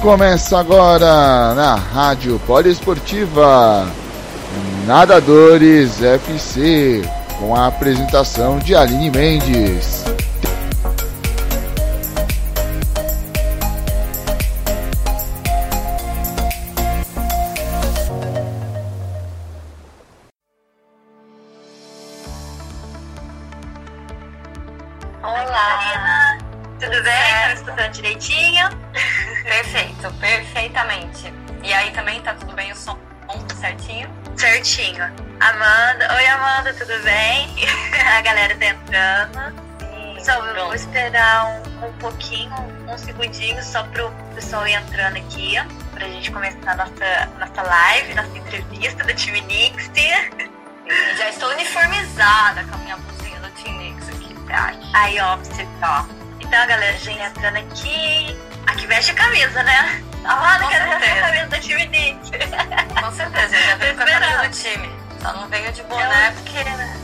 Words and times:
Começa 0.00 0.58
agora 0.58 1.52
na 1.54 1.74
Rádio 1.74 2.40
Poliesportiva 2.46 3.86
Nadadores 4.86 6.02
FC 6.02 7.02
com 7.38 7.54
a 7.54 7.66
apresentação 7.66 8.58
de 8.58 8.74
Aline 8.74 9.10
Mendes. 9.10 9.99
Amanda, 35.70 36.12
oi 36.16 36.26
Amanda, 36.26 36.74
tudo 36.74 37.00
bem? 37.04 37.48
A 37.94 38.20
galera 38.22 38.56
tá 38.56 38.66
entrando. 38.66 39.54
Sim, 39.78 40.24
só 40.24 40.40
pronto. 40.40 40.64
vou 40.64 40.74
esperar 40.74 41.46
um, 41.46 41.86
um 41.86 41.92
pouquinho, 41.92 42.52
um 42.88 42.98
segundinho 42.98 43.62
só 43.62 43.84
pro 43.84 44.10
pessoal 44.34 44.66
ir 44.66 44.72
entrando 44.72 45.18
aqui, 45.18 45.54
pra 45.94 46.08
gente 46.08 46.32
começar 46.32 46.72
a 46.72 46.74
nossa, 46.74 47.26
nossa 47.38 47.62
live, 47.62 48.14
nossa 48.14 48.36
entrevista 48.36 49.04
do 49.04 49.14
time 49.14 49.42
Nix. 49.42 49.92
Já 51.16 51.28
estou 51.28 51.48
uniformizada 51.50 52.64
com 52.64 52.74
a 52.74 52.78
minha 52.78 52.96
blusinha 52.96 53.38
do 53.38 53.50
Team 53.50 53.78
Nix 53.78 54.08
aqui, 54.08 54.34
tá? 54.48 54.74
Aí, 54.92 55.20
ó, 55.20 55.36
você 55.36 55.64
ó. 55.84 56.04
Então, 56.40 56.62
a 56.62 56.66
galera 56.66 56.98
já 56.98 57.12
entrando 57.12 57.58
aqui. 57.58 58.36
Aqui 58.66 58.88
veste 58.88 59.12
a 59.12 59.14
camisa, 59.14 59.62
né? 59.62 60.02
Amada, 60.24 60.66
quero 60.66 60.98
ver 60.98 61.10
a 61.12 61.20
camisa 61.20 61.46
do 61.46 61.60
time 61.60 61.86
Nix. 61.86 62.30
Com 63.00 63.12
certeza, 63.12 63.54
eu 63.54 63.62
já 63.62 63.76
veio 63.78 63.94
com 63.94 64.02
a 64.02 64.06
camisa 64.06 64.48
do 64.48 64.50
time. 64.50 65.09
Só 65.20 65.32
não 65.34 65.48
veio 65.48 65.72
de 65.72 65.82
boné 65.84 66.32
porque, 66.32 66.64
né? 66.64 66.96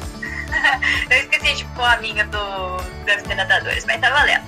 eu 1.10 1.18
esqueci 1.18 1.54
de 1.54 1.64
pôr 1.66 1.84
a 1.84 1.96
minha 1.98 2.24
do, 2.24 2.76
do 2.78 3.06
UFC 3.06 3.34
Nadadores, 3.34 3.84
mas 3.84 4.00
tá 4.00 4.10
valendo. 4.10 4.44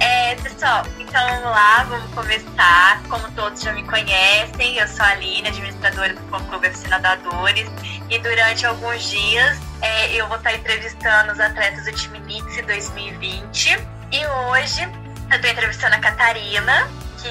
É, 0.00 0.34
pessoal, 0.36 0.84
então 0.98 1.28
vamos 1.28 1.44
lá, 1.44 1.84
vamos 1.84 2.12
começar. 2.12 3.02
Como 3.08 3.30
todos 3.32 3.60
já 3.60 3.72
me 3.72 3.84
conhecem, 3.84 4.76
eu 4.76 4.88
sou 4.88 5.04
a 5.04 5.10
Aline, 5.10 5.48
administradora 5.48 6.14
do 6.14 6.20
Fã 6.28 6.42
Clube 6.44 6.66
UFC 6.66 6.88
Nadadores, 6.88 7.70
e 8.10 8.18
durante 8.18 8.66
alguns 8.66 9.08
dias 9.08 9.58
é, 9.80 10.12
eu 10.12 10.26
vou 10.26 10.36
estar 10.36 10.54
entrevistando 10.54 11.32
os 11.32 11.40
atletas 11.40 11.84
do 11.84 11.92
time 11.92 12.18
Nix 12.20 12.44
2020. 12.66 13.78
E 14.10 14.26
hoje 14.26 14.82
eu 15.30 15.36
estou 15.36 15.50
entrevistando 15.50 15.94
a 15.94 15.98
Catarina, 15.98 16.88
que, 17.22 17.28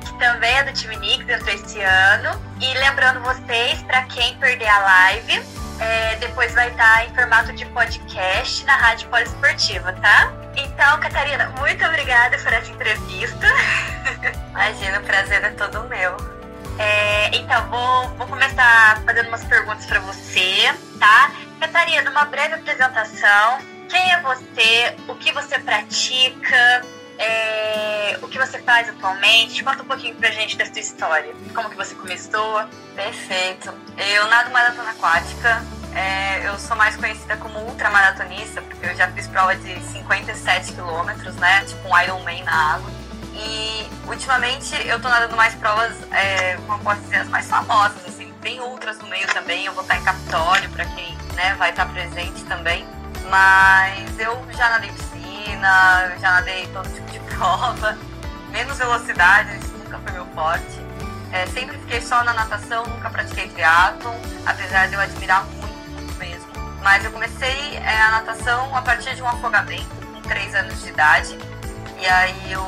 que, 0.00 0.18
também 0.18 0.58
é 0.58 0.64
do 0.64 0.72
time 0.72 0.96
Nix, 0.96 1.28
entrou 1.28 1.54
esse 1.54 1.80
ano. 1.80 2.40
E 2.60 2.74
lembrando 2.74 3.20
vocês, 3.20 3.82
para 3.82 4.02
quem 4.04 4.36
perder 4.38 4.68
a 4.68 4.78
live, 4.80 5.42
é, 5.80 6.16
depois 6.16 6.52
vai 6.54 6.68
estar 6.68 7.06
em 7.06 7.14
formato 7.14 7.52
de 7.52 7.64
podcast 7.66 8.64
na 8.64 8.76
Rádio 8.76 9.08
Poliesportiva, 9.08 9.92
tá? 9.94 10.32
Então, 10.56 11.00
Catarina, 11.00 11.52
muito 11.58 11.84
obrigada 11.84 12.36
por 12.38 12.52
essa 12.52 12.70
entrevista. 12.70 13.46
Imagina, 14.50 14.98
o 14.98 15.02
prazer 15.02 15.42
é 15.42 15.50
todo 15.50 15.88
meu. 15.88 16.16
É, 16.78 17.36
então, 17.36 17.66
vou, 17.68 18.08
vou 18.16 18.26
começar 18.26 19.02
fazendo 19.04 19.28
umas 19.28 19.44
perguntas 19.44 19.86
para 19.86 20.00
você, 20.00 20.74
tá? 20.98 21.30
Catarina, 21.60 22.10
uma 22.10 22.24
breve 22.24 22.54
apresentação. 22.54 23.58
Quem 23.88 24.12
é 24.12 24.20
você? 24.20 24.94
O 25.08 25.14
que 25.14 25.32
você 25.32 25.58
pratica? 25.58 26.82
É, 27.20 28.18
o 28.22 28.28
que 28.28 28.38
você 28.38 28.58
faz 28.62 28.88
atualmente? 28.88 29.62
Conta 29.62 29.82
um 29.82 29.86
pouquinho 29.86 30.14
pra 30.14 30.30
gente 30.30 30.56
da 30.56 30.64
sua 30.64 30.80
história. 30.80 31.34
Como 31.54 31.68
que 31.68 31.76
você 31.76 31.94
começou? 31.94 32.64
Perfeito. 32.96 33.70
Eu 33.98 34.26
nado 34.28 34.50
maratona 34.50 34.90
aquática. 34.90 35.62
É, 35.94 36.48
eu 36.48 36.58
sou 36.58 36.74
mais 36.76 36.96
conhecida 36.96 37.36
como 37.36 37.58
ultramaratonista, 37.58 38.62
porque 38.62 38.86
eu 38.86 38.94
já 38.94 39.06
fiz 39.12 39.26
prova 39.26 39.54
de 39.54 39.80
57 39.92 40.72
quilômetros, 40.72 41.34
né? 41.36 41.62
Tipo 41.64 41.88
um 41.88 42.00
Ironman 42.00 42.42
na 42.42 42.74
água. 42.76 42.90
E 43.34 43.86
ultimamente 44.06 44.74
eu 44.86 44.98
tô 44.98 45.08
nadando 45.08 45.36
mais 45.36 45.54
provas, 45.56 45.92
é, 46.12 46.56
como 46.66 46.82
posso 46.82 47.02
dizer, 47.02 47.16
as 47.16 47.28
mais 47.28 47.46
famosas, 47.46 48.02
assim. 48.06 48.32
Tem 48.40 48.60
outras 48.60 48.98
no 48.98 49.06
meio 49.08 49.26
também, 49.26 49.66
eu 49.66 49.74
vou 49.74 49.82
estar 49.82 49.96
em 49.96 50.02
Capitólio, 50.02 50.70
para 50.70 50.86
quem 50.86 51.14
né, 51.34 51.54
vai 51.58 51.68
estar 51.68 51.84
presente 51.84 52.42
também. 52.44 52.86
Mas 53.28 54.18
eu 54.18 54.42
já 54.56 54.70
nadei 54.70 54.90
já 56.20 56.30
nadei 56.32 56.66
todo 56.68 56.88
tipo 56.92 57.10
de 57.10 57.18
prova. 57.34 57.96
Menos 58.50 58.78
velocidade, 58.78 59.56
isso 59.58 59.72
nunca 59.78 59.98
foi 59.98 60.12
meu 60.12 60.26
forte. 60.26 60.80
É, 61.32 61.46
sempre 61.46 61.78
fiquei 61.78 62.00
só 62.00 62.24
na 62.24 62.32
natação, 62.32 62.84
nunca 62.84 63.08
pratiquei 63.08 63.48
triatlon, 63.48 64.14
apesar 64.44 64.88
de 64.88 64.94
eu 64.94 65.00
admirar 65.00 65.44
muito, 65.44 65.90
muito 65.90 66.14
mesmo. 66.18 66.50
Mas 66.82 67.04
eu 67.04 67.12
comecei 67.12 67.76
é, 67.76 68.00
a 68.00 68.10
natação 68.10 68.74
a 68.74 68.82
partir 68.82 69.14
de 69.14 69.22
um 69.22 69.28
afogamento, 69.28 69.88
com 70.12 70.20
3 70.22 70.54
anos 70.56 70.82
de 70.82 70.88
idade. 70.88 71.38
E 71.98 72.06
aí 72.06 72.52
eu, 72.52 72.66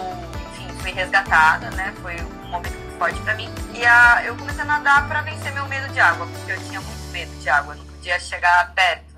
enfim, 0.53 0.69
fui 0.79 0.93
resgatada, 0.93 1.71
né? 1.71 1.93
Foi 2.03 2.15
um 2.21 2.49
momento 2.49 2.79
muito 2.79 2.99
forte 2.99 3.21
para 3.23 3.35
mim. 3.35 3.53
E 3.75 3.85
a, 3.85 4.23
eu 4.25 4.37
comecei 4.37 4.63
a 4.63 4.67
nadar 4.67 5.09
para 5.09 5.23
vencer 5.23 5.53
meu 5.53 5.67
medo 5.67 5.89
de 5.93 5.99
água, 5.99 6.27
porque 6.27 6.53
eu 6.53 6.61
tinha 6.65 6.81
muito 6.81 7.11
medo 7.11 7.33
de 7.41 7.49
água, 7.49 7.75
não 7.75 7.85
podia 7.85 8.21
chegar 8.21 8.73
perto? 8.75 9.12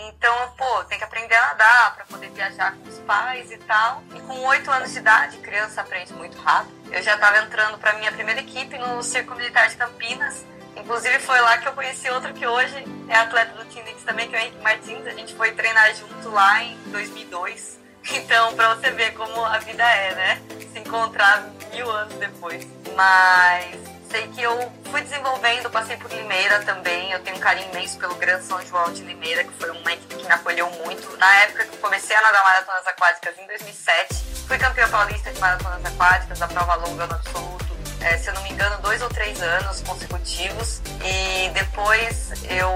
Então, 0.00 0.52
pô, 0.56 0.84
tem 0.84 0.96
que 0.96 1.04
aprender 1.04 1.34
a 1.34 1.46
nadar 1.48 1.94
para 1.96 2.04
poder 2.04 2.30
viajar 2.30 2.72
com 2.72 2.88
os 2.88 2.98
pais 3.00 3.50
e 3.50 3.58
tal. 3.58 4.02
E 4.14 4.20
com 4.20 4.38
oito 4.46 4.70
anos 4.70 4.92
de 4.92 4.98
idade, 4.98 5.38
criança 5.38 5.80
aprende 5.80 6.12
muito 6.12 6.38
rápido. 6.38 6.72
Eu 6.90 7.02
já 7.02 7.14
estava 7.14 7.38
entrando 7.38 7.78
para 7.78 7.94
minha 7.94 8.12
primeira 8.12 8.40
equipe 8.40 8.78
no 8.78 9.02
Circo 9.02 9.34
Militar 9.34 9.68
de 9.68 9.76
Campinas. 9.76 10.44
Inclusive 10.76 11.18
foi 11.18 11.40
lá 11.40 11.58
que 11.58 11.66
eu 11.66 11.72
conheci 11.72 12.08
outro 12.10 12.32
que 12.32 12.46
hoje 12.46 12.84
é 13.08 13.16
atleta 13.16 13.52
do 13.54 13.64
Team 13.66 13.84
Nix 13.84 14.02
também, 14.04 14.28
que 14.28 14.36
é 14.36 14.38
o 14.38 14.42
Henrique 14.42 14.62
Martins. 14.62 15.06
A 15.06 15.10
gente 15.10 15.34
foi 15.34 15.50
treinar 15.52 15.92
junto 15.96 16.30
lá 16.30 16.62
em 16.62 16.76
2002. 16.86 17.78
Então, 18.10 18.54
para 18.54 18.74
você 18.74 18.90
ver 18.92 19.12
como 19.12 19.44
a 19.44 19.58
vida 19.58 19.82
é, 19.82 20.14
né? 20.14 20.42
Se 20.72 20.78
encontrar 20.78 21.46
mil 21.74 21.90
anos 21.90 22.14
depois. 22.14 22.66
Mas 22.96 23.97
sei 24.10 24.26
que 24.28 24.42
eu 24.42 24.72
fui 24.90 25.00
desenvolvendo, 25.02 25.70
passei 25.70 25.96
por 25.96 26.10
Limeira 26.10 26.60
também. 26.60 27.12
Eu 27.12 27.20
tenho 27.20 27.36
um 27.36 27.40
carinho 27.40 27.68
imenso 27.70 27.98
pelo 27.98 28.14
Grande 28.14 28.44
São 28.44 28.60
João 28.66 28.92
de 28.92 29.02
Limeira, 29.02 29.44
que 29.44 29.52
foi 29.52 29.70
uma 29.70 29.92
equipe 29.92 30.16
que 30.16 30.24
me 30.24 30.32
acolheu 30.32 30.70
muito. 30.84 31.16
Na 31.18 31.36
época 31.42 31.64
que 31.64 31.74
eu 31.74 31.80
comecei 31.80 32.16
a 32.16 32.22
nadar 32.22 32.42
maratonas 32.42 32.86
aquáticas, 32.86 33.38
em 33.38 33.46
2007, 33.46 34.14
fui 34.46 34.58
campeã 34.58 34.88
paulista 34.88 35.30
de 35.30 35.38
maratonas 35.40 35.84
aquáticas, 35.84 36.38
da 36.38 36.48
prova 36.48 36.74
longa 36.76 37.06
no 37.06 37.14
absoluto. 37.14 37.66
É, 38.00 38.16
se 38.16 38.28
eu 38.28 38.34
não 38.34 38.42
me 38.42 38.50
engano, 38.50 38.80
dois 38.80 39.02
ou 39.02 39.08
três 39.08 39.40
anos 39.42 39.82
consecutivos. 39.82 40.80
E 41.04 41.50
depois 41.50 42.32
eu 42.48 42.70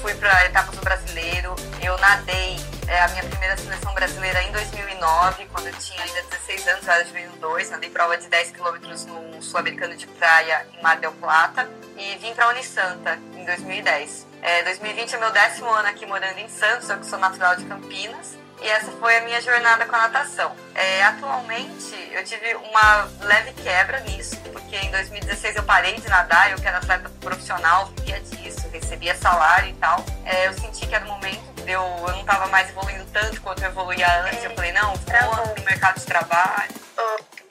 fui 0.00 0.14
para 0.14 0.46
etapas 0.46 0.74
do 0.74 0.82
brasileiro. 0.82 1.54
Eu 1.82 1.98
nadei 1.98 2.56
é, 2.90 3.02
a 3.02 3.08
minha 3.08 3.22
primeira 3.22 3.56
seleção 3.56 3.94
brasileira 3.94 4.42
em 4.42 4.50
2009, 4.50 5.46
quando 5.52 5.68
eu 5.68 5.72
tinha 5.74 6.02
ainda 6.02 6.22
16 6.22 6.66
anos, 6.66 6.86
eu 6.86 6.92
era 6.92 7.04
de 7.04 7.12
2002. 7.12 7.70
Nadei 7.70 7.88
prova 7.88 8.16
de 8.16 8.26
10 8.26 8.50
quilômetros 8.50 9.06
no 9.06 9.40
Sul-Americano 9.40 9.96
de 9.96 10.08
Praia, 10.08 10.66
em 10.76 10.82
Mar 10.82 10.98
del 10.98 11.12
Plata. 11.12 11.70
E 11.96 12.16
vim 12.16 12.34
para 12.34 12.48
Unisanta 12.48 13.16
em 13.36 13.44
2010. 13.44 14.26
É, 14.42 14.64
2020 14.64 15.14
é 15.14 15.18
meu 15.18 15.30
décimo 15.30 15.70
ano 15.70 15.88
aqui 15.88 16.04
morando 16.04 16.38
em 16.38 16.48
Santos, 16.48 16.90
eu 16.90 16.98
que 16.98 17.06
sou 17.06 17.18
natural 17.18 17.54
de 17.54 17.64
Campinas. 17.64 18.36
E 18.60 18.68
essa 18.68 18.90
foi 18.92 19.16
a 19.16 19.20
minha 19.22 19.40
jornada 19.40 19.86
com 19.86 19.94
a 19.94 20.00
natação. 20.00 20.54
É, 20.74 21.02
atualmente, 21.04 21.94
eu 22.12 22.22
tive 22.24 22.54
uma 22.56 23.08
leve 23.20 23.52
quebra 23.54 24.00
nisso, 24.00 24.36
porque 24.52 24.76
em 24.76 24.90
2016 24.90 25.56
eu 25.56 25.62
parei 25.62 25.94
de 25.94 26.08
nadar, 26.08 26.50
eu 26.50 26.58
que 26.58 26.66
era 26.66 26.76
atleta 26.76 27.08
profissional, 27.20 27.86
vivia 27.96 28.20
disso, 28.20 28.68
recebia 28.70 29.14
salário 29.14 29.70
e 29.70 29.74
tal. 29.74 30.04
É, 30.26 30.48
eu 30.48 30.52
senti 30.54 30.86
que 30.86 30.94
era 30.94 31.04
o 31.04 31.08
momento, 31.08 31.49
eu, 31.70 31.82
eu 31.82 32.12
não 32.12 32.20
estava 32.20 32.46
mais 32.48 32.68
evoluindo 32.68 33.04
tanto 33.12 33.40
quanto 33.40 33.62
eu 33.62 33.70
evoluía 33.70 34.22
antes. 34.22 34.42
Eu 34.44 34.54
falei, 34.54 34.72
não, 34.72 34.94
vou 34.94 35.54
no 35.56 35.64
mercado 35.64 35.98
de 35.98 36.06
trabalho. 36.06 36.70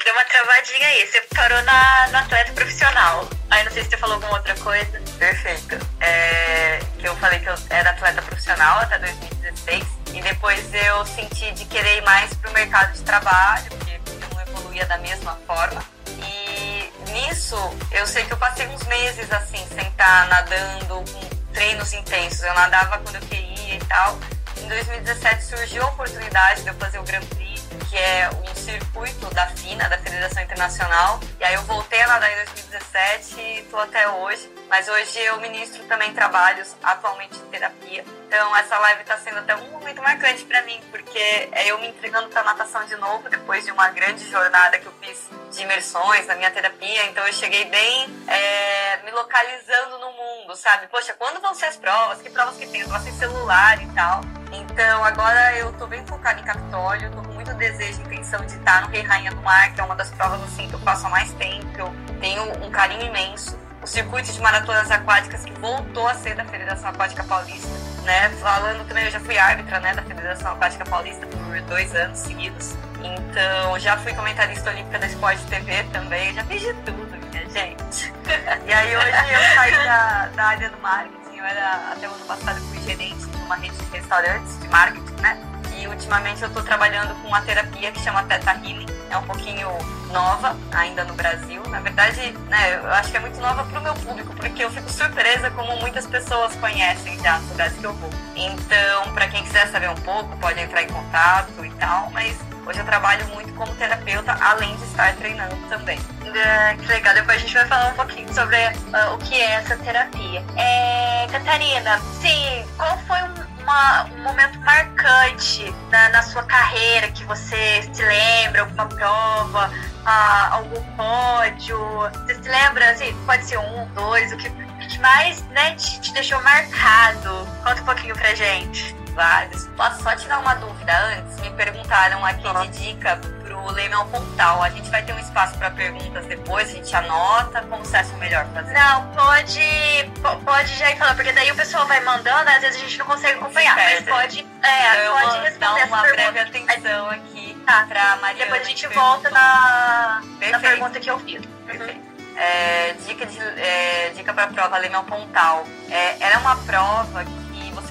Deu 0.03 0.13
uma 0.13 0.23
travadinha 0.23 0.87
aí, 0.87 1.07
você 1.07 1.21
parou 1.35 1.61
na, 1.63 2.07
no 2.07 2.17
atleta 2.17 2.51
profissional. 2.53 3.27
Aí 3.49 3.63
não 3.63 3.71
sei 3.71 3.83
se 3.83 3.89
você 3.91 3.97
falou 3.97 4.15
alguma 4.15 4.33
outra 4.33 4.55
coisa. 4.55 5.01
Perfeito. 5.17 5.77
É, 5.99 6.79
que 6.97 7.07
eu 7.07 7.15
falei 7.17 7.39
que 7.39 7.47
eu 7.47 7.55
era 7.69 7.91
atleta 7.91 8.21
profissional 8.21 8.79
até 8.79 8.97
2016 8.99 9.85
e 10.13 10.21
depois 10.21 10.73
eu 10.73 11.05
senti 11.05 11.51
de 11.51 11.65
querer 11.65 11.97
ir 11.97 12.01
mais 12.01 12.33
pro 12.35 12.51
mercado 12.51 12.93
de 12.93 13.01
trabalho, 13.03 13.65
porque 13.69 13.91
eu 13.93 14.29
não 14.29 14.41
evoluía 14.41 14.85
da 14.85 14.97
mesma 14.97 15.37
forma. 15.45 15.83
E 16.07 16.91
nisso 17.11 17.55
eu 17.91 18.07
sei 18.07 18.25
que 18.25 18.33
eu 18.33 18.37
passei 18.37 18.67
uns 18.67 18.83
meses 18.87 19.31
assim, 19.31 19.65
sem 19.75 19.87
estar 19.87 20.27
nadando, 20.27 21.03
com 21.11 21.53
treinos 21.53 21.93
intensos. 21.93 22.41
Eu 22.41 22.53
nadava 22.53 22.97
quando 22.99 23.15
eu 23.15 23.21
queria 23.21 23.58
e 23.75 23.79
tal. 23.85 24.17
Em 24.57 24.67
2017 24.67 25.43
surgiu 25.43 25.83
a 25.83 25.87
oportunidade 25.87 26.63
de 26.63 26.69
eu 26.69 26.73
fazer 26.75 26.99
o 26.99 27.03
Grand 27.03 27.25
Prix 27.25 27.48
que 27.89 27.97
é 27.97 28.29
um 28.29 28.55
circuito 28.55 29.33
da 29.33 29.47
FINA, 29.47 29.89
da 29.89 29.97
Federação 29.97 30.43
Internacional. 30.43 31.19
E 31.39 31.43
aí 31.43 31.55
eu 31.55 31.63
voltei 31.63 31.99
a 32.01 32.07
nadar 32.07 32.31
em 32.31 32.35
2017 32.35 33.39
e 33.39 33.59
estou 33.61 33.79
até 33.79 34.07
hoje. 34.07 34.49
Mas 34.69 34.87
hoje 34.87 35.19
eu 35.19 35.39
ministro 35.39 35.83
também 35.85 36.13
trabalhos 36.13 36.75
atualmente 36.83 37.35
em 37.35 37.45
terapia. 37.49 38.05
Então 38.27 38.55
essa 38.55 38.77
live 38.77 39.01
está 39.01 39.17
sendo 39.17 39.39
até 39.39 39.55
um 39.55 39.71
momento 39.71 40.03
marcante 40.03 40.45
para 40.45 40.61
mim, 40.61 40.79
porque 40.91 41.17
é 41.51 41.71
eu 41.71 41.79
me 41.79 41.87
entregando 41.87 42.29
para 42.29 42.43
natação 42.43 42.85
de 42.85 42.95
novo 42.97 43.27
depois 43.27 43.65
de 43.65 43.71
uma 43.71 43.89
grande 43.89 44.29
jornada 44.29 44.77
que 44.77 44.85
eu 44.85 44.93
fiz 45.01 45.27
de 45.51 45.63
imersões 45.63 46.27
na 46.27 46.35
minha 46.35 46.51
terapia. 46.51 47.05
Então 47.05 47.25
eu 47.25 47.33
cheguei 47.33 47.65
bem 47.65 48.07
é, 48.27 48.97
me 49.03 49.09
localizando 49.09 49.97
no 49.97 50.11
mundo, 50.11 50.55
sabe? 50.55 50.85
Poxa, 50.87 51.15
quando 51.17 51.41
vão 51.41 51.55
ser 51.55 51.65
as 51.65 51.77
provas? 51.77 52.21
Que 52.21 52.29
provas 52.29 52.55
que 52.55 52.67
tem? 52.67 52.81
Eu 52.81 52.99
sem 52.99 53.13
celular 53.13 53.81
e 53.81 53.87
tal. 53.93 54.21
Então 54.51 55.03
agora 55.03 55.57
eu 55.57 55.73
tô 55.73 55.87
bem 55.87 56.05
focada 56.05 56.39
em 56.39 56.43
Capitólio, 56.43 57.11
tô 57.11 57.28
muito 57.49 57.55
desejo 57.57 58.01
e 58.01 58.05
intenção 58.05 58.45
de 58.45 58.53
estar 58.53 58.81
no 58.81 58.87
Rei 58.87 59.01
Rainha 59.01 59.31
do 59.31 59.41
Mar, 59.41 59.73
que 59.73 59.81
é 59.81 59.83
uma 59.83 59.95
das 59.95 60.09
provas 60.11 60.41
assim 60.43 60.67
que 60.67 60.73
eu 60.73 60.79
faço 60.79 61.07
há 61.07 61.09
mais 61.09 61.31
tempo, 61.33 61.67
eu 61.77 61.93
tenho 62.19 62.43
um 62.63 62.69
carinho 62.69 63.07
imenso. 63.07 63.57
O 63.81 63.87
circuito 63.87 64.31
de 64.31 64.39
maratonas 64.41 64.91
aquáticas 64.91 65.43
que 65.45 65.53
voltou 65.53 66.07
a 66.07 66.13
ser 66.13 66.35
da 66.35 66.43
Federação 66.45 66.89
Aquática 66.89 67.23
Paulista, 67.23 67.69
né? 68.03 68.29
Falando 68.41 68.85
também, 68.87 69.05
eu 69.05 69.11
já 69.11 69.21
fui 69.21 69.37
árbitra, 69.37 69.79
né, 69.79 69.93
da 69.93 70.01
Federação 70.01 70.51
Aquática 70.51 70.83
Paulista 70.85 71.25
por 71.27 71.61
dois 71.61 71.95
anos 71.95 72.19
seguidos. 72.19 72.75
Então, 73.01 73.79
já 73.79 73.97
fui 73.97 74.13
comentarista 74.13 74.69
olímpica 74.69 74.99
da 74.99 75.07
Sport 75.07 75.39
TV 75.45 75.83
também, 75.93 76.33
já 76.33 76.43
fiz 76.43 76.61
de 76.61 76.73
tudo, 76.73 77.29
minha 77.31 77.49
gente. 77.49 78.13
e 78.67 78.73
aí 78.73 78.97
hoje 78.97 79.33
eu 79.33 79.55
saí 79.55 79.71
da, 79.71 80.29
da 80.35 80.43
área 80.43 80.69
do 80.69 80.77
marketing, 80.81 81.37
eu 81.37 81.45
era 81.45 81.93
até 81.93 82.09
o 82.09 82.11
ano 82.11 82.25
passado 82.25 82.59
fui 82.59 82.81
gerente 82.81 83.25
de 83.25 83.37
uma 83.37 83.55
rede 83.55 83.77
de 83.77 83.97
restaurantes 83.97 84.59
de 84.59 84.67
marketing, 84.67 85.21
né? 85.21 85.58
Ultimamente 85.87 86.41
eu 86.41 86.47
estou 86.47 86.63
trabalhando 86.63 87.13
com 87.21 87.27
uma 87.27 87.41
terapia 87.41 87.91
que 87.91 87.99
chama 88.01 88.23
Theta 88.23 88.51
Healing. 88.51 88.85
É 89.09 89.17
um 89.17 89.23
pouquinho 89.23 89.67
nova 90.11 90.55
ainda 90.71 91.03
no 91.03 91.13
Brasil. 91.13 91.61
Na 91.67 91.79
verdade, 91.79 92.31
né, 92.47 92.75
eu 92.75 92.91
acho 92.91 93.11
que 93.11 93.17
é 93.17 93.19
muito 93.19 93.39
nova 93.39 93.63
para 93.63 93.79
o 93.79 93.83
meu 93.83 93.93
público, 93.95 94.33
porque 94.35 94.63
eu 94.63 94.71
fico 94.71 94.89
surpresa 94.89 95.49
como 95.51 95.75
muitas 95.77 96.05
pessoas 96.05 96.55
conhecem 96.55 97.17
já 97.19 97.35
as 97.35 97.43
cidades 97.43 97.77
que 97.77 97.85
eu 97.85 97.93
vou. 97.93 98.09
Então, 98.35 99.13
para 99.13 99.27
quem 99.27 99.43
quiser 99.43 99.67
saber 99.67 99.89
um 99.89 99.95
pouco, 99.95 100.35
pode 100.37 100.59
entrar 100.59 100.83
em 100.83 100.87
contato 100.87 101.65
e 101.65 101.71
tal, 101.71 102.09
mas 102.11 102.37
Hoje 102.69 102.81
eu 102.81 102.85
trabalho 102.85 103.25
muito 103.29 103.51
como 103.55 103.73
terapeuta, 103.73 104.37
além 104.39 104.75
de 104.75 104.83
estar 104.83 105.15
treinando 105.15 105.55
também. 105.69 105.97
É, 106.23 106.75
que 106.75 106.85
legal, 106.85 107.15
depois 107.15 107.37
a 107.37 107.39
gente 107.39 107.53
vai 107.55 107.65
falar 107.65 107.87
um 107.87 107.95
pouquinho 107.95 108.31
sobre 108.31 108.57
uh, 108.57 109.15
o 109.15 109.17
que 109.17 109.33
é 109.33 109.53
essa 109.53 109.75
terapia. 109.75 110.45
É, 110.55 111.27
Catarina, 111.31 111.99
sim, 112.21 112.63
qual 112.77 112.95
foi 113.07 113.17
um, 113.23 113.58
uma, 113.69 114.05
um 114.05 114.23
momento 114.23 114.59
marcante 114.61 115.73
na, 115.91 116.09
na, 116.09 116.23
sua 116.23 116.43
carreira 116.43 117.11
que 117.11 117.23
você 117.25 117.87
se 117.93 118.03
lembra, 118.03 118.61
alguma 118.61 118.87
prova, 118.87 119.69
uh, 119.69 120.53
algum 120.53 120.81
pódio? 120.95 121.77
Você 122.25 122.35
se 122.35 122.49
lembra, 122.49 122.89
assim, 122.89 123.13
pode 123.25 123.45
ser 123.45 123.59
um, 123.59 123.85
dois, 123.93 124.33
o 124.33 124.37
que, 124.37 124.49
que 124.49 124.99
mais 124.99 125.43
né, 125.49 125.75
te, 125.75 126.01
te 126.01 126.13
deixou 126.13 126.41
marcado? 126.41 127.47
Conta 127.63 127.81
um 127.81 127.85
pouquinho 127.85 128.15
pra 128.15 128.33
gente 128.33 128.98
vários. 129.09 129.67
Posso 129.75 130.03
só 130.03 130.15
tirar 130.15 130.39
uma 130.39 130.55
dúvida 130.55 130.97
antes? 131.07 131.39
Me 131.39 131.49
perguntaram 131.51 132.25
aqui 132.25 132.43
de 132.43 132.85
dica 132.85 133.19
pro 133.43 133.71
Leimel 133.71 134.05
Pontal. 134.05 134.63
A 134.63 134.69
gente 134.69 134.89
vai 134.89 135.03
ter 135.03 135.13
um 135.13 135.19
espaço 135.19 135.57
para 135.57 135.71
perguntas 135.71 136.25
depois, 136.25 136.69
a 136.69 136.73
gente 136.73 136.95
anota. 136.95 137.61
Como 137.61 137.83
você 137.83 137.97
acha 137.97 138.15
melhor 138.17 138.45
fazer? 138.53 138.73
Não, 138.73 139.07
pode, 139.11 140.11
pode 140.45 140.75
já 140.75 140.91
ir 140.91 140.97
falando, 140.97 141.15
porque 141.15 141.31
daí 141.33 141.51
o 141.51 141.55
pessoal 141.55 141.85
vai 141.87 141.99
mandando, 142.01 142.49
às 142.49 142.61
vezes 142.61 142.77
a 142.77 142.79
gente 142.79 142.97
não 142.97 143.05
consegue 143.05 143.39
acompanhar. 143.39 143.75
Mas 143.75 144.05
pode, 144.05 144.47
é, 144.63 145.03
então 145.03 145.19
pode 145.19 145.39
responder 145.43 145.59
dar 145.59 145.87
uma 145.87 146.01
breve 146.01 146.39
atenção 146.39 147.09
aqui 147.09 147.61
tá. 147.65 147.85
pra 147.87 148.17
Maria. 148.17 148.45
Depois 148.45 148.61
a 148.61 148.65
gente 148.65 148.87
volta 148.87 149.29
na, 149.29 150.21
na 150.51 150.59
pergunta 150.59 150.99
que 150.99 151.09
eu 151.09 151.19
fiz. 151.19 151.41
Perfeito. 151.65 151.99
Uhum. 151.99 152.09
É, 152.37 152.95
dica 153.05 153.25
de, 153.25 153.37
é, 153.37 154.13
dica 154.15 154.33
para 154.33 154.47
prova 154.47 154.77
Lemel 154.77 155.03
Pontal. 155.03 155.67
É, 155.89 156.15
era 156.23 156.39
uma 156.39 156.55
prova 156.55 157.25
que 157.25 157.48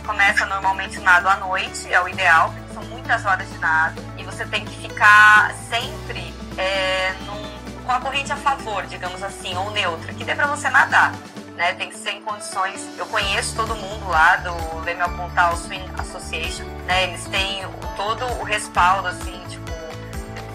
começa 0.08 0.46
normalmente 0.46 0.99
nado 1.00 1.28
à 1.28 1.37
noite, 1.37 1.93
é 1.93 2.00
o 2.00 2.08
ideal, 2.08 2.50
porque 2.55 2.72
são 2.72 2.82
muitas 2.84 3.26
horas 3.26 3.46
de 3.50 3.58
nado, 3.58 4.02
e 4.16 4.25
você 4.25 4.46
tem 4.46 4.64
que 4.64 4.88
ficar 4.88 5.52
sempre 5.69 6.34
é, 6.56 7.12
num, 7.26 7.84
com 7.84 7.93
a 7.93 8.00
corrente 8.00 8.32
a 8.32 8.37
favor, 8.37 8.87
digamos 8.87 9.22
assim, 9.22 9.55
ou 9.55 9.70
neutra, 9.70 10.14
que 10.14 10.25
dê 10.25 10.34
para 10.34 10.46
você 10.46 10.70
nadar. 10.70 11.12
Né, 11.56 11.75
tem 11.75 11.90
que 11.90 11.96
ser 11.96 12.12
em 12.12 12.22
condições. 12.22 12.88
Eu 12.96 13.05
conheço 13.06 13.56
todo 13.56 13.75
mundo 13.75 14.08
lá 14.08 14.37
do 14.37 14.78
Lemel 14.84 15.10
Pontal 15.10 15.56
Swing 15.56 15.90
Association, 15.99 16.64
né? 16.87 17.08
Eles 17.08 17.25
têm 17.25 17.66
todo 17.96 18.25
o 18.40 18.44
respaldo, 18.44 19.08
assim, 19.08 19.43
tipo, 19.49 19.69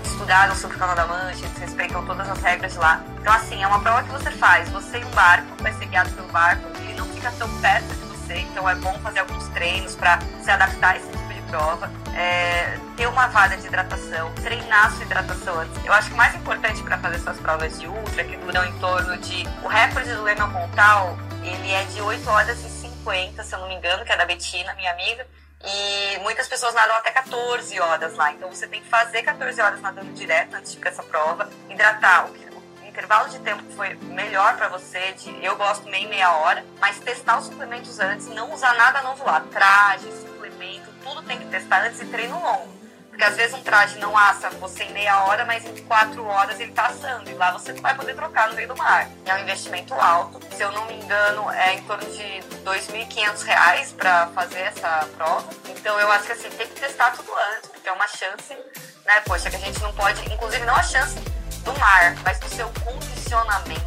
estudaram 0.06 0.56
sobre 0.56 0.78
o 0.78 0.80
Canal 0.80 0.96
da 0.96 1.06
Mancha, 1.06 1.44
eles 1.44 1.58
respeitam 1.58 2.06
todas 2.06 2.30
as 2.30 2.42
regras 2.42 2.78
lá. 2.78 3.04
Então, 3.20 3.34
assim, 3.34 3.62
é 3.62 3.68
uma 3.68 3.82
prova 3.82 4.02
que 4.04 4.12
você 4.12 4.32
faz. 4.32 4.70
Você 4.70 5.00
em 5.00 5.04
um 5.04 5.10
barco, 5.10 5.62
vai 5.62 5.74
ser 5.74 5.88
guiado 5.88 6.10
pelo 6.12 6.30
barco, 6.30 6.66
ele 6.78 6.94
não 6.94 7.06
fica 7.08 7.30
tão 7.38 7.50
perto 7.60 7.94
de 7.94 8.13
você, 8.34 8.40
então 8.40 8.68
é 8.68 8.76
bom 8.76 8.98
fazer 9.00 9.20
alguns 9.20 9.48
treinos 9.50 9.96
para 9.96 10.20
se 10.42 10.50
adaptar 10.50 10.96
a 10.96 10.98
esse 10.98 11.08
tipo 11.08 11.34
de 11.34 11.42
prova. 11.44 11.92
É, 12.16 12.78
ter 12.96 13.08
uma 13.08 13.28
vaga 13.28 13.58
de 13.58 13.68
hidratação, 13.68 14.32
treinar 14.36 14.92
sua 14.92 15.04
hidratação 15.04 15.60
antes. 15.60 15.86
Eu 15.86 15.94
acho 15.94 16.10
que 16.10 16.14
o 16.14 16.18
mais 16.18 16.36
importante 16.36 16.82
para 16.84 16.98
fazer 16.98 17.20
suas 17.20 17.40
provas 17.40 17.80
de 17.80 17.88
ultra, 17.88 18.24
que 18.24 18.36
duram 18.38 18.66
em 18.66 18.80
torno 18.80 19.18
de. 19.18 19.48
O 19.64 19.68
recorde 19.68 20.14
do 20.14 20.24
Lema 20.24 20.50
Pontal, 20.50 21.18
ele 21.44 21.72
é 21.72 21.84
de 21.86 22.02
8 22.02 22.30
horas 22.30 22.64
e 22.64 22.70
50, 22.70 23.44
se 23.44 23.54
eu 23.54 23.60
não 23.60 23.68
me 23.68 23.76
engano, 23.76 24.04
que 24.06 24.12
é 24.12 24.18
da 24.18 24.26
Betina, 24.26 24.74
minha 24.76 24.92
amiga. 24.92 25.26
E 25.66 26.20
muitas 26.20 26.48
pessoas 26.48 26.74
nadam 26.74 26.96
até 26.98 27.10
14 27.12 27.80
horas 27.80 28.16
lá. 28.16 28.34
Então 28.34 28.50
você 28.50 28.68
tem 28.68 28.82
que 28.82 28.90
fazer 28.90 29.24
14 29.24 29.62
horas 29.62 29.82
nadando 29.82 30.12
direto 30.12 30.56
antes 30.56 30.72
de 30.72 30.78
ir 30.78 30.82
para 30.82 30.90
essa 30.90 31.04
prova, 31.04 31.50
hidratar. 31.70 32.26
O 32.26 32.34
que 32.34 32.53
intervalo 32.94 33.28
de 33.28 33.40
tempo 33.40 33.64
que 33.64 33.76
foi 33.76 33.96
melhor 33.96 34.56
para 34.56 34.70
você, 34.70 35.14
de, 35.14 35.44
eu 35.44 35.56
gosto 35.58 35.90
meio 35.90 36.08
meia 36.08 36.32
hora, 36.32 36.64
mas 36.80 37.00
testar 37.00 37.40
os 37.40 37.48
suplementos 37.48 38.00
antes, 38.00 38.28
não 38.28 38.54
usar 38.54 38.76
nada 38.76 39.02
novo 39.02 39.26
lá, 39.26 39.42
traje, 39.52 40.06
suplemento, 40.12 40.92
tudo 41.04 41.24
tem 41.24 41.40
que 41.40 41.46
testar 41.46 41.84
antes 41.84 42.00
e 42.02 42.06
treino 42.06 42.40
longo. 42.40 42.72
Porque 43.10 43.24
às 43.24 43.36
vezes 43.36 43.56
um 43.56 43.62
traje 43.62 43.98
não 44.00 44.16
assa 44.18 44.50
você 44.52 44.84
em 44.84 44.94
meia 44.94 45.24
hora, 45.26 45.46
mas 45.46 45.66
em 45.66 45.76
quatro 45.86 46.26
horas 46.26 46.60
ele 46.60 46.72
tá 46.72 46.88
assando. 46.88 47.30
E 47.30 47.34
lá 47.36 47.52
você 47.52 47.72
não 47.72 47.80
vai 47.80 47.94
poder 47.94 48.16
trocar 48.16 48.50
no 48.50 48.56
meio 48.56 48.68
do 48.68 48.76
mar. 48.76 49.08
É 49.24 49.36
um 49.36 49.38
investimento 49.38 49.94
alto. 49.94 50.40
Se 50.56 50.64
eu 50.64 50.72
não 50.72 50.88
me 50.88 50.96
engano, 50.96 51.48
é 51.52 51.76
em 51.76 51.84
torno 51.84 52.04
de 52.10 52.24
R$ 52.24 52.44
2.500 52.66 53.96
para 53.96 54.28
fazer 54.28 54.62
essa 54.62 55.08
prova. 55.16 55.48
Então 55.70 56.00
eu 56.00 56.12
acho 56.12 56.26
que 56.26 56.32
assim, 56.32 56.50
tem 56.50 56.68
que 56.68 56.80
testar 56.80 57.12
tudo 57.12 57.32
antes, 57.54 57.70
porque 57.70 57.88
é 57.88 57.92
uma 57.92 58.08
chance, 58.08 58.58
né? 59.06 59.22
Poxa, 59.28 59.48
que 59.52 59.58
a 59.58 59.60
gente 59.60 59.80
não 59.80 59.94
pode, 59.94 60.34
inclusive 60.34 60.66
não 60.66 60.76
a 60.76 60.82
chance 60.82 61.33
do 61.64 61.78
mar, 61.80 62.16
mas 62.24 62.40
do 62.40 62.50
seu 62.50 62.70
condicionamento. 62.84 63.82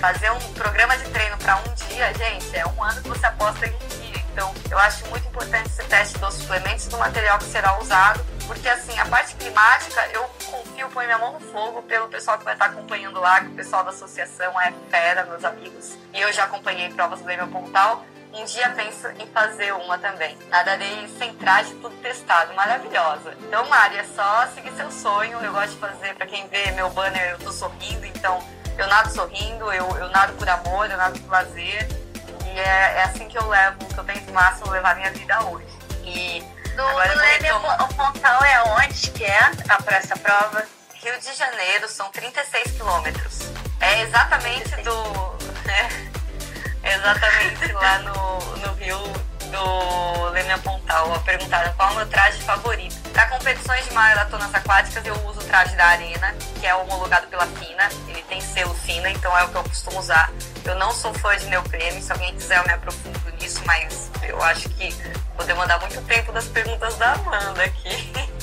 Fazer 0.00 0.30
um 0.32 0.52
programa 0.54 0.96
de 0.96 1.04
treino 1.10 1.36
para 1.38 1.56
um 1.56 1.74
dia, 1.74 2.12
gente, 2.14 2.56
é 2.56 2.66
um 2.66 2.82
ano 2.82 3.02
que 3.02 3.08
você 3.08 3.26
aposta 3.26 3.66
em 3.66 3.74
um 3.74 3.88
dia. 3.88 4.22
Então, 4.32 4.52
eu 4.70 4.78
acho 4.78 5.06
muito 5.08 5.26
importante 5.28 5.68
esse 5.68 5.84
teste 5.84 6.18
dos 6.18 6.34
suplementos 6.34 6.86
do 6.86 6.96
material 6.98 7.38
que 7.38 7.44
será 7.44 7.78
usado, 7.78 8.24
porque 8.46 8.68
assim, 8.68 8.98
a 8.98 9.06
parte 9.06 9.34
climática, 9.36 10.08
eu 10.12 10.22
confio, 10.44 10.88
ponho 10.88 11.06
minha 11.06 11.18
mão 11.18 11.32
no 11.34 11.40
fogo 11.40 11.82
pelo 11.82 12.08
pessoal 12.08 12.38
que 12.38 12.44
vai 12.44 12.54
estar 12.54 12.66
acompanhando 12.66 13.20
lá, 13.20 13.40
que 13.40 13.48
o 13.48 13.54
pessoal 13.54 13.84
da 13.84 13.90
associação 13.90 14.58
é 14.60 14.72
fera, 14.90 15.24
meus 15.24 15.44
amigos. 15.44 15.96
E 16.12 16.20
eu 16.20 16.32
já 16.32 16.44
acompanhei 16.44 16.90
provas 16.90 17.20
do 17.20 17.26
Leme 17.26 17.46
Pontal, 17.50 18.04
um 18.32 18.44
dia 18.44 18.70
penso 18.70 19.08
em 19.18 19.26
fazer 19.28 19.72
uma 19.74 19.98
também. 19.98 20.36
Nadarei 20.48 21.08
sem 21.18 21.34
traje, 21.34 21.74
tudo 21.74 21.94
testado, 21.96 22.54
maravilhosa. 22.54 23.34
Então, 23.40 23.68
Mari, 23.68 23.98
é 23.98 24.04
só 24.04 24.46
seguir 24.48 24.72
seu 24.72 24.90
sonho. 24.90 25.38
Eu 25.40 25.52
gosto 25.52 25.70
de 25.70 25.76
fazer, 25.76 26.14
para 26.14 26.26
quem 26.26 26.48
vê 26.48 26.70
meu 26.72 26.88
banner, 26.90 27.32
eu 27.32 27.38
tô 27.38 27.52
sorrindo, 27.52 28.06
então 28.06 28.42
eu 28.78 28.86
nado 28.86 29.10
sorrindo, 29.10 29.70
eu, 29.72 29.86
eu 29.98 30.08
nado 30.08 30.32
por 30.34 30.48
amor, 30.48 30.90
eu 30.90 30.96
nado 30.96 31.18
por 31.20 31.30
lazer. 31.30 31.86
E 32.46 32.58
é, 32.58 32.94
é 32.96 33.02
assim 33.04 33.28
que 33.28 33.38
eu 33.38 33.46
levo, 33.48 33.78
que 33.86 33.98
eu 33.98 34.04
tento 34.04 34.32
máximo 34.32 34.70
levar 34.70 34.96
minha 34.96 35.10
vida 35.10 35.44
hoje. 35.44 35.66
E 36.04 36.42
do, 36.74 36.82
agora 36.82 37.14
do 37.14 37.84
o 37.84 37.88
Pontal 37.94 38.44
é 38.44 38.62
onde 38.62 39.10
que 39.10 39.24
é 39.24 39.50
para 39.84 39.96
essa 39.96 40.16
prova? 40.16 40.64
Rio 40.94 41.18
de 41.18 41.34
Janeiro, 41.34 41.88
são 41.88 42.10
36 42.10 42.72
quilômetros. 42.76 43.40
É 43.80 44.02
exatamente 44.02 44.70
do. 44.82 45.32
Né? 45.64 46.11
Exatamente 46.84 47.72
lá 47.72 47.98
no, 48.00 48.56
no 48.56 48.74
Rio 48.74 48.98
do 49.52 50.30
Lênia 50.30 50.58
Pontal. 50.58 51.20
Perguntaram 51.20 51.72
qual 51.74 51.90
é 51.90 51.92
o 51.92 51.96
meu 51.96 52.06
traje 52.06 52.42
favorito. 52.42 52.96
Para 53.12 53.26
competições 53.26 53.84
de 53.84 53.92
maratonas 53.92 54.54
aquáticas, 54.54 55.04
eu 55.04 55.14
uso 55.26 55.40
o 55.40 55.44
traje 55.44 55.76
da 55.76 55.86
Arena, 55.86 56.34
que 56.58 56.66
é 56.66 56.74
homologado 56.74 57.26
pela 57.28 57.46
FINA. 57.46 57.88
Ele 58.08 58.22
tem 58.22 58.40
selo 58.40 58.74
FINA, 58.74 59.10
então 59.10 59.36
é 59.38 59.44
o 59.44 59.48
que 59.48 59.56
eu 59.56 59.64
costumo 59.64 59.98
usar. 59.98 60.32
Eu 60.64 60.74
não 60.76 60.92
sou 60.92 61.12
fã 61.14 61.36
de 61.36 61.46
neoprene, 61.46 62.02
se 62.02 62.10
alguém 62.10 62.34
quiser 62.34 62.58
eu 62.58 62.64
me 62.64 62.72
aprofundo 62.72 63.20
nisso, 63.40 63.60
mas 63.66 64.10
eu 64.22 64.42
acho 64.42 64.68
que 64.70 64.90
vou 65.36 65.46
demandar 65.46 65.78
muito 65.80 66.00
tempo 66.02 66.32
das 66.32 66.46
perguntas 66.46 66.96
da 66.96 67.12
Amanda 67.12 67.62
aqui. 67.64 68.12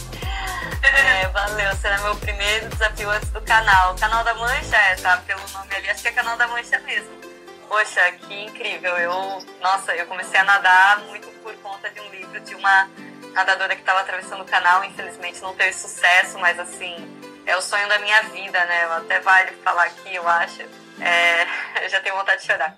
É, 0.81 1.27
valeu, 1.27 1.75
será 1.75 1.97
meu 1.99 2.15
primeiro 2.15 2.69
desafio 2.69 3.09
antes 3.09 3.29
do 3.29 3.41
canal. 3.41 3.93
O 3.93 3.99
canal 3.99 4.23
da 4.23 4.33
Mancha 4.35 4.77
é, 4.77 4.95
tá? 4.95 5.17
Pelo 5.27 5.41
nome 5.51 5.75
ali, 5.75 5.89
acho 5.89 6.01
que 6.01 6.07
é 6.07 6.11
canal 6.11 6.37
da 6.37 6.47
Mancha 6.47 6.79
mesmo. 6.79 7.28
Poxa, 7.69 8.11
que 8.13 8.33
incrível. 8.45 8.97
Eu, 8.97 9.13
nossa, 9.61 9.93
eu 9.95 10.07
comecei 10.07 10.39
a 10.39 10.43
nadar 10.43 11.01
muito 11.01 11.27
por 11.43 11.53
conta 11.57 11.87
de 11.91 11.99
um 11.99 12.09
livro 12.09 12.39
de 12.39 12.55
uma 12.55 12.89
nadadora 13.31 13.75
que 13.75 13.81
estava 13.81 13.99
atravessando 13.99 14.41
o 14.41 14.45
canal, 14.45 14.83
infelizmente 14.83 15.39
não 15.39 15.53
teve 15.53 15.71
sucesso, 15.73 16.39
mas 16.39 16.57
assim, 16.59 16.95
é 17.45 17.55
o 17.55 17.61
sonho 17.61 17.87
da 17.87 17.99
minha 17.99 18.23
vida, 18.23 18.65
né? 18.65 18.85
Até 18.97 19.19
vale 19.19 19.51
falar 19.63 19.83
aqui, 19.83 20.15
eu 20.15 20.27
acho. 20.27 20.63
É, 20.99 21.45
eu 21.85 21.89
já 21.89 22.01
tenho 22.01 22.15
vontade 22.15 22.41
de 22.41 22.47
chorar. 22.47 22.75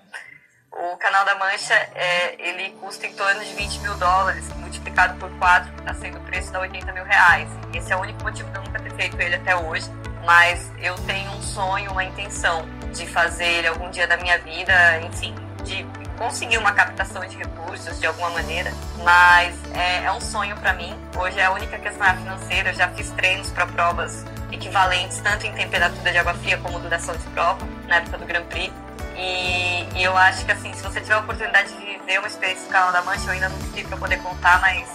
O 0.70 0.96
Canal 0.98 1.24
da 1.24 1.36
Mancha, 1.36 1.74
é, 1.94 2.36
ele 2.38 2.72
custa 2.72 3.06
em 3.06 3.14
torno 3.14 3.42
de 3.42 3.52
20 3.54 3.78
mil 3.80 3.94
dólares, 3.94 4.46
multiplicado 4.56 5.18
por 5.18 5.30
4, 5.38 5.72
que 5.72 5.80
está 5.80 5.94
sendo 5.94 6.18
o 6.18 6.22
preço 6.22 6.50
de 6.50 6.58
80 6.58 6.92
mil 6.92 7.04
reais. 7.04 7.48
Esse 7.74 7.92
é 7.92 7.96
o 7.96 8.00
único 8.00 8.22
motivo 8.22 8.50
de 8.50 8.56
eu 8.56 8.62
nunca 8.62 8.78
ter 8.78 8.92
feito 8.94 9.18
ele 9.18 9.36
até 9.36 9.56
hoje, 9.56 9.86
mas 10.24 10.70
eu 10.78 10.94
tenho 11.06 11.30
um 11.30 11.42
sonho, 11.42 11.92
uma 11.92 12.04
intenção 12.04 12.66
de 12.92 13.06
fazer 13.06 13.66
algum 13.66 13.90
dia 13.90 14.06
da 14.06 14.16
minha 14.16 14.38
vida, 14.38 15.00
enfim, 15.00 15.34
de 15.64 15.86
conseguir 16.18 16.58
uma 16.58 16.72
captação 16.72 17.26
de 17.26 17.36
recursos 17.36 17.98
de 17.98 18.06
alguma 18.06 18.30
maneira, 18.30 18.72
mas 19.02 19.56
é, 19.74 20.04
é 20.04 20.12
um 20.12 20.20
sonho 20.20 20.56
para 20.56 20.72
mim. 20.74 20.94
Hoje 21.16 21.38
é 21.40 21.44
a 21.44 21.50
única 21.50 21.78
questão 21.78 22.06
é 22.06 22.14
financeira. 22.14 22.70
Eu 22.70 22.74
já 22.74 22.88
fiz 22.90 23.10
treinos 23.10 23.50
para 23.50 23.66
provas 23.66 24.24
equivalentes, 24.52 25.20
tanto 25.20 25.46
em 25.46 25.52
temperatura 25.52 26.12
de 26.12 26.18
água 26.18 26.34
fria 26.34 26.58
como 26.58 26.78
duração 26.78 27.16
de 27.16 27.24
prova, 27.30 27.66
na 27.88 27.96
época 27.96 28.18
do 28.18 28.26
Grand 28.26 28.44
Prix. 28.44 28.72
E, 29.16 29.98
e, 29.98 30.02
eu 30.02 30.16
acho 30.16 30.44
que 30.44 30.52
assim, 30.52 30.72
se 30.72 30.82
você 30.82 31.00
tiver 31.00 31.14
a 31.14 31.18
oportunidade 31.18 31.72
de 31.72 31.84
viver 31.84 32.18
uma 32.18 32.28
experiência 32.28 32.64
no 32.64 32.70
canal 32.70 32.92
da 32.92 33.02
Mancha, 33.02 33.24
eu 33.26 33.32
ainda 33.32 33.48
não 33.48 33.58
tive 33.72 33.84
para 33.84 33.96
poder 33.96 34.18
contar, 34.18 34.60
mas 34.60 34.88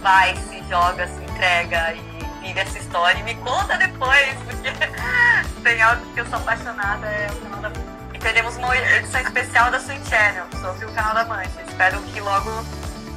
vai, 0.00 0.36
se 0.36 0.62
joga, 0.68 1.06
se 1.08 1.22
entrega 1.24 1.94
e 1.94 2.15
vive 2.46 2.60
essa 2.60 2.78
história 2.78 3.18
e 3.18 3.22
me 3.24 3.34
conta 3.36 3.76
depois, 3.76 4.34
porque 4.44 4.70
tem 5.62 5.82
algo 5.82 6.04
que 6.12 6.20
eu 6.20 6.26
sou 6.26 6.38
apaixonada, 6.38 7.06
é 7.06 7.28
o 7.30 7.36
canal 7.36 7.60
da. 7.60 7.72
E 8.14 8.18
teremos 8.18 8.56
uma 8.56 8.76
edição 8.76 9.20
especial 9.20 9.70
da 9.70 9.80
Swing 9.80 10.08
Channel 10.08 10.46
sobre 10.60 10.86
o 10.86 10.92
canal 10.92 11.14
da 11.14 11.24
Mancha. 11.24 11.62
Espero 11.66 12.00
que 12.02 12.20
logo 12.20 12.50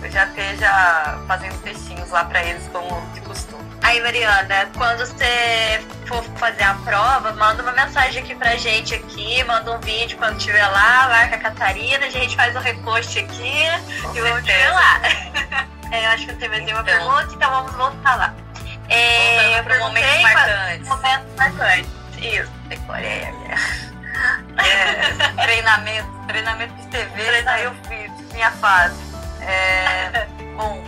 eu 0.01 0.11
já 0.11 0.25
esteja 0.25 1.19
fazendo 1.27 1.61
textinhos 1.61 2.09
lá 2.09 2.25
para 2.25 2.43
eles 2.43 2.67
como 2.71 3.01
de 3.13 3.21
costume. 3.21 3.69
Aí, 3.81 4.01
Mariana, 4.01 4.67
quando 4.75 4.99
você 4.99 5.81
for 6.05 6.23
fazer 6.37 6.63
a 6.63 6.73
prova, 6.73 7.31
manda 7.33 7.63
uma 7.63 7.71
mensagem 7.71 8.21
aqui 8.21 8.35
pra 8.35 8.55
gente 8.55 8.95
aqui, 8.95 9.43
manda 9.45 9.71
um 9.71 9.79
vídeo 9.79 10.17
quando 10.17 10.37
estiver 10.37 10.67
lá, 10.67 11.07
marca 11.07 11.35
a 11.35 11.39
Catarina, 11.39 12.05
a 12.05 12.09
gente 12.09 12.35
faz 12.35 12.55
um 12.55 12.59
repost 12.59 13.19
aqui 13.19 13.53
Com 14.01 14.15
e 14.15 14.21
vamos 14.21 14.43
te 14.43 14.51
ver 14.51 14.69
lá. 14.69 15.01
é, 15.91 16.05
eu 16.05 16.09
acho 16.09 16.25
que 16.25 16.31
não 16.33 16.39
tem 16.39 16.49
mais 16.49 16.63
nenhuma 16.63 16.81
então, 16.81 16.97
pergunta, 16.97 17.35
então 17.35 17.51
vamos 17.51 17.71
voltar 17.75 18.15
lá. 18.17 18.48
É, 18.89 19.61
para 19.61 19.79
momentos 19.79 20.21
marcantes. 20.21 20.87
Momentos 20.87 21.35
marcantes. 21.37 21.91
Isso, 22.17 22.51
decorei 22.67 23.23
a 23.23 23.31
minha. 23.31 23.55
É, 24.57 25.43
treinamento, 25.43 26.09
treinamento 26.27 26.73
de 26.73 26.87
TV, 26.87 27.47
aí 27.47 27.63
eu 27.63 27.73
fiz 27.87 28.33
minha 28.33 28.51
fase. 28.51 28.99
É, 29.41 30.27
bom, 30.57 30.83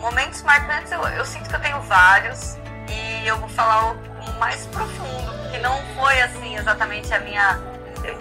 momentos 0.00 0.42
marcantes 0.42 0.92
eu, 0.92 1.02
eu 1.08 1.24
sinto 1.24 1.48
que 1.48 1.54
eu 1.54 1.60
tenho 1.60 1.80
vários 1.82 2.56
e 2.88 3.26
eu 3.26 3.38
vou 3.38 3.48
falar 3.48 3.92
o 3.92 4.06
mais 4.38 4.66
profundo, 4.66 5.50
que 5.50 5.58
não 5.58 5.82
foi 5.94 6.20
assim 6.20 6.56
exatamente 6.56 7.12
a 7.14 7.20
minha. 7.20 7.58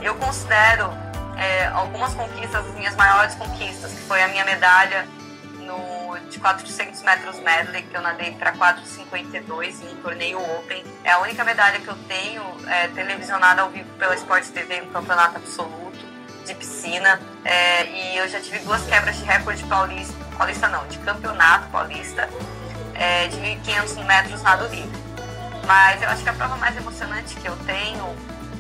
Eu 0.02 0.16
considero 0.16 0.90
é, 1.38 1.68
algumas 1.68 2.14
conquistas, 2.14 2.66
as 2.66 2.74
minhas 2.76 2.96
maiores 2.96 3.36
conquistas, 3.36 3.92
que 3.92 4.02
foi 4.02 4.24
a 4.24 4.28
minha 4.28 4.46
medalha 4.46 5.06
no, 5.60 6.05
de 6.30 6.40
400 6.40 7.02
metros 7.04 7.40
medley, 7.40 7.84
que 7.84 7.96
eu 7.96 8.02
nadei 8.02 8.32
para 8.32 8.54
4,52 8.54 9.84
em 9.84 9.96
torneio 9.98 10.40
Open. 10.40 10.84
É 11.04 11.12
a 11.12 11.20
única 11.20 11.44
medalha 11.44 11.80
que 11.80 11.88
eu 11.88 11.96
tenho 12.08 12.44
é, 12.68 12.88
televisionada 12.90 13.62
ao 13.62 13.70
vivo 13.70 13.90
pela 13.98 14.16
Sport 14.16 14.48
TV, 14.48 14.82
um 14.82 14.92
campeonato 14.92 15.38
absoluto 15.38 16.06
de 16.46 16.54
piscina. 16.54 17.20
É, 17.44 17.86
e 17.86 18.18
eu 18.18 18.28
já 18.28 18.40
tive 18.40 18.60
duas 18.60 18.86
quebras 18.86 19.18
de 19.18 19.24
recorde 19.24 19.64
paulista, 19.66 20.14
paulista 20.38 20.68
não, 20.68 20.88
de 20.88 20.98
campeonato 21.00 21.68
paulista, 21.70 22.30
é, 22.94 23.28
de 23.28 23.38
1.500 23.38 24.06
metros 24.06 24.42
nado 24.42 24.68
livre. 24.68 25.06
Mas 25.66 26.02
eu 26.02 26.10
acho 26.10 26.24
que 26.24 26.30
a 26.30 26.34
prova 26.34 26.56
mais 26.58 26.76
emocionante 26.78 27.36
que 27.36 27.48
eu 27.48 27.56
tenho, 27.66 28.16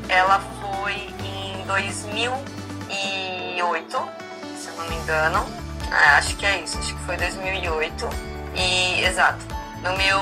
ela 0.10 0.40
foi 0.40 0.94
em 1.24 1.64
2008, 1.66 4.10
se 4.58 4.70
eu 4.70 4.76
não 4.76 4.90
me 4.90 4.96
engano. 4.96 5.65
É, 5.96 6.10
acho 6.18 6.36
que 6.36 6.46
é 6.46 6.62
isso, 6.62 6.78
acho 6.78 6.94
que 6.94 7.02
foi 7.06 7.16
2008. 7.16 8.10
E, 8.54 9.04
exato, 9.04 9.40
no 9.82 9.96
meu 9.98 10.20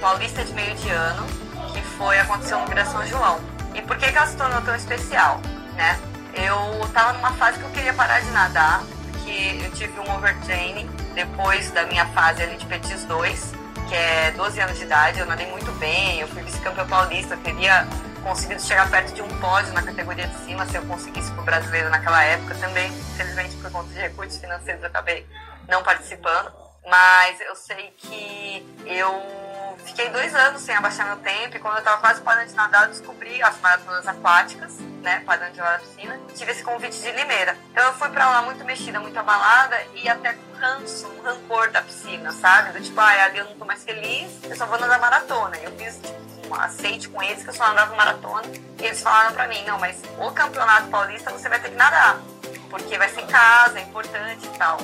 Paulista 0.00 0.44
de 0.44 0.52
meio 0.54 0.74
de 0.74 0.90
ano, 0.90 1.24
que 1.72 1.80
foi, 1.96 2.18
aconteceu 2.18 2.58
no 2.58 2.66
Vira 2.66 2.84
São 2.84 3.06
João. 3.06 3.38
E 3.74 3.82
por 3.82 3.96
que, 3.96 4.10
que 4.10 4.18
ela 4.18 4.26
se 4.26 4.36
tornou 4.36 4.60
tão 4.62 4.74
especial, 4.74 5.40
né? 5.76 5.98
Eu 6.34 6.88
tava 6.88 7.12
numa 7.12 7.32
fase 7.32 7.58
que 7.58 7.64
eu 7.64 7.70
queria 7.70 7.92
parar 7.94 8.20
de 8.20 8.30
nadar, 8.30 8.82
porque 9.12 9.60
eu 9.64 9.70
tive 9.72 9.98
um 10.00 10.16
overtraining 10.16 10.88
depois 11.14 11.70
da 11.70 11.84
minha 11.86 12.06
fase 12.06 12.42
ali 12.42 12.56
de 12.56 12.66
Petis 12.66 13.04
2, 13.04 13.52
que 13.88 13.94
é 13.94 14.32
12 14.36 14.60
anos 14.60 14.78
de 14.78 14.84
idade, 14.84 15.20
eu 15.20 15.26
nadei 15.26 15.46
muito 15.50 15.70
bem, 15.78 16.20
eu 16.20 16.28
fui 16.28 16.42
vice-campeão 16.42 16.86
paulista, 16.86 17.34
eu 17.34 17.38
teria 17.38 17.86
conseguido 18.20 18.62
chegar 18.62 18.90
perto 18.90 19.12
de 19.12 19.22
um 19.22 19.40
pódio 19.40 19.72
na 19.72 19.82
categoria 19.82 20.26
de 20.26 20.44
cima 20.44 20.66
se 20.66 20.76
eu 20.76 20.82
conseguisse 20.86 21.30
pro 21.32 21.42
brasileiro 21.42 21.90
naquela 21.90 22.22
época 22.22 22.54
também, 22.56 22.88
infelizmente 22.88 23.56
por 23.56 23.70
conta 23.70 23.88
de 23.88 23.98
recursos 23.98 24.38
financeiros 24.38 24.82
eu 24.82 24.88
acabei 24.88 25.26
não 25.68 25.82
participando, 25.82 26.52
mas 26.86 27.40
eu 27.40 27.54
sei 27.56 27.94
que 27.98 28.66
eu 28.86 29.76
fiquei 29.84 30.08
dois 30.10 30.34
anos 30.34 30.62
sem 30.62 30.74
abaixar 30.74 31.06
meu 31.06 31.16
tempo 31.16 31.56
e 31.56 31.60
quando 31.60 31.74
eu 31.74 31.80
estava 31.80 32.00
quase 32.00 32.20
parando 32.20 32.48
de 32.48 32.54
nadar 32.54 32.84
eu 32.84 32.90
descobri 32.90 33.42
as 33.42 33.58
maratonas 33.60 34.06
aquáticas 34.06 34.78
né, 35.02 35.22
parando 35.24 35.52
de 35.52 35.60
lá 35.60 35.72
na 35.72 35.78
piscina, 35.78 36.20
tive 36.34 36.52
esse 36.52 36.62
convite 36.62 37.00
de 37.00 37.10
Limeira. 37.12 37.56
Então 37.70 37.84
eu 37.86 37.94
fui 37.94 38.08
pra 38.10 38.28
lá 38.28 38.42
muito 38.42 38.64
mexida, 38.64 39.00
muito 39.00 39.18
abalada 39.18 39.76
e 39.94 40.08
até 40.08 40.34
com 40.34 40.52
ranço, 40.58 41.06
um 41.08 41.22
rancor 41.22 41.70
da 41.70 41.82
piscina, 41.82 42.30
sabe? 42.32 42.72
Do 42.72 42.84
tipo, 42.84 43.00
ah, 43.00 43.24
ali 43.24 43.38
eu 43.38 43.46
não 43.46 43.54
tô 43.56 43.64
mais 43.64 43.82
feliz, 43.82 44.30
eu 44.44 44.56
só 44.56 44.66
vou 44.66 44.78
nadar 44.78 45.00
maratona. 45.00 45.56
Eu 45.58 45.72
fiz, 45.72 45.96
tipo, 45.96 46.29
aceite 46.54 47.08
com 47.08 47.22
eles 47.22 47.42
que 47.42 47.50
eu 47.50 47.54
só 47.54 47.66
nadava 47.68 47.94
maratona 47.94 48.46
e 48.78 48.84
eles 48.84 49.00
falaram 49.00 49.32
pra 49.34 49.46
mim, 49.48 49.62
não, 49.64 49.78
mas 49.78 49.96
o 50.18 50.30
campeonato 50.32 50.88
paulista 50.88 51.30
você 51.30 51.48
vai 51.48 51.60
ter 51.60 51.70
que 51.70 51.76
nadar, 51.76 52.20
porque 52.68 52.96
vai 52.98 53.08
ser 53.08 53.20
em 53.22 53.26
casa, 53.26 53.78
é 53.78 53.82
importante 53.82 54.46
e 54.46 54.58
tal. 54.58 54.78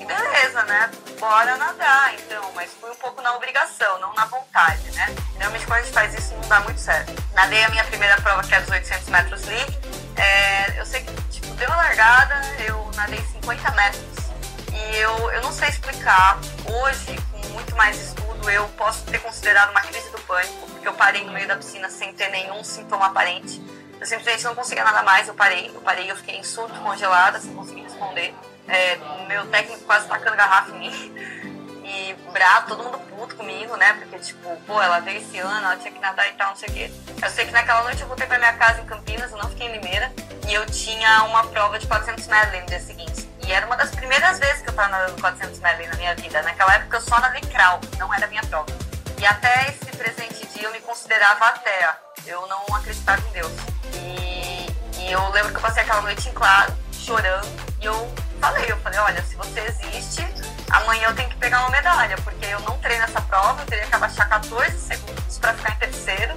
E 0.00 0.04
beleza, 0.04 0.62
né? 0.64 0.90
Bora 1.18 1.56
nadar, 1.56 2.14
então, 2.14 2.50
mas 2.54 2.70
fui 2.80 2.90
um 2.90 2.96
pouco 2.96 3.22
na 3.22 3.34
obrigação, 3.34 3.98
não 4.00 4.12
na 4.14 4.24
vontade, 4.26 4.90
né? 4.92 5.14
Normalmente 5.32 5.66
quando 5.66 5.78
a 5.78 5.82
gente 5.82 5.94
faz 5.94 6.14
isso 6.14 6.34
não 6.34 6.48
dá 6.48 6.60
muito 6.60 6.80
certo. 6.80 7.12
Nadei 7.32 7.64
a 7.64 7.68
minha 7.70 7.84
primeira 7.84 8.20
prova, 8.20 8.42
que 8.42 8.54
é 8.54 8.60
dos 8.60 8.70
800 8.70 9.08
metros 9.08 9.42
livre. 9.44 9.78
É, 10.16 10.78
eu 10.78 10.86
sei 10.86 11.02
que, 11.02 11.12
tipo, 11.30 11.46
deu 11.54 11.68
uma 11.68 11.76
largada, 11.76 12.40
eu 12.66 12.90
nadei 12.94 13.20
50 13.20 13.70
metros. 13.72 14.24
E 14.72 14.96
eu, 14.96 15.30
eu 15.32 15.42
não 15.42 15.52
sei 15.52 15.68
explicar. 15.68 16.38
Hoje, 16.66 17.18
com 17.32 17.48
muito 17.48 17.74
mais 17.76 17.96
estudo, 17.96 18.23
eu 18.50 18.68
posso 18.76 19.04
ter 19.04 19.18
considerado 19.20 19.70
uma 19.70 19.80
crise 19.80 20.10
do 20.10 20.20
pânico, 20.22 20.66
porque 20.70 20.88
eu 20.88 20.94
parei 20.94 21.24
no 21.24 21.32
meio 21.32 21.48
da 21.48 21.56
piscina 21.56 21.88
sem 21.88 22.12
ter 22.14 22.28
nenhum 22.28 22.62
sintoma 22.64 23.06
aparente. 23.06 23.62
Eu 24.00 24.06
simplesmente 24.06 24.44
não 24.44 24.54
conseguia 24.54 24.84
nada 24.84 25.02
mais, 25.02 25.28
eu 25.28 25.34
parei, 25.34 25.70
eu 25.74 25.80
parei, 25.80 26.10
eu 26.10 26.16
fiquei 26.16 26.36
em 26.36 26.42
surto, 26.42 26.78
congelada, 26.80 27.40
sem 27.40 27.54
conseguir 27.54 27.82
responder 27.82 28.34
é, 28.68 28.96
meu 29.28 29.46
técnico 29.46 29.84
quase 29.84 30.08
tacando 30.08 30.36
garrafa 30.36 30.70
em 30.72 30.78
mim. 30.78 31.14
E 31.86 32.14
bravo, 32.32 32.68
todo 32.68 32.82
mundo 32.82 32.98
puto 33.10 33.36
comigo, 33.36 33.76
né? 33.76 33.92
Porque, 33.92 34.18
tipo, 34.18 34.56
pô, 34.66 34.80
ela 34.80 35.00
veio 35.00 35.18
esse 35.18 35.38
ano, 35.38 35.66
ela 35.66 35.76
tinha 35.76 35.92
que 35.92 36.00
nadar 36.00 36.26
e 36.28 36.32
tal, 36.32 36.48
não 36.48 36.56
sei 36.56 36.68
o 36.70 36.72
quê. 36.72 36.90
Eu 37.22 37.30
sei 37.30 37.44
que 37.44 37.52
naquela 37.52 37.82
noite 37.82 38.00
eu 38.00 38.08
voltei 38.08 38.26
pra 38.26 38.38
minha 38.38 38.54
casa 38.54 38.80
em 38.80 38.86
Campinas, 38.86 39.30
eu 39.30 39.36
não 39.36 39.50
fiquei 39.50 39.68
em 39.68 39.72
Limeira. 39.72 40.10
E 40.48 40.54
eu 40.54 40.64
tinha 40.64 41.24
uma 41.24 41.44
prova 41.48 41.78
de 41.78 41.86
400 41.86 42.26
medley 42.26 42.62
no 42.62 42.66
dia 42.66 42.80
seguinte. 42.80 43.28
E 43.46 43.52
era 43.52 43.66
uma 43.66 43.76
das 43.76 43.90
primeiras 43.90 44.38
vezes 44.38 44.62
que 44.62 44.70
eu 44.70 44.74
tava 44.74 44.88
nadando 44.88 45.20
400 45.20 45.58
medley 45.60 45.86
na 45.88 45.96
minha 45.96 46.14
vida. 46.14 46.42
Naquela 46.42 46.74
época 46.74 46.96
eu 46.96 47.00
só 47.00 47.20
nadei 47.20 47.42
crawl, 47.42 47.80
não 47.98 48.12
era 48.12 48.26
minha 48.26 48.42
prova. 48.44 48.66
E 49.18 49.26
até 49.26 49.68
esse 49.68 49.96
presente 49.96 50.46
dia 50.48 50.64
eu 50.64 50.72
me 50.72 50.80
considerava 50.80 51.46
atea. 51.46 51.96
Eu 52.26 52.46
não 52.46 52.64
acreditava 52.74 53.20
em 53.28 53.32
Deus. 53.32 53.52
E, 53.92 54.66
e 54.98 55.12
eu 55.12 55.28
lembro 55.30 55.50
que 55.50 55.58
eu 55.58 55.62
passei 55.62 55.82
aquela 55.82 56.00
noite 56.00 56.28
em 56.28 56.32
claro, 56.32 56.72
chorando. 56.92 57.46
E 57.80 57.84
eu 57.84 58.14
falei, 58.40 58.70
eu 58.70 58.78
falei, 58.78 58.98
olha, 58.98 59.22
se 59.22 59.36
você 59.36 59.60
existe, 59.60 60.26
amanhã 60.70 61.08
eu 61.08 61.14
tenho 61.14 61.28
que 61.28 61.36
pegar 61.36 61.60
uma 61.60 61.70
medalha, 61.70 62.16
porque 62.24 62.46
eu 62.46 62.60
não 62.60 62.78
treino 62.78 63.04
essa 63.04 63.20
prova, 63.20 63.62
eu 63.62 63.66
teria 63.66 63.86
que 63.86 63.94
abaixar 63.94 64.28
14 64.28 64.78
segundos 64.78 65.38
para 65.38 65.54
ficar 65.54 65.74
em 65.74 65.78
terceiro, 65.78 66.34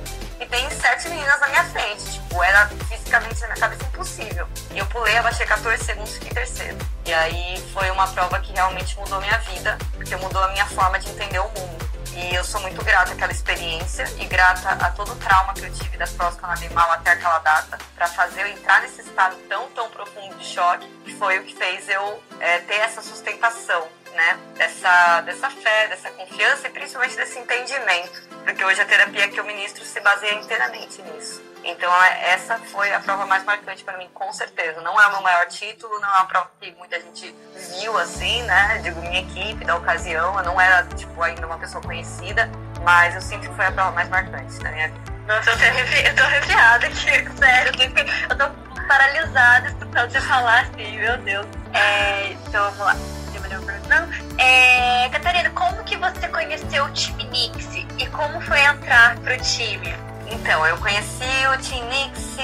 tem 0.50 0.70
sete 0.70 1.10
meninas 1.10 1.40
na 1.40 1.48
minha 1.48 1.64
frente, 1.66 2.12
tipo, 2.12 2.44
era 2.44 2.68
fisicamente 2.90 3.40
na 3.42 3.48
minha 3.48 3.60
cabeça 3.60 3.84
impossível. 3.84 4.48
Eu 4.76 4.86
pulei, 4.88 5.18
abaixei 5.18 5.46
14 5.46 5.84
segundos 5.84 6.12
e 6.12 6.14
fiquei 6.16 6.32
terceiro. 6.32 6.78
E 7.06 7.14
aí 7.14 7.64
foi 7.74 7.90
uma 7.92 8.08
prova 8.08 8.40
que 8.40 8.54
realmente 8.54 8.98
mudou 8.98 9.20
minha 9.20 9.38
vida, 9.40 9.78
porque 9.94 10.16
mudou 10.16 10.44
a 10.44 10.50
minha 10.50 10.66
forma 10.68 11.00
de 11.00 11.10
entender 11.10 11.40
o 11.40 11.50
mundo. 11.50 11.88
E 12.14 12.34
eu 12.34 12.44
sou 12.44 12.60
muito 12.62 12.84
grata 12.84 13.14
àquela 13.14 13.32
experiência 13.32 14.12
e 14.18 14.26
grata 14.26 14.70
a 14.70 14.92
todo 14.92 15.12
o 15.12 15.16
trauma 15.18 15.54
que 15.54 15.66
eu 15.66 15.72
tive 15.72 15.98
das 15.98 16.12
provas 16.12 16.36
que 16.36 16.44
eu 16.44 16.50
nadei 16.50 16.70
mal 16.70 16.92
até 16.92 17.12
aquela 17.12 17.40
data, 17.40 17.78
para 17.96 18.08
fazer 18.08 18.42
eu 18.42 18.48
entrar 18.48 18.82
nesse 18.82 19.02
estado 19.02 19.36
tão, 19.48 19.70
tão 19.70 19.90
profundo 19.90 20.36
de 20.36 20.46
choque, 20.46 20.88
que 21.06 21.14
foi 21.14 21.38
o 21.38 21.44
que 21.44 21.56
fez 21.56 21.88
eu 21.88 22.24
é, 22.40 22.60
ter 22.60 22.76
essa 22.76 23.02
sustentação 23.02 23.88
né? 24.14 24.38
Dessa, 24.56 25.22
dessa 25.22 25.50
fé, 25.50 25.88
dessa 25.88 26.10
confiança 26.12 26.68
e 26.68 26.72
principalmente 26.72 27.16
desse 27.16 27.40
entendimento. 27.40 28.28
Porque 28.44 28.64
hoje 28.64 28.82
a 28.82 28.86
terapia 28.86 29.28
que 29.28 29.40
eu 29.40 29.46
ministro 29.46 29.84
se 29.84 30.00
baseia 30.00 30.34
inteiramente 30.36 31.02
nisso. 31.02 31.42
Então, 31.64 31.92
é, 32.04 32.32
essa 32.32 32.58
foi 32.60 32.94
a 32.94 33.00
prova 33.00 33.26
mais 33.26 33.44
marcante 33.44 33.84
para 33.84 33.98
mim, 33.98 34.08
com 34.14 34.32
certeza. 34.32 34.80
Não 34.82 35.00
é 35.00 35.08
o 35.08 35.12
meu 35.12 35.22
maior 35.22 35.48
título, 35.48 36.00
não 36.00 36.08
é 36.08 36.18
uma 36.20 36.26
prova 36.26 36.50
que 36.62 36.72
muita 36.78 37.00
gente 37.00 37.36
viu 37.80 37.98
assim, 37.98 38.42
né? 38.44 38.80
Digo, 38.84 39.02
minha 39.02 39.20
equipe 39.20 39.66
da 39.66 39.76
ocasião, 39.76 40.38
eu 40.38 40.46
não 40.46 40.60
era, 40.62 40.84
tipo, 40.96 41.22
ainda 41.22 41.46
uma 41.46 41.58
pessoa 41.58 41.84
conhecida, 41.84 42.50
mas 42.84 43.16
eu 43.16 43.22
sinto 43.22 43.50
que 43.50 43.56
foi 43.56 43.66
a 43.66 43.72
prova 43.72 43.92
mais 43.92 44.08
marcante 44.08 44.58
da 44.60 44.72
minha 44.72 44.88
vida. 44.88 45.18
Nossa, 45.28 45.52
eu 45.52 45.58
tô, 46.16 46.24
arrepiada 46.24 46.88
aqui, 46.88 47.38
sério. 47.38 47.72
Eu 48.30 48.38
tô 48.38 48.50
paralisada 48.88 49.68
escutando 49.68 50.10
você 50.10 50.22
falar 50.22 50.62
assim, 50.62 50.98
meu 50.98 51.18
Deus. 51.18 51.46
É, 51.74 52.30
então, 52.30 52.72
vamos 52.72 52.80
lá. 52.80 52.96
É, 54.38 55.10
Catarina, 55.10 55.50
como 55.52 55.84
que 55.84 55.98
você 55.98 56.28
conheceu 56.28 56.86
o 56.86 56.92
time 56.92 57.24
Nix 57.26 57.68
e 57.98 58.08
como 58.08 58.42
foi 58.42 58.60
entrar 58.60 59.16
pro 59.18 59.38
time? 59.38 59.96
Então, 60.30 60.66
eu 60.66 60.78
conheci 60.78 61.48
o 61.54 61.58
Team 61.64 61.88
Nix 61.88 62.38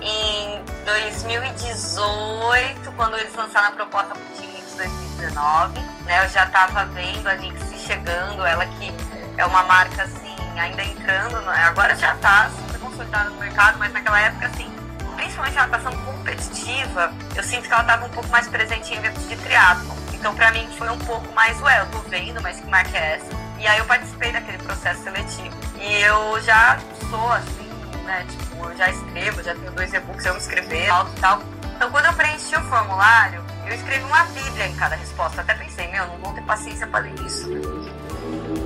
em 0.00 0.62
2018, 0.84 2.92
quando 2.92 3.16
eles 3.16 3.34
lançaram 3.34 3.68
a 3.68 3.72
proposta 3.72 4.14
pro 4.14 4.22
Team 4.36 4.52
Nix 4.52 4.74
2019. 4.76 5.80
Né, 6.04 6.22
eu 6.24 6.28
já 6.28 6.44
estava 6.44 6.84
vendo 6.86 7.26
a 7.26 7.34
Nix 7.34 7.60
chegando, 7.86 8.44
ela 8.44 8.66
que 8.66 8.92
é 9.36 9.46
uma 9.46 9.62
marca 9.62 10.02
assim, 10.02 10.36
ainda 10.58 10.82
entrando, 10.82 11.36
agora 11.48 11.94
já 11.96 12.14
está 12.14 12.50
super 12.50 12.80
consolidada 12.80 13.30
no 13.30 13.36
mercado, 13.36 13.78
mas 13.78 13.92
naquela 13.92 14.20
época, 14.20 14.46
assim, 14.46 14.70
principalmente 15.16 15.58
a 15.58 15.66
natação 15.66 15.96
competitiva, 16.04 17.12
eu 17.34 17.42
sinto 17.42 17.66
que 17.66 17.72
ela 17.72 17.82
estava 17.82 18.04
um 18.04 18.10
pouco 18.10 18.28
mais 18.28 18.46
presente 18.48 18.92
em 18.92 18.96
eventos 18.96 19.26
de 19.28 19.36
triatlo. 19.36 19.94
Então, 20.20 20.34
para 20.34 20.50
mim, 20.52 20.68
foi 20.76 20.90
um 20.90 20.98
pouco 20.98 21.32
mais, 21.32 21.58
ué, 21.62 21.80
eu 21.80 21.86
tô 21.86 21.98
vendo, 22.00 22.42
mas 22.42 22.60
que 22.60 22.66
marca 22.66 22.96
é 22.96 23.14
essa? 23.14 23.34
E 23.58 23.66
aí 23.66 23.78
eu 23.78 23.86
participei 23.86 24.30
daquele 24.30 24.58
processo 24.58 25.02
seletivo. 25.02 25.56
E 25.80 26.02
eu 26.02 26.38
já 26.42 26.78
sou 27.08 27.32
assim, 27.32 27.70
né? 28.04 28.26
Tipo, 28.28 28.66
eu 28.66 28.76
já 28.76 28.90
escrevo, 28.90 29.42
já 29.42 29.54
tenho 29.54 29.72
dois 29.72 29.94
e-books, 29.94 30.26
eu 30.26 30.34
me 30.34 30.40
escrever, 30.40 30.88
e 30.88 31.20
tal. 31.20 31.42
Então, 31.74 31.90
quando 31.90 32.04
eu 32.04 32.12
preenchi 32.12 32.54
o 32.54 32.62
formulário, 32.64 33.42
eu 33.66 33.74
escrevi 33.74 34.04
uma 34.04 34.22
bíblia 34.24 34.66
em 34.66 34.76
cada 34.76 34.94
resposta. 34.94 35.40
Até 35.40 35.54
pensei, 35.54 35.88
meu, 35.88 36.06
não 36.06 36.18
vou 36.18 36.34
ter 36.34 36.42
paciência 36.42 36.86
para 36.86 37.00
ler 37.00 37.18
isso. 37.22 37.48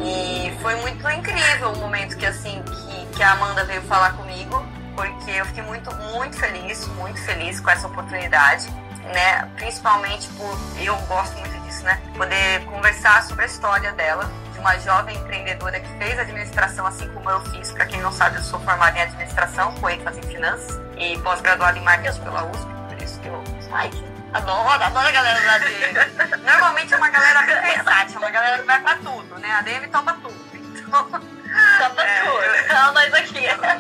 E 0.02 0.52
foi 0.60 0.74
muito 0.74 1.08
incrível 1.08 1.70
o 1.70 1.78
momento 1.78 2.16
que, 2.16 2.26
assim, 2.26 2.64
que, 2.64 3.06
que 3.14 3.22
a 3.22 3.30
Amanda 3.30 3.64
veio 3.64 3.82
falar 3.82 4.14
comigo, 4.14 4.60
porque 4.96 5.30
eu 5.30 5.44
fiquei 5.46 5.62
muito, 5.62 5.94
muito 6.12 6.36
feliz, 6.36 6.84
muito 6.96 7.20
feliz 7.20 7.60
com 7.60 7.70
essa 7.70 7.86
oportunidade, 7.86 8.68
né? 9.12 9.50
Principalmente 9.56 10.28
por, 10.30 10.58
eu 10.80 10.96
gosto 11.02 11.36
muito 11.38 11.58
disso, 11.60 11.84
né? 11.84 12.00
Poder 12.16 12.64
conversar 12.66 13.22
sobre 13.24 13.44
a 13.44 13.46
história 13.46 13.92
dela, 13.92 14.30
uma 14.64 14.78
jovem 14.78 15.14
empreendedora 15.14 15.78
que 15.78 15.98
fez 15.98 16.18
administração, 16.18 16.86
assim 16.86 17.06
como 17.12 17.28
eu 17.28 17.40
fiz. 17.46 17.70
Para 17.72 17.84
quem 17.84 18.00
não 18.00 18.10
sabe, 18.10 18.38
eu 18.38 18.42
sou 18.42 18.58
formada 18.60 18.98
em 18.98 19.02
administração, 19.02 19.74
com 19.74 19.90
ênfase 19.90 20.20
em 20.20 20.22
finanças 20.22 20.80
e 20.96 21.18
pós-graduada 21.18 21.78
em 21.78 21.82
marketing 21.82 22.20
pela 22.22 22.44
USP, 22.44 22.66
por 22.88 23.02
isso 23.02 23.20
que 23.20 23.28
eu. 23.28 23.44
Ai, 23.72 23.90
adoro, 24.32 24.82
adoro 24.82 25.06
a 25.06 25.10
galera 25.10 25.40
da 25.40 25.54
ADM. 25.56 26.40
Normalmente 26.50 26.94
é 26.94 26.96
uma 26.96 27.10
galera 27.10 27.42
bem 27.42 27.60
versátil, 27.60 28.16
é 28.16 28.18
uma 28.18 28.30
galera 28.30 28.58
que 28.58 28.64
vai 28.64 28.80
pra 28.80 28.96
tudo, 28.96 29.38
né? 29.38 29.50
A 29.50 29.58
ADM 29.58 29.88
topa 29.90 30.12
tudo. 30.14 30.44
Então. 30.54 31.04
Topa 31.10 32.02
é, 32.02 32.20
tudo. 32.22 32.64
Então, 32.64 32.92
nós 32.94 33.14
aqui. 33.14 33.44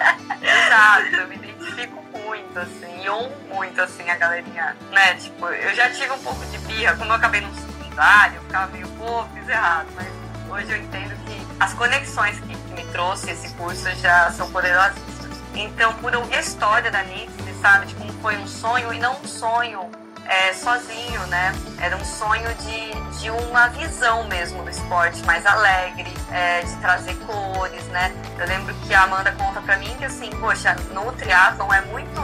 galerinha, 4.24 4.76
né? 4.90 5.14
Tipo, 5.14 5.46
eu 5.46 5.74
já 5.74 5.90
tive 5.90 6.10
um 6.12 6.18
pouco 6.18 6.44
de 6.46 6.58
birra, 6.58 6.96
quando 6.96 7.10
eu 7.10 7.16
acabei 7.16 7.40
no 7.42 7.54
secundário, 7.54 8.36
eu 8.36 8.42
ficava 8.42 8.72
meio, 8.72 8.88
pô, 8.88 9.24
fiz 9.34 9.48
errado, 9.48 9.88
mas 9.94 10.08
hoje 10.50 10.72
eu 10.72 10.78
entendo 10.78 11.14
que 11.24 11.46
as 11.60 11.74
conexões 11.74 12.40
que, 12.40 12.56
que 12.56 12.74
me 12.74 12.84
trouxe 12.92 13.30
esse 13.30 13.52
curso 13.54 13.88
já 13.96 14.30
são 14.32 14.50
poderosíssimas. 14.50 15.14
Então, 15.54 15.92
por 15.94 16.12
a 16.14 16.40
história 16.40 16.90
da 16.90 17.02
Nixie, 17.02 17.54
sabe, 17.60 17.92
como 17.94 18.12
foi 18.14 18.36
um 18.36 18.46
sonho 18.46 18.92
e 18.92 18.98
não 18.98 19.20
um 19.20 19.24
sonho 19.24 19.90
é, 20.26 20.52
sozinho, 20.54 21.26
né? 21.26 21.52
Era 21.80 21.96
um 21.96 22.04
sonho 22.04 22.48
de, 22.54 23.20
de 23.20 23.30
uma 23.30 23.68
visão 23.68 24.24
mesmo 24.24 24.62
do 24.62 24.70
esporte 24.70 25.22
mais 25.24 25.44
alegre, 25.46 26.12
é, 26.30 26.62
de 26.62 26.76
trazer 26.76 27.14
cores, 27.26 27.84
né? 27.86 28.12
Eu 28.38 28.46
lembro 28.46 28.74
que 28.86 28.94
a 28.94 29.02
Amanda 29.02 29.32
conta 29.32 29.60
pra 29.60 29.76
mim 29.76 29.94
que 29.98 30.04
assim, 30.04 30.30
poxa, 30.40 30.74
no 30.92 31.12
triatlon 31.12 31.72
é 31.72 31.80
muito 31.82 32.20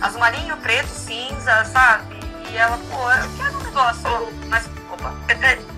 azul 0.00 0.20
marinho, 0.20 0.56
preto, 0.58 0.88
cinza, 0.88 1.64
sabe? 1.66 2.16
E 2.50 2.56
ela, 2.56 2.78
pô, 2.90 3.10
eu 3.10 3.36
quero 3.36 3.58
um 3.58 3.62
negócio, 3.62 4.32
mas, 4.48 4.68
opa, 4.90 5.14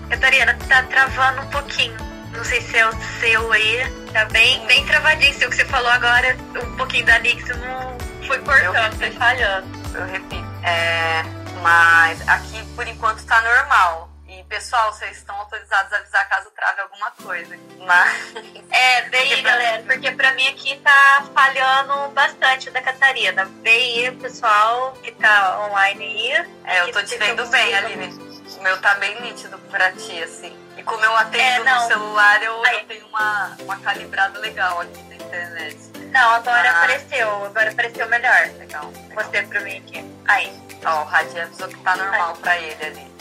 Catarina, 0.09 0.57
tá 0.67 0.83
travando 0.83 1.41
um 1.41 1.47
pouquinho. 1.47 1.97
Não 2.35 2.43
sei 2.43 2.61
se 2.61 2.77
é 2.77 2.87
o 2.87 2.91
seu 3.19 3.51
aí. 3.51 4.05
Tá 4.11 4.25
bem, 4.25 4.65
bem 4.67 4.85
travadinho. 4.85 5.33
O 5.35 5.49
que 5.49 5.55
você 5.55 5.65
falou 5.65 5.89
agora, 5.89 6.35
um 6.61 6.75
pouquinho 6.75 7.05
da 7.05 7.17
Nix 7.19 7.47
não 7.47 7.97
foi 8.27 8.39
cortando, 8.39 8.97
foi 8.97 9.11
falhando. 9.11 9.67
Eu 9.93 10.05
repito. 10.05 10.45
É, 10.63 11.23
mas 11.65 12.21
aqui, 12.29 12.63
por 12.75 12.87
enquanto, 12.87 13.25
tá 13.25 13.41
normal. 13.41 14.07
E, 14.27 14.43
pessoal, 14.43 14.93
vocês 14.93 15.17
estão 15.17 15.35
autorizados 15.35 15.91
a 15.93 15.97
avisar 15.97 16.29
caso 16.29 16.51
trave 16.51 16.81
alguma 16.81 17.09
coisa. 17.23 17.57
Mas... 17.79 18.35
É, 18.69 19.01
vê 19.09 19.17
aí, 19.17 19.41
galera, 19.41 19.81
porque 19.81 20.11
pra 20.11 20.33
mim 20.33 20.47
aqui 20.47 20.79
tá 20.83 21.25
falhando 21.33 22.09
bastante 22.09 22.69
da 22.69 22.83
Catarina. 22.83 23.45
Vê 23.63 23.69
aí, 23.69 24.11
pessoal 24.11 24.93
que 25.01 25.11
tá 25.13 25.67
online 25.71 26.05
aí. 26.05 26.47
É, 26.65 26.81
eu 26.81 26.91
tô 26.91 27.01
te 27.01 27.17
vendo 27.17 27.47
bem, 27.47 27.73
Aline 27.73 28.34
o 28.57 28.63
meu 28.63 28.79
tá 28.81 28.95
bem 28.95 29.19
nítido 29.21 29.57
pra 29.69 29.91
ti, 29.91 30.21
assim. 30.23 30.55
E 30.77 30.83
como 30.83 31.03
eu 31.03 31.15
atendo 31.15 31.67
é, 31.67 31.73
no 31.73 31.87
celular, 31.87 32.43
eu, 32.43 32.53
eu, 32.65 32.85
tenho 32.85 33.07
uma, 33.07 33.55
uma 33.61 33.77
calibrada 33.79 34.39
legal 34.39 34.81
aqui 34.81 35.01
na 35.03 35.15
internet. 35.15 35.77
Não, 36.11 36.31
agora 36.31 36.69
ah. 36.69 36.77
apareceu, 36.77 37.45
agora 37.45 37.71
apareceu 37.71 38.07
melhor. 38.07 38.49
Legal. 38.57 38.91
legal. 39.09 39.47
Pra 39.49 39.61
mim 39.61 39.77
aqui. 39.77 40.05
Aí. 40.27 40.65
Ó, 40.85 41.01
o 41.01 41.05
Radi 41.05 41.39
avisou 41.39 41.67
que 41.67 41.77
tá 41.77 41.95
normal 41.95 42.33
Aí. 42.35 42.41
pra 42.41 42.57
ele 42.57 42.85
ali. 42.85 43.15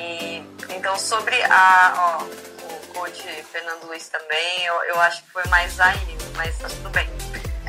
E, 0.00 0.46
então, 0.74 0.96
sobre 0.96 1.42
a, 1.44 1.92
ó, 1.96 2.24
o 2.24 2.86
coach 2.94 3.22
Fernando 3.50 3.84
Luiz 3.86 4.08
também, 4.08 4.64
eu, 4.64 4.74
eu 4.84 5.00
acho 5.00 5.22
que 5.24 5.30
foi 5.30 5.44
mais 5.48 5.78
aí, 5.80 6.18
mas 6.36 6.56
tá 6.58 6.68
tudo 6.68 6.88
bem. 6.90 7.08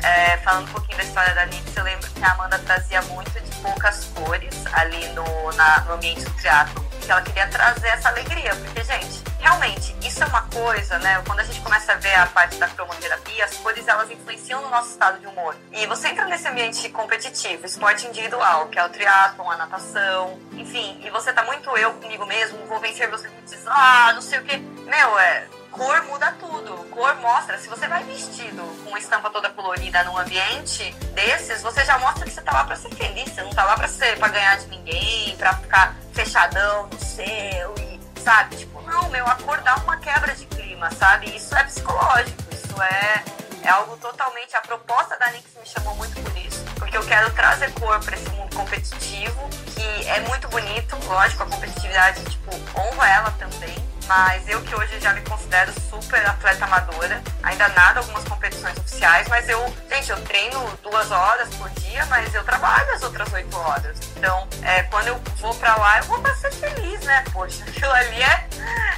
É, 0.02 0.36
falando 0.38 0.68
um 0.68 0.72
pouquinho 0.72 0.98
da 0.98 1.04
história 1.04 1.34
da 1.34 1.46
Nix, 1.46 1.76
eu 1.76 1.84
lembro 1.84 2.10
que 2.10 2.24
a 2.24 2.32
Amanda 2.32 2.58
trazia 2.60 3.02
muito 3.02 3.30
de 3.30 3.56
poucas 3.56 4.04
cores 4.14 4.54
ali 4.72 5.06
no, 5.08 5.52
na, 5.52 5.80
no 5.80 5.92
ambiente 5.94 6.24
do 6.24 6.30
teatro 6.40 6.81
que 7.04 7.12
ela 7.12 7.22
queria 7.22 7.46
trazer 7.48 7.88
essa 7.88 8.08
alegria, 8.08 8.54
porque, 8.56 8.84
gente, 8.84 9.22
realmente, 9.38 9.94
isso 10.02 10.22
é 10.22 10.26
uma 10.26 10.42
coisa, 10.42 10.98
né? 10.98 11.22
Quando 11.26 11.40
a 11.40 11.44
gente 11.44 11.60
começa 11.60 11.92
a 11.92 11.96
ver 11.96 12.14
a 12.14 12.26
parte 12.26 12.56
da 12.56 12.68
cromoterapia, 12.68 13.44
as 13.44 13.54
cores 13.56 13.86
elas 13.86 14.10
influenciam 14.10 14.62
no 14.62 14.70
nosso 14.70 14.90
estado 14.90 15.18
de 15.18 15.26
humor. 15.26 15.56
E 15.72 15.86
você 15.86 16.08
entra 16.08 16.24
nesse 16.26 16.46
ambiente 16.48 16.88
competitivo, 16.90 17.66
esporte 17.66 18.06
individual, 18.06 18.68
que 18.68 18.78
é 18.78 18.84
o 18.84 18.88
triatlon, 18.88 19.50
a 19.50 19.56
natação, 19.56 20.38
enfim, 20.52 21.00
e 21.04 21.10
você 21.10 21.32
tá 21.32 21.42
muito 21.44 21.70
eu 21.76 21.92
comigo 21.94 22.24
mesmo, 22.26 22.58
vou 22.66 22.80
vencer, 22.80 23.10
você 23.10 23.28
diz, 23.44 23.66
ah, 23.66 24.12
não 24.14 24.22
sei 24.22 24.38
o 24.38 24.44
que. 24.44 24.56
Meu, 24.56 25.18
é 25.18 25.46
cor 25.72 26.04
muda 26.04 26.30
tudo. 26.38 26.76
Cor 26.90 27.16
mostra, 27.16 27.58
se 27.58 27.66
você 27.66 27.88
vai 27.88 28.04
vestido 28.04 28.62
com 28.84 28.96
estampa 28.96 29.30
toda 29.30 29.50
colorida 29.50 30.04
num 30.04 30.16
ambiente 30.16 30.92
desses, 31.14 31.62
você 31.62 31.84
já 31.84 31.98
mostra 31.98 32.24
que 32.24 32.30
você 32.30 32.42
tá 32.42 32.52
lá 32.52 32.64
pra 32.64 32.76
ser 32.76 32.94
feliz, 32.94 33.32
você 33.32 33.42
não 33.42 33.50
tá 33.50 33.64
lá 33.64 33.74
pra 33.74 33.88
ser 33.88 34.16
para 34.18 34.28
ganhar 34.28 34.58
de 34.58 34.66
ninguém, 34.66 35.34
pra 35.36 35.54
ficar 35.54 35.96
fechadão 36.12 36.86
no 36.86 37.00
seu 37.00 37.74
e, 37.78 38.00
sabe? 38.20 38.56
Tipo, 38.56 38.82
não, 38.82 39.08
meu, 39.08 39.26
a 39.26 39.34
cor 39.36 39.60
dá 39.62 39.74
uma 39.76 39.96
quebra 39.96 40.34
de 40.34 40.46
clima, 40.46 40.90
sabe? 40.92 41.34
Isso 41.34 41.54
é 41.56 41.64
psicológico, 41.64 42.42
isso 42.52 42.82
é, 42.82 43.24
é 43.64 43.68
algo 43.70 43.96
totalmente. 43.96 44.54
A 44.54 44.60
proposta 44.60 45.16
da 45.18 45.30
Nix 45.30 45.46
me 45.58 45.66
chamou 45.66 45.96
muito 45.96 46.20
por 46.20 46.36
isso, 46.36 46.62
porque 46.76 46.96
eu 46.96 47.04
quero 47.06 47.30
trazer 47.32 47.72
cor 47.72 47.98
para 48.00 48.14
esse 48.14 48.28
mundo 48.30 48.54
competitivo, 48.54 49.48
que 49.74 50.08
é 50.08 50.20
muito 50.20 50.46
bonito, 50.48 50.96
lógico, 51.06 51.42
a 51.42 51.46
competitividade, 51.46 52.22
tipo, 52.24 52.50
honra 52.78 53.08
ela 53.08 53.30
também 53.32 53.91
mas 54.06 54.48
eu 54.48 54.60
que 54.62 54.74
hoje 54.74 54.98
já 55.00 55.12
me 55.12 55.20
considero 55.22 55.72
super 55.88 56.24
atleta 56.26 56.64
amadora, 56.64 57.22
ainda 57.42 57.68
nada 57.68 58.00
algumas 58.00 58.24
competições 58.24 58.76
oficiais, 58.78 59.28
mas 59.28 59.48
eu, 59.48 59.74
gente, 59.90 60.10
eu 60.10 60.20
treino 60.22 60.78
duas 60.82 61.10
horas 61.10 61.48
por 61.54 61.68
dia, 61.70 62.04
mas 62.06 62.34
eu 62.34 62.44
trabalho 62.44 62.90
as 62.92 63.02
outras 63.02 63.32
oito 63.32 63.56
horas. 63.56 63.98
Então, 64.16 64.48
é, 64.62 64.82
quando 64.84 65.08
eu 65.08 65.18
vou 65.36 65.54
pra 65.54 65.76
lá, 65.76 65.98
eu 65.98 66.04
vou 66.04 66.20
pra 66.20 66.34
ser 66.34 66.52
feliz, 66.52 67.00
né? 67.02 67.24
Poxa, 67.32 67.64
aquilo 67.68 67.92
ali 67.92 68.22
é. 68.22 68.48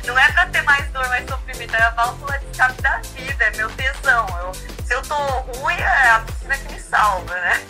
Não 0.05 0.19
é 0.19 0.33
pra 0.33 0.47
ter 0.47 0.63
mais 0.63 0.87
dor, 0.91 1.07
mais 1.09 1.29
sofrimento, 1.29 1.75
é 1.75 1.83
a 1.83 1.91
válvula 1.91 2.39
de 2.39 2.47
escape 2.51 2.83
da 2.83 2.99
vida, 2.99 3.45
é 3.45 3.51
meu 3.57 3.71
tesão. 3.71 4.27
Eu, 4.39 4.55
se 4.85 4.95
eu 4.95 5.03
tô 5.03 5.15
ruim, 5.15 5.77
é 5.77 6.11
a 6.11 6.21
piscina 6.21 6.59
que 6.59 6.73
me 6.73 6.81
salva, 6.81 7.35
né? 7.35 7.67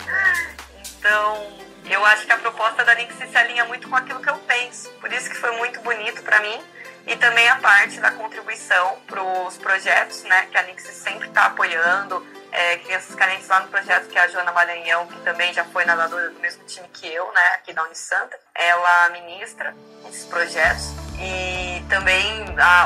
Então, 0.99 1.47
eu 1.85 2.05
acho 2.05 2.25
que 2.25 2.31
a 2.31 2.37
proposta 2.37 2.83
da 2.83 2.95
Nix 2.95 3.15
se 3.15 3.37
alinha 3.37 3.63
muito 3.65 3.87
com 3.87 3.95
aquilo 3.95 4.19
que 4.19 4.29
eu 4.29 4.37
penso. 4.39 4.89
Por 4.99 5.11
isso 5.13 5.29
que 5.29 5.35
foi 5.35 5.55
muito 5.57 5.79
bonito 5.81 6.21
para 6.23 6.41
mim 6.41 6.59
e 7.07 7.15
também 7.15 7.47
a 7.49 7.57
parte 7.57 7.99
da 7.99 8.11
contribuição 8.11 8.97
para 9.07 9.21
os 9.21 9.57
projetos, 9.57 10.23
né, 10.23 10.47
que 10.51 10.57
a 10.57 10.63
Nix 10.63 10.83
sempre 10.83 11.27
está 11.27 11.45
apoiando, 11.45 12.25
é, 12.51 12.77
crianças 12.77 13.15
carentes 13.15 13.47
lá 13.47 13.59
no 13.59 13.67
projeto, 13.67 14.07
que 14.07 14.17
é 14.17 14.21
a 14.21 14.27
Joana 14.27 14.51
Maranhão, 14.51 15.05
que 15.07 15.19
também 15.21 15.53
já 15.53 15.65
foi 15.65 15.85
nadadora 15.85 16.29
do 16.29 16.39
mesmo 16.39 16.63
time 16.65 16.87
que 16.93 17.07
eu, 17.07 17.31
né, 17.33 17.47
aqui 17.55 17.73
da 17.73 17.83
Unisanta, 17.83 18.39
ela 18.55 19.09
ministra 19.09 19.75
esses 20.07 20.25
projetos 20.25 20.93
e 21.19 21.83
também 21.89 22.45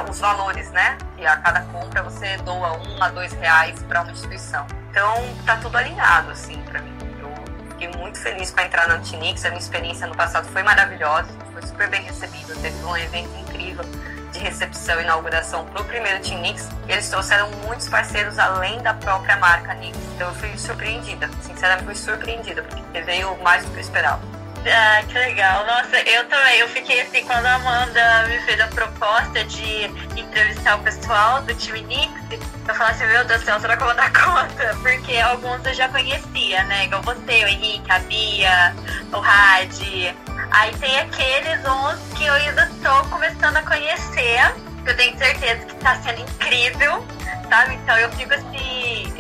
os 0.09 0.19
valores, 0.19 0.69
né? 0.71 0.97
Que 1.15 1.25
a 1.25 1.37
cada 1.37 1.61
compra 1.65 2.03
você 2.03 2.37
doa 2.37 2.73
um 2.73 3.03
a 3.03 3.09
dois 3.09 3.31
reais 3.33 3.81
para 3.83 4.01
uma 4.01 4.11
instituição. 4.11 4.65
Então 4.89 5.15
tá 5.45 5.57
tudo 5.57 5.77
alinhado, 5.77 6.31
assim, 6.31 6.61
para 6.63 6.81
mim. 6.81 6.98
Fiquei 7.79 7.97
muito 7.97 8.19
feliz 8.19 8.51
com 8.51 8.59
a 8.59 8.65
entrada 8.65 8.97
na 8.97 8.99
Tinix. 8.99 9.45
A 9.45 9.49
minha 9.49 9.61
experiência 9.61 10.05
no 10.05 10.13
passado 10.13 10.45
foi 10.49 10.61
maravilhosa, 10.63 11.29
foi 11.53 11.61
super 11.61 11.89
bem 11.89 12.01
recebida. 12.01 12.53
Teve 12.55 12.83
um 12.83 12.97
evento 12.97 13.29
incrível 13.39 13.85
de 14.33 14.39
recepção 14.39 14.99
e 14.99 15.03
inauguração 15.03 15.65
para 15.65 15.81
o 15.81 15.85
primeiro 15.85 16.21
Team 16.21 16.41
Nix, 16.41 16.67
eles 16.89 17.09
trouxeram 17.09 17.49
muitos 17.65 17.87
parceiros 17.87 18.37
além 18.37 18.81
da 18.81 18.93
própria 18.93 19.37
marca 19.37 19.73
Nix. 19.75 19.97
Então 20.13 20.27
eu 20.27 20.35
fui 20.35 20.57
surpreendida, 20.57 21.29
sinceramente 21.41 21.85
fui 21.85 21.95
surpreendida, 21.95 22.61
porque 22.63 23.01
veio 23.01 23.41
mais 23.41 23.63
do 23.63 23.71
que 23.71 23.77
eu 23.77 23.81
esperava. 23.81 24.38
Ah, 24.65 25.01
que 25.07 25.13
legal. 25.13 25.65
Nossa, 25.65 25.97
eu 25.97 26.27
também. 26.27 26.59
Eu 26.59 26.67
fiquei 26.69 27.01
assim, 27.01 27.23
quando 27.25 27.45
a 27.45 27.55
Amanda 27.55 28.27
me 28.27 28.39
fez 28.41 28.59
a 28.59 28.67
proposta 28.67 29.43
de 29.45 29.85
entrevistar 30.17 30.75
o 30.75 30.83
pessoal 30.83 31.41
do 31.43 31.53
time 31.55 31.81
Nix, 31.81 32.11
eu 32.67 32.75
falei 32.75 32.93
assim, 32.93 33.05
meu 33.07 33.25
Deus 33.25 33.41
do 33.41 33.45
céu, 33.45 33.59
será 33.59 33.77
que 33.77 33.83
eu 33.83 33.87
vou 33.87 33.95
dar 33.95 34.11
conta? 34.13 34.75
Porque 34.81 35.17
alguns 35.17 35.65
eu 35.65 35.73
já 35.73 35.87
conhecia, 35.89 36.63
né? 36.65 36.85
Igual 36.85 37.01
você, 37.03 37.43
o 37.43 37.47
Henrique, 37.47 37.91
a 37.91 37.99
Bia, 37.99 38.75
o 39.11 39.19
Rad, 39.19 39.71
Aí 40.51 40.75
tem 40.77 40.99
aqueles 40.99 41.59
uns 41.65 42.17
que 42.17 42.25
eu 42.25 42.33
ainda 42.33 42.63
estou 42.63 43.03
começando 43.05 43.57
a 43.57 43.61
conhecer, 43.61 44.53
que 44.83 44.89
eu 44.89 44.95
tenho 44.95 45.17
certeza 45.17 45.65
que 45.65 45.73
está 45.73 45.95
sendo 46.01 46.21
incrível, 46.21 47.05
sabe? 47.49 47.73
Então 47.75 47.97
eu 47.97 48.09
fico 48.11 48.33
assim, 48.33 49.13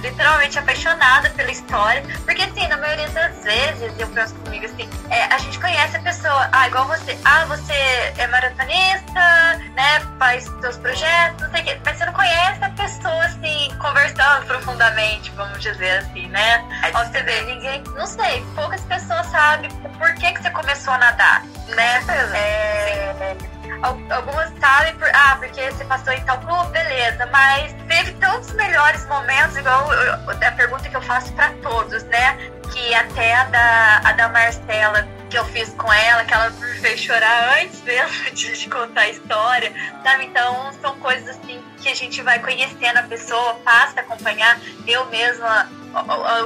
literalmente 0.00 0.58
apaixonada 0.58 1.28
pela 1.30 1.50
história, 1.50 2.02
porque 2.24 2.42
assim, 2.42 2.66
na 2.68 2.76
maioria 2.76 3.08
das 3.08 3.42
vezes 3.42 3.92
eu 3.98 4.06
penso 4.08 4.34
comigo 4.36 4.64
assim, 4.64 4.88
é, 5.10 5.24
a 5.24 5.38
gente 5.38 5.58
conhece 5.58 5.96
a 5.96 6.00
pessoa, 6.00 6.48
ah, 6.52 6.68
igual 6.68 6.86
você, 6.86 7.18
ah, 7.24 7.44
você 7.46 7.72
é 8.16 8.26
maratonista, 8.28 9.58
né, 9.74 10.00
faz 10.18 10.44
seus 10.60 10.76
projetos, 10.78 11.42
não 11.42 11.50
sei 11.50 11.60
o 11.60 11.64
quê, 11.64 11.80
mas 11.84 11.98
você 11.98 12.06
não 12.06 12.12
conhece 12.12 12.64
a 12.64 12.70
pessoa 12.70 13.24
assim, 13.24 13.76
conversando 13.78 14.46
profundamente, 14.46 15.30
vamos 15.32 15.60
dizer 15.60 15.98
assim, 15.98 16.28
né? 16.28 16.64
Aí 16.82 16.92
você 16.92 17.22
vê, 17.22 17.42
ninguém, 17.42 17.82
não 17.96 18.06
sei, 18.06 18.44
poucas 18.54 18.80
pessoas 18.82 19.26
sabem 19.26 19.70
por 19.98 20.14
que, 20.14 20.32
que 20.32 20.42
você 20.42 20.50
começou 20.50 20.94
a 20.94 20.98
nadar, 20.98 21.44
né? 21.68 22.02
É, 22.34 23.51
algumas 23.82 24.52
sabem 24.60 24.94
por, 24.94 25.08
ah, 25.12 25.36
porque 25.38 25.70
você 25.70 25.84
passou 25.84 26.12
em 26.12 26.20
tal 26.24 26.38
clube, 26.40 26.70
beleza, 26.70 27.26
mas 27.26 27.72
teve 27.88 28.12
tantos 28.12 28.52
melhores 28.52 29.04
momentos, 29.06 29.56
igual 29.56 29.92
eu, 29.92 30.14
a 30.30 30.52
pergunta 30.52 30.88
que 30.88 30.96
eu 30.96 31.02
faço 31.02 31.32
para 31.32 31.50
todos, 31.62 32.04
né? 32.04 32.36
Que 32.72 32.94
até 32.94 33.34
a 33.34 33.44
da, 33.44 34.00
a 34.04 34.12
da 34.12 34.28
Marcela, 34.28 35.06
que 35.28 35.36
eu 35.36 35.44
fiz 35.46 35.70
com 35.70 35.92
ela, 35.92 36.24
que 36.24 36.32
ela 36.32 36.50
me 36.50 36.78
fez 36.78 37.00
chorar 37.00 37.58
antes 37.60 37.82
mesmo 37.82 38.24
de, 38.32 38.56
de 38.56 38.68
contar 38.70 39.02
a 39.02 39.08
história, 39.08 39.72
sabe? 40.02 40.26
Então 40.26 40.72
são 40.80 40.98
coisas 41.00 41.28
assim 41.28 41.62
que 41.80 41.88
a 41.88 41.94
gente 41.94 42.22
vai 42.22 42.38
conhecendo 42.38 42.98
a 42.98 43.02
pessoa, 43.02 43.54
passa 43.64 44.00
a 44.00 44.02
acompanhar. 44.02 44.60
Eu 44.86 45.06
mesma, 45.06 45.68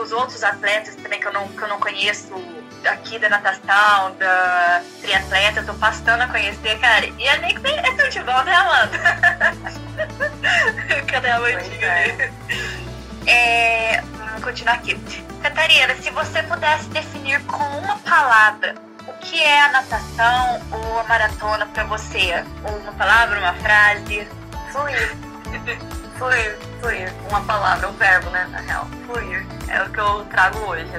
os 0.03 0.13
outros 0.13 0.43
atletas 0.43 0.97
também 0.97 1.21
que 1.21 1.27
eu 1.27 1.33
não, 1.33 1.49
que 1.49 1.63
eu 1.63 1.69
não 1.69 1.79
conheço 1.79 2.33
aqui 2.85 3.19
da 3.19 3.29
natação, 3.29 4.15
da 4.19 4.83
triatleta, 5.01 5.61
eu 5.61 5.67
tô 5.67 5.75
passando 5.75 6.23
a 6.23 6.29
conhecer, 6.29 6.79
cara. 6.79 7.07
E 7.07 7.29
a 7.29 7.37
Nix 7.39 7.61
é 7.65 7.91
tudo 7.93 8.11
de 8.11 8.21
bom, 8.21 8.43
né, 8.45 8.55
Amanda? 8.55 8.99
Cadê 11.07 11.29
a 11.29 11.37
Amandinha 11.37 11.87
é. 11.87 12.31
é, 13.27 14.01
Vamos 14.19 14.45
continuar 14.45 14.75
aqui. 14.75 14.99
Catarina, 15.43 15.95
se 15.97 16.11
você 16.11 16.43
pudesse 16.43 16.89
definir 16.91 17.41
com 17.45 17.63
uma 17.79 17.97
palavra 17.99 18.75
o 19.07 19.13
que 19.15 19.43
é 19.43 19.63
a 19.63 19.69
natação 19.69 20.61
ou 20.73 21.01
a 21.01 21.05
maratona 21.05 21.67
para 21.67 21.85
você? 21.85 22.45
Ou 22.65 22.77
uma 22.79 22.93
palavra, 22.93 23.39
uma 23.39 23.55
frase? 23.55 24.27
Fluir. 24.73 25.17
fluir, 26.19 26.59
fluir. 26.81 27.13
Uma 27.29 27.41
palavra, 27.43 27.89
um 27.89 27.93
verbo, 27.93 28.31
né, 28.31 28.47
na 28.51 28.59
real. 28.61 28.89
Fluir. 29.07 29.47
É 29.69 29.83
o 29.83 29.91
que 29.91 30.01
eu 30.01 30.25
trago 30.27 30.59
hoje. 30.61 30.91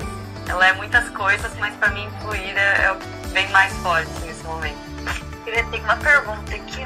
Ela 0.47 0.67
é 0.67 0.73
muitas 0.73 1.09
coisas, 1.09 1.53
mas 1.55 1.75
para 1.75 1.89
mim 1.89 2.09
fluir 2.21 2.57
é, 2.57 2.85
é 2.85 2.97
bem 3.31 3.47
mais 3.49 3.73
forte 3.77 4.09
nesse 4.21 4.43
momento. 4.43 4.77
Eu 5.45 5.69
tenho 5.69 5.83
uma 5.83 5.97
pergunta 5.97 6.55
aqui. 6.55 6.85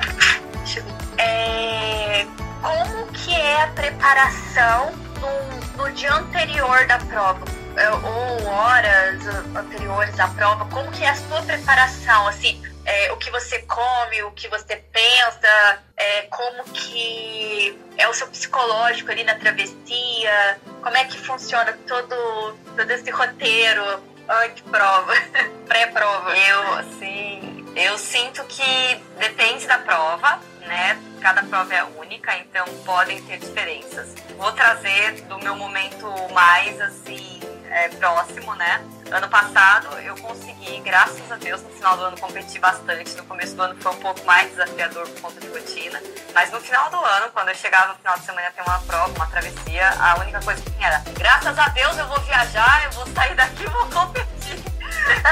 É, 1.17 2.25
como 2.61 3.07
que 3.07 3.33
é 3.33 3.63
a 3.63 3.67
preparação 3.67 4.91
no, 5.19 5.83
no 5.83 5.91
dia 5.93 6.13
anterior 6.13 6.85
da 6.87 6.97
prova? 6.99 7.45
É, 7.75 7.89
ou 7.89 8.45
horas 8.47 9.25
anteriores 9.55 10.19
à 10.19 10.27
prova? 10.29 10.65
Como 10.65 10.91
que 10.91 11.03
é 11.03 11.09
a 11.09 11.15
sua 11.15 11.41
preparação? 11.41 12.27
Assim, 12.27 12.61
é, 12.85 13.11
o 13.11 13.17
que 13.17 13.29
você 13.31 13.59
come, 13.59 14.23
o 14.23 14.31
que 14.31 14.47
você 14.47 14.75
pensa, 14.75 15.79
é, 15.97 16.23
como 16.23 16.63
que 16.65 17.50
é 17.97 18.07
o 18.07 18.13
seu 18.13 18.27
psicológico 18.27 19.11
ali 19.11 19.23
na 19.23 19.35
travessia, 19.35 20.59
como 20.81 20.97
é 20.97 21.05
que 21.05 21.17
funciona 21.17 21.77
todo, 21.87 22.55
todo 22.75 22.91
esse 22.91 23.09
roteiro 23.11 23.83
antes-prova, 24.27 25.13
pré-prova? 25.67 26.35
Eu, 26.37 26.73
assim, 26.73 27.65
eu 27.75 27.97
sinto 27.97 28.43
que 28.45 28.95
depende 29.17 29.67
da 29.67 29.77
prova, 29.77 30.39
né? 30.61 30.99
Cada 31.21 31.43
prova 31.43 31.73
é 31.73 31.83
única, 31.83 32.35
então 32.37 32.65
podem 32.85 33.21
ter 33.23 33.37
diferenças. 33.37 34.15
Vou 34.37 34.51
trazer 34.53 35.21
do 35.23 35.37
meu 35.39 35.55
momento 35.55 36.07
mais, 36.33 36.79
assim, 36.81 37.39
é, 37.69 37.89
próximo, 37.89 38.55
né? 38.55 38.83
Ano 39.11 39.27
passado 39.27 39.89
eu 39.99 40.15
consegui, 40.15 40.79
graças 40.79 41.29
a 41.29 41.35
Deus, 41.35 41.61
no 41.61 41.69
final 41.71 41.97
do 41.97 42.03
ano 42.05 42.17
competir 42.17 42.61
bastante. 42.61 43.13
No 43.17 43.25
começo 43.25 43.53
do 43.57 43.61
ano 43.61 43.75
foi 43.81 43.91
um 43.91 43.99
pouco 43.99 44.23
mais 44.23 44.49
desafiador 44.51 45.05
por 45.09 45.21
conta 45.23 45.41
de 45.41 45.47
rotina. 45.47 46.01
Mas 46.33 46.49
no 46.49 46.61
final 46.61 46.89
do 46.89 46.95
ano, 46.95 47.29
quando 47.33 47.49
eu 47.49 47.55
chegava 47.55 47.89
no 47.89 47.95
final 47.95 48.17
de 48.17 48.25
semana 48.25 48.49
ter 48.51 48.61
uma 48.61 48.79
prova, 48.79 49.13
uma 49.13 49.27
travessia, 49.27 49.89
a 49.99 50.17
única 50.17 50.39
coisa 50.39 50.61
que 50.61 50.71
tinha 50.71 50.87
era 50.87 51.03
graças 51.17 51.59
a 51.59 51.67
Deus 51.67 51.97
eu 51.97 52.07
vou 52.07 52.21
viajar, 52.21 52.85
eu 52.85 52.91
vou 52.91 53.05
sair 53.07 53.35
daqui 53.35 53.63
e 53.63 53.67
vou 53.67 53.85
competir. 53.87 54.63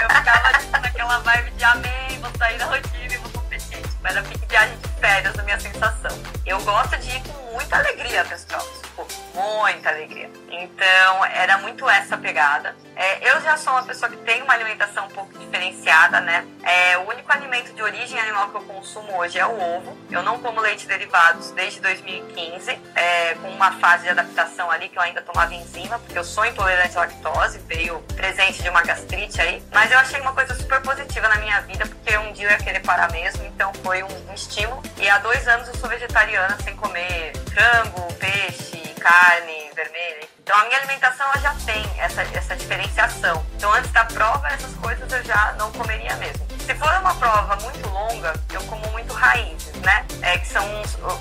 Eu 0.02 0.10
ficava 0.14 0.60
tipo, 0.60 0.72
naquela 0.72 1.20
vibe 1.20 1.52
de 1.52 1.64
amém, 1.64 2.20
vou 2.20 2.32
sair 2.38 2.58
da 2.58 2.66
rotina 2.66 3.14
e 3.14 3.18
vou 3.18 3.32
competir. 3.32 3.82
Tipo, 3.82 4.08
era 4.08 4.22
pique 4.24 4.46
viagem 4.46 4.78
de 4.78 4.88
férias 5.00 5.40
a 5.40 5.44
minha 5.44 5.60
sensação. 5.60 6.12
Eu 6.46 6.62
gosto 6.64 6.98
de 6.98 7.12
ir 7.16 7.24
com 7.24 7.54
muita 7.54 7.78
alegria 7.78 8.26
para 8.26 8.36
as 8.36 8.44
provas 8.44 8.89
muita 9.34 9.90
alegria. 9.90 10.30
Então, 10.50 11.26
era 11.26 11.58
muito 11.60 11.88
essa 11.90 12.18
pegada. 12.18 12.76
É, 12.96 13.32
eu 13.32 13.42
já 13.42 13.56
sou 13.56 13.72
uma 13.74 13.84
pessoa 13.84 14.10
que 14.10 14.18
tem 14.18 14.42
uma 14.44 14.54
alimentação 14.54 15.06
um 15.06 15.10
pouco 15.10 15.38
diferenciada, 15.38 16.20
né? 16.20 16.46
É, 16.64 16.98
o 16.98 17.08
único 17.08 17.32
alimento 17.32 17.74
de 17.74 17.82
origem 17.82 18.20
animal 18.20 18.50
que 18.50 18.56
eu 18.56 18.62
consumo 18.64 19.18
hoje 19.18 19.40
é 19.40 19.46
o 19.46 19.58
ovo. 19.58 19.98
Eu 20.12 20.22
não 20.22 20.40
como 20.40 20.60
leite 20.60 20.86
derivados 20.86 21.52
desde 21.52 21.80
2015, 21.80 22.80
é, 22.96 23.36
com 23.36 23.50
uma 23.50 23.72
fase 23.74 24.04
de 24.04 24.10
adaptação 24.10 24.70
ali 24.70 24.90
que 24.90 24.98
eu 24.98 25.02
ainda 25.02 25.22
tomava 25.22 25.54
enzima, 25.54 25.98
porque 26.00 26.18
eu 26.18 26.24
sou 26.24 26.46
intolerante 26.46 26.98
à 26.98 27.02
lactose, 27.02 27.60
veio 27.60 28.00
presente 28.16 28.62
de 28.62 28.70
uma 28.70 28.82
gastrite 28.82 29.40
aí. 29.42 29.64
Mas 29.72 29.92
eu 29.92 29.98
achei 29.98 30.20
uma 30.20 30.34
coisa 30.34 30.54
super 30.56 30.82
positiva 30.82 31.28
na 31.30 31.36
minha 31.36 31.62
vida, 31.62 31.86
porque 31.86 32.18
um 32.18 32.34
dia 32.34 32.48
eu 32.48 32.52
ia 32.52 32.58
querer 32.58 32.82
parar 32.82 33.12
mesmo, 33.12 33.46
então 33.46 33.72
foi 33.76 34.04
um, 34.04 34.30
um 34.30 34.34
estímulo. 34.34 34.82
E 34.98 35.10
há 35.10 35.18
dois 35.20 35.48
anos 35.48 35.68
eu 35.68 35.76
sou 35.76 35.90
vegetariana 35.90 36.58
sem 36.64 36.76
comer 36.76 37.32
frango, 37.54 38.14
peixe, 38.16 38.89
carne 39.00 39.72
vermelha. 39.76 40.28
Então 40.40 40.58
a 40.58 40.66
minha 40.66 40.78
alimentação 40.78 41.26
ela 41.28 41.40
já 41.42 41.56
tem 41.66 41.86
essa, 41.98 42.22
essa 42.22 42.56
diferenciação. 42.56 43.46
Então 43.56 43.72
antes 43.74 43.92
da 43.92 44.06
prova, 44.06 44.48
essas 44.48 44.74
coisas 44.76 45.12
eu 45.12 45.24
já 45.24 45.54
não 45.58 45.72
comeria 45.72 46.16
mesmo. 46.18 46.48
Se 46.66 46.76
for 46.76 46.92
uma 47.00 47.16
prova 47.16 47.56
muito 47.58 47.90
longa, 47.90 48.34
eu 48.52 48.62
como 48.64 48.88
muito 48.92 49.14
raízes, 49.14 49.74
né? 49.82 50.06
É, 50.22 50.38
que 50.38 50.48
são, 50.48 50.64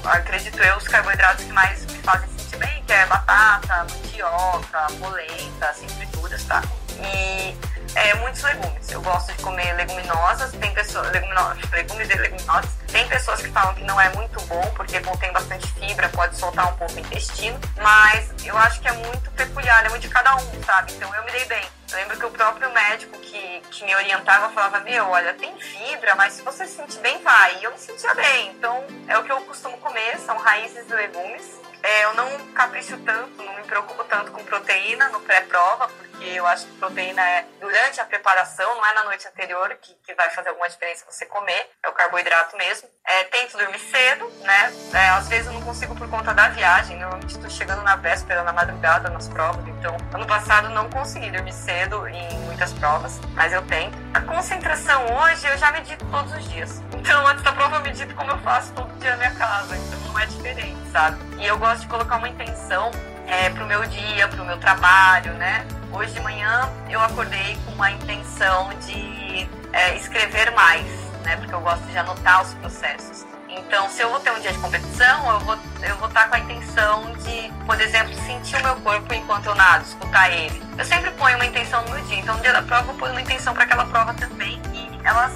acredito 0.04 0.58
eu, 0.58 0.76
os 0.76 0.86
carboidratos 0.86 1.44
que 1.44 1.52
mais 1.52 1.86
me 1.86 1.98
fazem 2.00 2.28
sentir 2.36 2.58
bem, 2.58 2.82
que 2.86 2.92
é 2.92 3.06
batata, 3.06 3.86
mandioca, 3.90 4.86
polenta, 4.98 5.66
assim, 5.70 5.88
frituras, 5.88 6.44
tá? 6.44 6.62
E 7.00 7.56
é, 7.94 8.14
muitos 8.14 8.42
legumes. 8.42 8.90
Eu 8.90 9.00
gosto 9.00 9.32
de 9.32 9.42
comer 9.42 9.72
leguminosas, 9.74 10.52
tem 10.52 10.72
pessoas, 10.74 11.10
legumes 11.10 12.10
e 12.10 12.14
leguminosas. 12.14 12.77
Tem 12.92 13.06
pessoas 13.08 13.40
que 13.42 13.48
falam 13.50 13.74
que 13.74 13.84
não 13.84 14.00
é 14.00 14.08
muito 14.14 14.40
bom 14.42 14.62
porque 14.74 15.00
contém 15.00 15.30
bastante 15.32 15.66
fibra, 15.74 16.08
pode 16.08 16.36
soltar 16.36 16.72
um 16.72 16.76
pouco 16.76 16.94
o 16.94 16.98
intestino, 16.98 17.58
mas 17.76 18.32
eu 18.44 18.56
acho 18.56 18.80
que 18.80 18.88
é 18.88 18.92
muito 18.92 19.30
peculiar, 19.32 19.84
é 19.84 19.88
muito 19.90 20.02
de 20.02 20.08
cada 20.08 20.34
um, 20.36 20.62
sabe? 20.64 20.92
Então 20.94 21.14
eu 21.14 21.24
me 21.24 21.30
dei 21.30 21.44
bem. 21.44 21.62
Eu 21.90 21.96
lembro 21.96 22.18
que 22.18 22.26
o 22.26 22.30
próprio 22.30 22.70
médico 22.72 23.18
que, 23.18 23.62
que 23.70 23.84
me 23.84 23.94
orientava 23.94 24.50
falava: 24.50 24.80
Meu, 24.80 25.08
olha, 25.08 25.32
tem 25.34 25.58
fibra, 25.58 26.14
mas 26.14 26.34
se 26.34 26.42
você 26.42 26.66
se 26.66 26.76
sentir 26.76 26.98
bem, 27.00 27.22
vai. 27.22 27.58
E 27.60 27.64
eu 27.64 27.70
me 27.70 27.78
sentia 27.78 28.14
bem. 28.14 28.50
Então 28.50 28.84
é 29.06 29.18
o 29.18 29.24
que 29.24 29.32
eu 29.32 29.40
costumo 29.42 29.76
comer: 29.78 30.18
são 30.18 30.36
raízes 30.36 30.84
e 30.88 30.94
legumes. 30.94 31.67
É, 31.82 32.04
eu 32.04 32.14
não 32.14 32.52
capricho 32.52 32.96
tanto, 32.98 33.42
não 33.42 33.54
me 33.56 33.62
preocupo 33.62 34.02
tanto 34.04 34.32
com 34.32 34.44
proteína 34.44 35.08
no 35.08 35.20
pré-prova, 35.20 35.88
porque 35.88 36.24
eu 36.24 36.46
acho 36.46 36.66
que 36.66 36.72
proteína 36.78 37.22
é 37.22 37.44
durante 37.60 38.00
a 38.00 38.04
preparação, 38.04 38.74
não 38.74 38.84
é 38.84 38.94
na 38.94 39.04
noite 39.04 39.26
anterior 39.28 39.76
que, 39.80 39.94
que 40.04 40.14
vai 40.14 40.28
fazer 40.30 40.48
alguma 40.48 40.68
diferença 40.68 41.04
você 41.08 41.24
comer, 41.26 41.70
é 41.82 41.88
o 41.88 41.92
carboidrato 41.92 42.56
mesmo. 42.56 42.88
É, 43.06 43.24
tento 43.24 43.56
dormir 43.56 43.78
cedo, 43.78 44.28
né? 44.42 44.72
É, 44.92 45.08
às 45.10 45.28
vezes 45.28 45.46
eu 45.46 45.52
não 45.52 45.62
consigo 45.62 45.94
por 45.94 46.08
conta 46.10 46.34
da 46.34 46.48
viagem, 46.48 46.98
normalmente 46.98 47.34
estou 47.36 47.50
chegando 47.50 47.82
na 47.82 47.96
véspera, 47.96 48.42
na 48.42 48.52
madrugada, 48.52 49.08
nas 49.08 49.28
provas, 49.28 49.66
então 49.68 49.96
ano 50.12 50.26
passado 50.26 50.68
não 50.70 50.90
consegui 50.90 51.30
dormir 51.30 51.52
cedo 51.52 52.06
em 52.08 52.38
muitas 52.40 52.72
provas, 52.72 53.18
mas 53.34 53.52
eu 53.52 53.64
tento. 53.66 53.96
A 54.12 54.20
concentração 54.20 55.04
hoje 55.16 55.46
eu 55.46 55.56
já 55.56 55.70
medito 55.70 56.04
todos 56.06 56.32
os 56.32 56.48
dias. 56.48 56.87
Então, 56.98 57.26
antes 57.26 57.42
da 57.44 57.52
prova, 57.52 57.76
eu 57.76 57.82
medito 57.82 58.14
como 58.14 58.30
eu 58.30 58.38
faço 58.38 58.72
todo 58.72 58.92
dia 58.98 59.12
na 59.12 59.16
minha 59.18 59.30
casa. 59.32 59.76
Então, 59.76 60.00
não 60.00 60.18
é 60.18 60.26
diferente, 60.26 60.78
sabe? 60.92 61.16
E 61.38 61.46
eu 61.46 61.56
gosto 61.56 61.82
de 61.82 61.88
colocar 61.88 62.16
uma 62.16 62.28
intenção 62.28 62.90
é, 63.26 63.50
pro 63.50 63.64
meu 63.66 63.84
dia, 63.86 64.26
pro 64.28 64.44
meu 64.44 64.58
trabalho, 64.58 65.32
né? 65.34 65.64
Hoje 65.92 66.12
de 66.12 66.20
manhã, 66.20 66.68
eu 66.90 67.00
acordei 67.00 67.56
com 67.64 67.72
uma 67.72 67.90
intenção 67.90 68.70
de 68.86 69.48
é, 69.72 69.96
escrever 69.96 70.50
mais, 70.52 70.86
né? 71.24 71.36
Porque 71.36 71.54
eu 71.54 71.60
gosto 71.60 71.84
de 71.84 71.96
anotar 71.96 72.42
os 72.42 72.52
processos. 72.54 73.26
Então, 73.48 73.88
se 73.88 74.02
eu 74.02 74.10
vou 74.10 74.20
ter 74.20 74.30
um 74.32 74.40
dia 74.40 74.52
de 74.52 74.58
competição, 74.58 75.30
eu 75.30 75.40
vou, 75.40 75.58
eu 75.82 75.96
vou 75.96 76.08
estar 76.08 76.28
com 76.28 76.36
a 76.36 76.38
intenção 76.38 77.12
de, 77.14 77.52
por 77.64 77.80
exemplo, 77.80 78.14
sentir 78.26 78.56
o 78.56 78.62
meu 78.62 78.76
corpo 78.76 79.14
enquanto 79.14 79.46
eu 79.46 79.54
nado, 79.54 79.84
escutar 79.84 80.30
ele. 80.30 80.62
Eu 80.76 80.84
sempre 80.84 81.10
ponho 81.12 81.36
uma 81.36 81.46
intenção 81.46 81.82
no 81.84 81.90
meu 81.90 82.04
dia. 82.04 82.18
Então, 82.18 82.36
no 82.36 82.42
dia 82.42 82.52
da 82.52 82.62
prova, 82.62 82.90
eu 82.90 82.94
ponho 82.94 83.12
uma 83.12 83.20
intenção 83.20 83.54
para 83.54 83.64
aquela 83.64 83.86
prova 83.86 84.14
também. 84.14 84.60
E 84.74 84.88
elas 85.04 85.32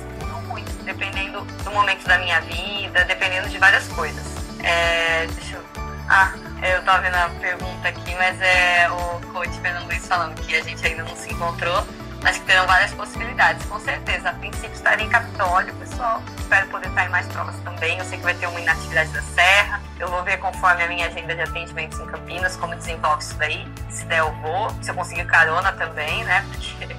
dependendo 0.84 1.40
do 1.42 1.70
momento 1.70 2.06
da 2.06 2.18
minha 2.18 2.40
vida, 2.40 3.04
dependendo 3.04 3.48
de 3.48 3.58
várias 3.58 3.86
coisas. 3.88 4.24
É, 4.62 5.26
deixa 5.26 5.56
eu. 5.56 5.62
Ah, 6.08 6.32
eu 6.62 6.82
tava 6.82 7.02
vendo 7.02 7.14
a 7.14 7.28
pergunta 7.40 7.88
aqui, 7.88 8.14
mas 8.16 8.40
é 8.40 8.88
o 8.90 9.20
coach 9.32 9.58
Fernando 9.60 9.86
Luiz 9.86 10.06
falando 10.06 10.40
que 10.40 10.54
a 10.54 10.62
gente 10.62 10.84
ainda 10.86 11.04
não 11.04 11.16
se 11.16 11.32
encontrou 11.32 11.86
mas 12.22 12.38
que 12.38 12.44
terão 12.46 12.66
várias 12.66 12.92
possibilidades, 12.92 13.66
com 13.66 13.78
certeza. 13.80 14.30
A 14.30 14.32
princípio 14.34 14.72
estarei 14.72 15.06
em 15.06 15.08
Capitólio, 15.08 15.74
pessoal. 15.74 16.22
Espero 16.38 16.68
poder 16.68 16.88
estar 16.88 17.06
em 17.06 17.08
mais 17.08 17.26
provas 17.26 17.56
também. 17.64 17.98
Eu 17.98 18.04
sei 18.04 18.18
que 18.18 18.24
vai 18.24 18.34
ter 18.34 18.46
uma 18.46 18.60
inatividade 18.60 19.10
da 19.10 19.22
Serra. 19.22 19.82
Eu 19.98 20.08
vou 20.08 20.22
ver 20.22 20.38
conforme 20.38 20.84
a 20.84 20.88
minha 20.88 21.06
agenda 21.08 21.34
de 21.34 21.42
atendimentos 21.42 21.98
em 21.98 22.06
Campinas, 22.06 22.56
como 22.56 22.76
desenvolve 22.76 23.22
isso 23.22 23.34
daí. 23.34 23.66
Se 23.90 24.04
der, 24.04 24.20
eu 24.20 24.32
vou. 24.36 24.70
Se 24.80 24.90
eu 24.90 24.94
conseguir 24.94 25.24
carona 25.26 25.72
também, 25.72 26.24
né? 26.24 26.46
Porque 26.78 26.96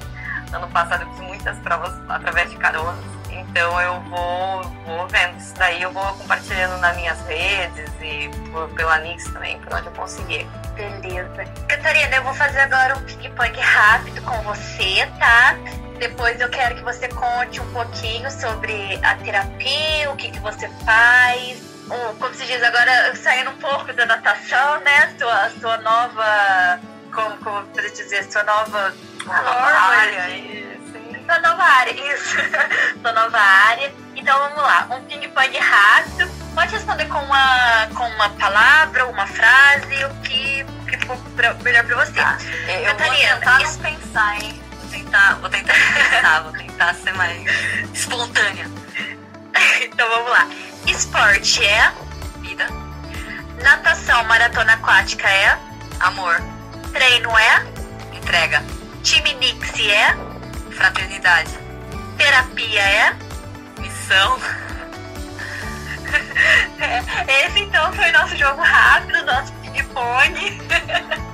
ano 0.54 0.68
passado 0.68 1.04
eu 1.04 1.10
fiz 1.14 1.22
muitas 1.22 1.58
provas 1.60 1.94
através 2.10 2.52
de 2.52 2.58
caronas. 2.58 3.13
Então 3.40 3.80
eu 3.82 4.00
vou, 4.02 4.64
vou 4.86 5.08
vendo 5.08 5.38
isso 5.38 5.54
daí, 5.56 5.82
eu 5.82 5.92
vou 5.92 6.04
compartilhando 6.14 6.80
nas 6.80 6.96
minhas 6.96 7.20
redes 7.28 7.90
e 8.02 8.30
por, 8.52 8.70
pela 8.70 9.00
Nix 9.00 9.26
também, 9.26 9.60
por 9.60 9.74
onde 9.74 9.88
eu 9.88 9.92
conseguir. 9.94 10.48
Beleza. 10.76 11.46
Catarina, 11.68 12.16
eu 12.16 12.24
vou 12.24 12.34
fazer 12.34 12.62
agora 12.62 12.96
um 12.98 13.04
ping-pong 13.04 13.60
rápido 13.60 14.22
com 14.22 14.42
você, 14.44 15.08
tá? 15.20 15.56
Depois 16.00 16.40
eu 16.42 16.50
quero 16.50 16.76
que 16.76 16.84
você 16.84 17.08
conte 17.08 17.60
um 17.62 17.72
pouquinho 17.72 18.30
sobre 18.30 19.00
a 19.04 19.16
terapia, 19.16 20.12
o 20.12 20.16
que, 20.16 20.32
que 20.32 20.40
você 20.40 20.68
faz. 20.86 21.62
Um, 21.86 22.16
como 22.18 22.34
se 22.34 22.46
diz 22.46 22.62
agora, 22.64 23.16
saindo 23.16 23.52
um 23.52 23.58
pouco 23.58 23.94
da 23.94 24.06
natação, 24.06 24.80
né? 24.82 25.14
Sua, 25.18 25.50
sua 25.60 25.78
nova. 25.78 26.80
Como, 27.14 27.38
como 27.38 27.68
dizer? 27.72 28.24
Sua 28.32 28.44
nova. 28.44 28.94
Nova 29.26 29.42
área 29.42 30.73
sua 31.26 31.40
nova 31.40 31.64
área, 31.64 32.14
isso. 32.14 32.36
sua 33.02 33.12
nova 33.12 33.40
área. 33.40 33.94
Então 34.16 34.38
vamos 34.38 34.58
lá, 34.58 34.88
um 34.92 35.04
ping-pong 35.04 35.58
rápido. 35.58 36.30
Pode 36.54 36.74
responder 36.74 37.06
com 37.06 37.20
uma, 37.20 37.88
com 37.96 38.08
uma 38.08 38.30
palavra, 38.32 39.06
uma 39.08 39.28
frase, 39.28 40.06
o 40.06 40.16
que, 40.22 40.64
o 40.64 40.86
que 40.86 41.06
for 41.06 41.18
pra, 41.36 41.54
melhor 41.56 41.84
pra 41.86 42.06
você. 42.06 42.14
Tá. 42.14 42.38
Eu 42.68 42.86
Catarina, 42.86 43.30
vou 43.30 43.40
tentar 43.40 43.60
não 43.60 43.78
pensar, 43.78 44.42
hein? 44.42 44.62
Vou 44.80 44.90
tentar, 44.90 45.34
vou 45.36 45.50
tentar 45.50 45.74
pensar, 45.74 46.44
vou 46.44 46.54
tentar 46.54 46.94
ser 46.96 47.14
mais 47.16 47.44
espontânea. 47.94 48.70
então 49.82 50.10
vamos 50.10 50.30
lá. 50.30 50.48
Esporte 50.86 51.66
é 51.66 51.92
vida. 52.42 52.68
Natação 53.62 54.24
maratona 54.26 54.74
aquática 54.74 55.28
é 55.28 55.58
amor. 56.00 56.42
Treino 56.92 57.36
é 57.38 57.66
entrega. 58.14 58.64
Time 59.02 59.34
Nix 59.36 59.80
é 59.80 60.33
Fraternidade. 60.74 61.52
Terapia 62.18 62.82
é? 62.82 63.16
Missão. 63.80 64.40
Esse 67.28 67.60
então 67.60 67.92
foi 67.94 68.12
nosso 68.12 68.36
jogo 68.36 68.62
rápido, 68.62 69.26
nosso 69.26 69.54
ping-pong. 69.54 70.62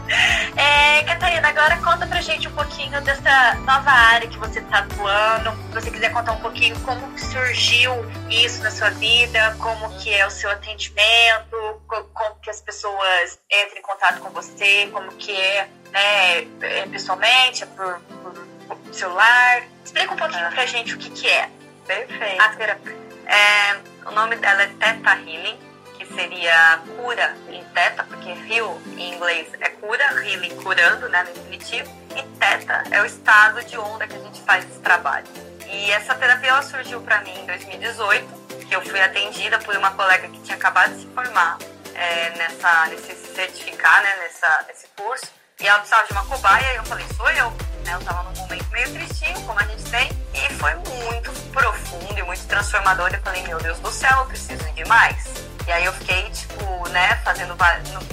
É, 0.55 1.03
Catarina, 1.03 1.49
agora 1.49 1.77
conta 1.77 2.07
pra 2.07 2.19
gente 2.19 2.47
um 2.47 2.51
pouquinho 2.51 2.99
dessa 3.01 3.53
nova 3.59 3.91
área 3.91 4.27
que 4.27 4.39
você 4.39 4.59
está 4.59 4.79
atuando. 4.79 5.51
Se 5.67 5.73
você 5.73 5.91
quiser 5.91 6.11
contar 6.11 6.31
um 6.31 6.39
pouquinho 6.39 6.77
como 6.79 7.17
surgiu 7.17 7.93
isso 8.29 8.61
na 8.63 8.71
sua 8.71 8.89
vida, 8.89 9.55
como 9.59 9.87
que 9.99 10.11
é 10.11 10.25
o 10.25 10.31
seu 10.31 10.49
atendimento, 10.49 11.79
como 11.87 12.35
que 12.41 12.49
as 12.49 12.59
pessoas 12.59 13.39
entram 13.51 13.77
em 13.77 13.81
contato 13.81 14.19
com 14.19 14.29
você, 14.31 14.89
como 14.91 15.11
que 15.11 15.31
é, 15.31 15.69
né, 15.91 16.39
é 16.61 16.87
pessoalmente, 16.87 17.63
é 17.63 17.67
por, 17.67 18.01
por 18.23 18.48
celular. 18.91 19.63
Explica 19.83 20.13
um 20.13 20.17
pouquinho 20.17 20.47
ah. 20.47 20.51
pra 20.51 20.65
gente 20.65 20.93
o 20.93 20.97
que, 20.97 21.09
que 21.09 21.27
é. 21.27 21.49
Perfeito. 21.85 22.41
A 22.41 22.49
terapia. 22.49 22.97
É, 23.25 23.77
o 24.07 24.11
nome 24.11 24.35
dela 24.35 24.63
é 24.63 24.67
Theta 24.67 25.11
Healing, 25.11 25.59
que 25.97 26.05
seria 26.13 26.79
cura 26.97 27.35
em 27.49 27.63
Theta, 27.65 28.03
porque 28.03 28.29
heal 28.29 28.79
em 28.97 29.13
inglês 29.13 29.47
é 29.59 29.69
cura, 29.69 30.03
healing 30.23 30.55
curando, 30.57 31.07
né, 31.09 31.23
no 31.23 31.31
infinitivo, 31.31 31.89
e 32.15 32.23
Theta 32.39 32.83
é 32.91 33.01
o 33.01 33.05
estado 33.05 33.63
de 33.63 33.77
onda 33.77 34.07
que 34.07 34.15
a 34.15 34.19
gente 34.19 34.41
faz 34.41 34.65
esse 34.69 34.79
trabalho. 34.79 35.27
E 35.67 35.91
essa 35.91 36.15
terapia 36.15 36.49
ela 36.49 36.61
surgiu 36.63 37.01
para 37.01 37.21
mim 37.21 37.39
em 37.39 37.45
2018, 37.45 38.65
que 38.67 38.75
eu 38.75 38.81
fui 38.81 38.99
atendida 38.99 39.59
por 39.59 39.75
uma 39.75 39.91
colega 39.91 40.27
que 40.27 40.39
tinha 40.41 40.57
acabado 40.57 40.93
de 40.93 41.01
se 41.01 41.07
formar 41.07 41.57
é, 41.93 42.31
nessa, 42.31 42.87
nesse 42.87 43.15
certificar, 43.33 44.01
né, 44.01 44.15
nessa, 44.21 44.65
nesse 44.67 44.87
curso, 44.95 45.27
e 45.59 45.67
ela 45.67 45.79
precisava 45.79 46.07
de 46.07 46.13
uma 46.13 46.25
cobaia, 46.25 46.73
e 46.73 46.75
eu 46.77 46.83
falei, 46.85 47.05
sou 47.15 47.29
eu 47.31 47.68
né? 47.79 47.93
Eu 47.93 48.01
tava 48.01 48.23
num 48.23 48.35
momento 48.35 48.65
meio 48.71 48.91
tristinho, 48.91 49.41
como 49.41 49.59
a 49.59 49.63
gente 49.63 49.83
tem, 49.89 50.09
e 50.33 50.53
foi 50.53 50.73
muito 50.75 51.31
profundo 51.51 52.17
e 52.17 52.23
muito 52.23 52.45
transformador. 52.47 53.09
Eu 53.13 53.21
falei, 53.21 53.43
meu 53.43 53.57
Deus 53.59 53.79
do 53.79 53.91
céu, 53.91 54.19
eu 54.19 54.25
preciso 54.25 54.63
de 54.71 54.85
mais. 54.85 55.23
E 55.67 55.71
aí 55.71 55.85
eu 55.85 55.93
fiquei, 55.93 56.29
tipo, 56.31 56.89
né, 56.89 57.15
fazendo. 57.23 57.55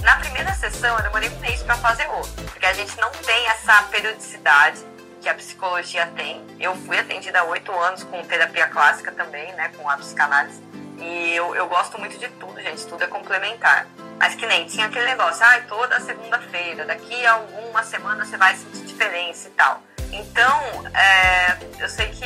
Na 0.03 0.15
primeira 0.17 0.53
sessão 0.53 0.95
eu 0.97 1.03
demorei 1.03 1.29
um 1.29 1.39
mês 1.39 1.63
para 1.63 1.75
fazer 1.77 2.07
outro, 2.07 2.43
porque 2.45 2.65
a 2.65 2.73
gente 2.73 2.95
não 2.99 3.09
tem 3.11 3.47
essa 3.47 3.81
periodicidade 3.83 4.79
que 5.21 5.27
a 5.27 5.33
psicologia 5.33 6.05
tem. 6.15 6.45
Eu 6.59 6.75
fui 6.75 6.97
atendida 6.97 7.39
há 7.39 7.43
oito 7.45 7.71
anos 7.71 8.03
com 8.03 8.21
terapia 8.23 8.67
clássica 8.67 9.11
também, 9.11 9.51
né, 9.53 9.71
com 9.75 9.89
a 9.89 9.97
psicanálise. 9.97 10.61
E 10.99 11.35
eu, 11.35 11.55
eu 11.55 11.67
gosto 11.67 11.97
muito 11.99 12.17
de 12.17 12.27
tudo, 12.29 12.61
gente, 12.61 12.85
tudo 12.87 13.03
é 13.03 13.07
complementar. 13.07 13.87
Mas 14.19 14.35
que 14.35 14.45
nem 14.47 14.65
tinha 14.65 14.87
aquele 14.87 15.05
negócio, 15.05 15.45
ai, 15.45 15.59
ah, 15.59 15.65
toda 15.67 15.99
segunda-feira, 15.99 16.85
daqui 16.85 17.25
a 17.25 17.33
alguma 17.33 17.83
semana 17.83 18.25
você 18.25 18.35
vai 18.35 18.55
sentir 18.55 18.86
diferença 18.97 19.47
e 19.47 19.51
tal. 19.51 19.81
Então, 20.11 20.87
é, 20.95 21.57
eu 21.79 21.87
sei 21.87 22.07
que 22.09 22.25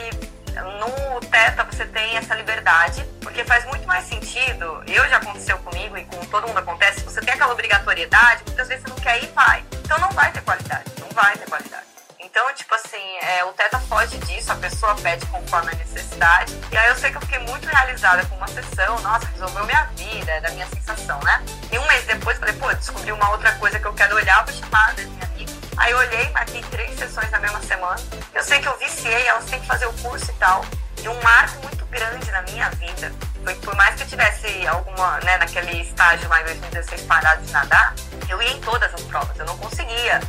no 0.54 1.20
Teta 1.20 1.64
você 1.66 1.86
tem 1.86 2.18
essa 2.18 2.34
liberdade, 2.36 3.04
porque 3.20 3.44
faz 3.44 3.66
muito 3.66 3.86
mais 3.86 4.06
sentido. 4.06 4.84
Eu 4.88 5.08
já 5.10 5.18
aconteceu 5.18 5.58
comigo 5.60 5.98
e 5.98 6.06
com 6.06 6.18
todo 6.28 6.48
mundo 6.48 6.58
acontece, 6.58 7.02
você 7.02 7.20
tem 7.20 7.34
aquela 7.34 7.52
obrigatoriedade, 7.52 8.44
muitas 8.48 8.68
vezes 8.68 8.84
você 8.84 8.90
não 8.90 8.98
quer 8.98 9.22
ir 9.22 9.26
e 9.26 9.32
vai. 9.34 9.64
Então 9.84 9.98
não 10.00 10.10
vai 10.12 10.32
ter 10.32 10.42
qualidade, 10.42 10.86
não 11.00 11.10
vai 11.10 11.36
ter 11.38 11.50
qualidade. 11.50 11.92
Então, 12.20 12.54
tipo 12.54 12.74
assim, 12.76 13.18
é, 13.22 13.44
o 13.44 13.52
Teta 13.52 13.78
foge 13.80 14.18
disso, 14.20 14.52
a 14.54 14.56
pessoa 14.56 14.96
pede 14.96 15.26
conforme 15.26 15.72
a 15.72 15.76
necessidade. 15.76 16.58
E 16.72 16.78
aí 16.78 16.88
eu 16.90 16.96
sei 16.96 17.12
que 17.12 17.18
eu 17.18 17.22
fiquei 17.22 17.40
muito 17.40 17.68
realizada 17.68 18.26
com 18.28 18.36
uma 18.36 18.48
sessão, 18.48 18.98
nossa, 19.02 19.26
resolveu 19.28 19.66
minha 19.66 19.84
vida, 19.98 20.32
é 20.32 20.40
da 20.40 20.50
minha 20.52 20.68
sensação, 20.68 21.20
né? 21.24 21.44
E 21.72 21.78
um 21.78 21.86
mês 21.88 22.06
depois 22.06 22.38
falei, 22.38 22.54
pô, 22.54 22.72
descobri 22.74 23.12
uma 23.12 23.32
outra 23.32 23.52
coisa 23.54 23.78
que 23.80 23.86
eu 23.86 23.94
quero 23.94 24.16
olhar, 24.16 24.46
vou 24.46 24.54
chamar 24.54 24.94
da 24.94 25.04
minha. 25.04 25.31
Aí 25.78 25.92
eu 25.92 25.98
olhei, 25.98 26.30
marquei 26.30 26.62
três 26.64 26.98
sessões 26.98 27.30
na 27.32 27.40
mesma 27.40 27.62
semana. 27.62 28.02
Eu 28.34 28.44
sei 28.44 28.60
que 28.60 28.68
eu 28.68 28.78
viciei, 28.78 29.28
elas 29.28 29.46
têm 29.46 29.60
que 29.60 29.68
fazer 29.68 29.86
o 29.88 29.94
curso 29.94 30.30
e 30.30 30.34
tal. 30.36 30.66
E 31.02 31.10
um 31.10 31.22
marco 31.22 31.62
muito 31.64 31.86
grande 31.86 32.30
na 32.32 32.42
minha 32.44 32.70
vida 32.72 33.12
foi 33.44 33.56
por 33.56 33.76
mais 33.76 33.96
que 33.96 34.04
eu 34.04 34.08
tivesse 34.08 34.68
alguma, 34.68 35.20
né, 35.22 35.38
naquele 35.38 35.82
estágio 35.82 36.30
lá 36.30 36.42
em 36.42 36.46
2016 36.46 37.02
parado 37.04 37.42
de 37.42 37.52
nadar, 37.52 37.96
eu 38.30 38.42
ia 38.42 38.52
em 38.52 38.62
todas 38.62 38.94
as 38.94 39.02
provas, 39.04 39.38
eu 39.38 39.46
não 39.46 39.58
conseguia 39.58 40.20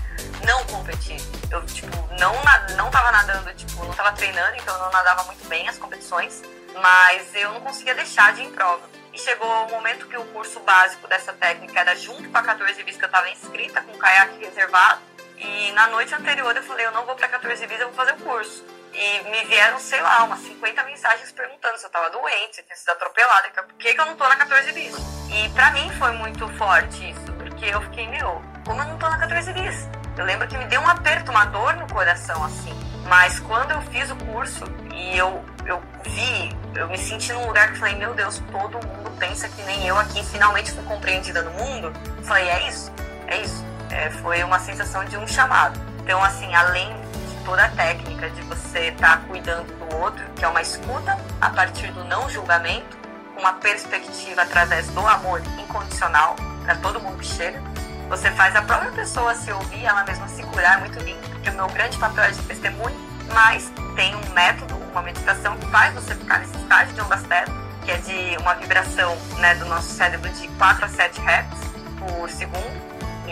não 0.46 0.64
competir. 0.64 1.20
Eu, 1.50 1.64
tipo, 1.66 1.96
não, 2.18 2.35
não 2.76 2.90
tava 2.90 3.12
nadando, 3.12 3.52
tipo, 3.55 3.85
não 3.85 3.92
tava 3.92 4.12
treinando, 4.12 4.57
então 4.57 4.74
eu 4.74 4.83
não 4.83 4.90
nadava 4.90 5.24
muito 5.24 5.46
bem 5.46 5.68
as 5.68 5.78
competições, 5.78 6.42
mas 6.81 7.35
eu 7.35 7.52
não 7.52 7.61
conseguia 7.61 7.94
deixar 7.94 8.33
de 8.33 8.40
ir 8.40 8.46
em 8.46 8.50
prova. 8.50 8.83
E 9.12 9.18
chegou 9.18 9.46
o 9.66 9.70
momento 9.70 10.07
que 10.07 10.16
o 10.16 10.24
curso 10.26 10.59
básico 10.61 11.07
dessa 11.07 11.35
técnica 11.35 11.78
era 11.78 11.94
junto 11.94 12.28
com 12.31 12.38
a 12.38 12.42
14 12.42 12.83
bis 12.83 12.96
que 12.96 13.05
eu 13.05 13.07
estava 13.07 13.28
inscrita, 13.28 13.83
com 13.83 13.92
o 13.92 13.98
caiaque 13.98 14.42
reservado. 14.42 15.02
E 15.44 15.72
na 15.72 15.88
noite 15.88 16.14
anterior 16.14 16.57
eu 16.57 16.62
falei, 16.62 16.87
eu 16.87 16.92
não 16.92 17.05
vou 17.05 17.16
para 17.16 17.28
14 17.28 17.66
bis, 17.66 17.81
eu 17.81 17.88
vou 17.88 17.96
fazer 17.96 18.12
o 18.12 18.16
curso. 18.18 18.64
E 18.94 19.31
me 19.31 19.44
vieram, 19.46 19.78
sei 19.78 20.00
lá, 20.00 20.22
umas 20.24 20.38
50 20.40 20.85
mensagens 20.85 21.33
perguntando 21.33 21.78
se 21.78 21.87
eu 21.87 21.90
tava 21.90 22.11
doente, 22.11 22.55
se 22.55 22.61
eu 22.61 22.64
tinha 22.64 22.76
sido 22.76 22.90
atropelada, 22.90 23.48
então 23.48 23.64
por 23.64 23.74
que, 23.74 23.92
que 23.92 24.00
eu 24.00 24.07
não 24.07 24.16
tô 24.16 24.28
na 24.28 24.37
14 24.37 24.70
bis? 24.72 24.94
E 25.33 25.48
pra 25.50 25.72
mim 25.72 25.90
foi 25.98 26.12
muito 26.12 26.46
forte 26.57 27.11
isso, 27.11 27.33
porque 27.33 27.66
eu 27.66 27.81
fiquei, 27.83 28.07
meu, 28.07 28.42
como 28.64 28.83
eu 28.83 28.87
não 28.87 28.98
tô 28.98 29.09
na 29.09 29.18
14 29.18 29.52
bis? 29.52 29.88
Eu 30.16 30.26
lembro 30.26 30.46
que 30.46 30.57
me 30.57 30.66
deu 30.66 30.81
um 30.81 30.88
aperto, 30.88 31.31
uma 31.31 31.46
dor 31.46 31.74
no 31.76 31.88
coração, 31.92 32.44
assim. 32.44 32.72
Mas 33.09 33.40
quando 33.40 33.72
eu 33.72 33.81
fiz 33.83 34.11
o 34.11 34.16
curso 34.16 34.64
e 34.94 35.18
eu, 35.18 35.44
eu 35.66 35.83
vi, 36.05 36.57
eu 36.74 36.87
me 36.88 36.98
senti 36.98 37.33
num 37.33 37.46
lugar 37.46 37.72
que 37.72 37.78
falei, 37.78 37.96
meu 37.96 38.14
Deus, 38.14 38.40
todo 38.52 38.74
mundo 38.87 39.11
pensa 39.18 39.48
que 39.48 39.62
nem 39.62 39.87
eu 39.88 39.98
aqui, 39.98 40.22
finalmente 40.24 40.70
fui 40.70 40.85
compreendida 40.85 41.42
no 41.42 41.50
mundo. 41.52 41.92
falei, 42.22 42.48
é 42.48 42.68
isso, 42.68 42.92
é 43.26 43.38
isso. 43.38 43.71
É, 43.92 44.11
foi 44.11 44.42
uma 44.42 44.59
sensação 44.59 45.05
de 45.05 45.16
um 45.16 45.26
chamado. 45.26 45.78
Então, 46.02 46.22
assim, 46.24 46.52
além 46.55 46.88
de 47.28 47.44
toda 47.44 47.64
a 47.64 47.68
técnica 47.68 48.31
de 48.31 48.40
você 48.42 48.88
estar 48.88 49.18
tá 49.18 49.22
cuidando 49.28 49.66
do 49.78 49.96
outro, 49.96 50.24
que 50.35 50.44
é 50.44 50.48
uma 50.48 50.62
escuta 50.62 51.16
a 51.40 51.50
partir 51.50 51.92
do 51.92 52.02
não 52.05 52.28
julgamento, 52.28 52.96
uma 53.38 53.52
perspectiva 53.55 54.42
através 54.42 54.88
do 54.88 55.07
amor 55.07 55.42
incondicional 55.59 56.37
para 56.64 56.74
todo 56.76 57.00
mundo 57.00 57.18
que 57.18 57.26
chega. 57.26 57.61
Você 58.09 58.31
faz 58.31 58.55
a 58.57 58.62
própria 58.62 58.90
pessoa 58.92 59.35
se 59.35 59.52
ouvir, 59.52 59.85
ela 59.85 60.05
mesma 60.05 60.26
se 60.28 60.42
curar, 60.42 60.78
é 60.78 60.81
muito 60.81 60.98
lindo, 61.00 61.28
porque 61.31 61.50
o 61.50 61.55
meu 61.55 61.66
grande 61.68 61.98
papel 61.98 62.24
é 62.24 62.31
de 62.31 62.42
testemunho, 62.42 62.96
mas 63.33 63.72
tem 63.94 64.14
um 64.14 64.33
método, 64.33 64.74
uma 64.90 65.02
meditação 65.02 65.57
que 65.57 65.66
faz 65.66 65.94
você 65.94 66.14
ficar 66.14 66.38
nesse 66.38 66.57
estágio 66.57 66.94
de 66.94 67.00
ondas 67.00 67.22
teta, 67.24 67.52
que 67.85 67.90
é 67.90 67.96
de 67.98 68.37
uma 68.40 68.55
vibração 68.55 69.16
né, 69.38 69.55
do 69.55 69.64
nosso 69.66 69.88
cérebro 69.88 70.28
de 70.31 70.48
4 70.48 70.85
a 70.85 70.88
7 70.88 71.20
Hz 71.20 71.72
por 71.98 72.31
segundo, 72.31 72.82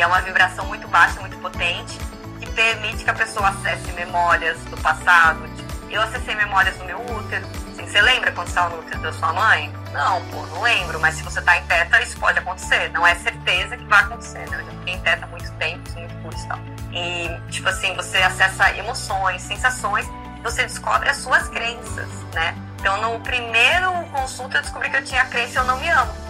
e 0.00 0.02
é 0.02 0.06
uma 0.06 0.22
vibração 0.22 0.64
muito 0.64 0.88
baixa, 0.88 1.20
muito 1.20 1.36
potente, 1.36 1.98
que 2.40 2.50
permite 2.52 3.04
que 3.04 3.10
a 3.10 3.12
pessoa 3.12 3.50
acesse 3.50 3.92
memórias 3.92 4.58
do 4.64 4.76
passado. 4.78 5.46
Tipo, 5.54 5.90
eu 5.90 6.00
acessei 6.00 6.34
memórias 6.36 6.74
do 6.78 6.86
meu 6.86 6.98
útero. 7.18 7.46
Assim, 7.70 7.86
você 7.86 8.00
lembra 8.00 8.32
quando 8.32 8.48
estava 8.48 8.74
no 8.74 8.80
útero 8.80 8.98
da 9.02 9.12
sua 9.12 9.30
mãe? 9.34 9.70
Não, 9.92 10.24
pô, 10.28 10.46
não 10.46 10.62
lembro. 10.62 10.98
Mas 11.00 11.16
se 11.16 11.22
você 11.22 11.40
está 11.40 11.58
em 11.58 11.66
teta, 11.66 12.00
isso 12.00 12.18
pode 12.18 12.38
acontecer. 12.38 12.90
Não 12.94 13.06
é 13.06 13.14
certeza 13.16 13.76
que 13.76 13.84
vai 13.84 14.00
acontecer, 14.00 14.48
né? 14.48 14.60
Eu 14.60 14.64
já 14.64 14.70
fiquei 14.70 14.94
em 14.94 15.00
teta 15.00 15.26
muito 15.26 15.52
tempo, 15.52 15.92
muito 15.92 16.14
curso 16.22 16.44
e 16.46 16.48
tal. 16.48 16.58
E, 16.92 17.50
tipo 17.50 17.68
assim, 17.68 17.94
você 17.94 18.16
acessa 18.22 18.74
emoções, 18.78 19.42
sensações, 19.42 20.06
você 20.42 20.62
descobre 20.62 21.10
as 21.10 21.18
suas 21.18 21.46
crenças, 21.48 22.08
né? 22.32 22.56
Então, 22.78 22.96
no 23.02 23.20
primeiro 23.20 23.92
consulta, 24.12 24.56
eu 24.56 24.62
descobri 24.62 24.88
que 24.88 24.96
eu 24.96 25.04
tinha 25.04 25.26
crença 25.26 25.58
eu 25.58 25.64
não 25.64 25.78
me 25.78 25.90
amo. 25.90 26.29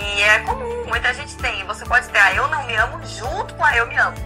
E 0.00 0.22
é 0.22 0.38
comum, 0.40 0.84
muita 0.86 1.12
gente 1.14 1.36
tem. 1.36 1.64
Você 1.66 1.84
pode 1.84 2.08
ter 2.08 2.18
a 2.18 2.34
eu 2.34 2.48
não 2.48 2.64
me 2.66 2.76
amo 2.76 3.04
junto 3.06 3.54
com 3.54 3.64
a 3.64 3.76
eu 3.76 3.86
me 3.86 3.96
amo. 3.96 4.16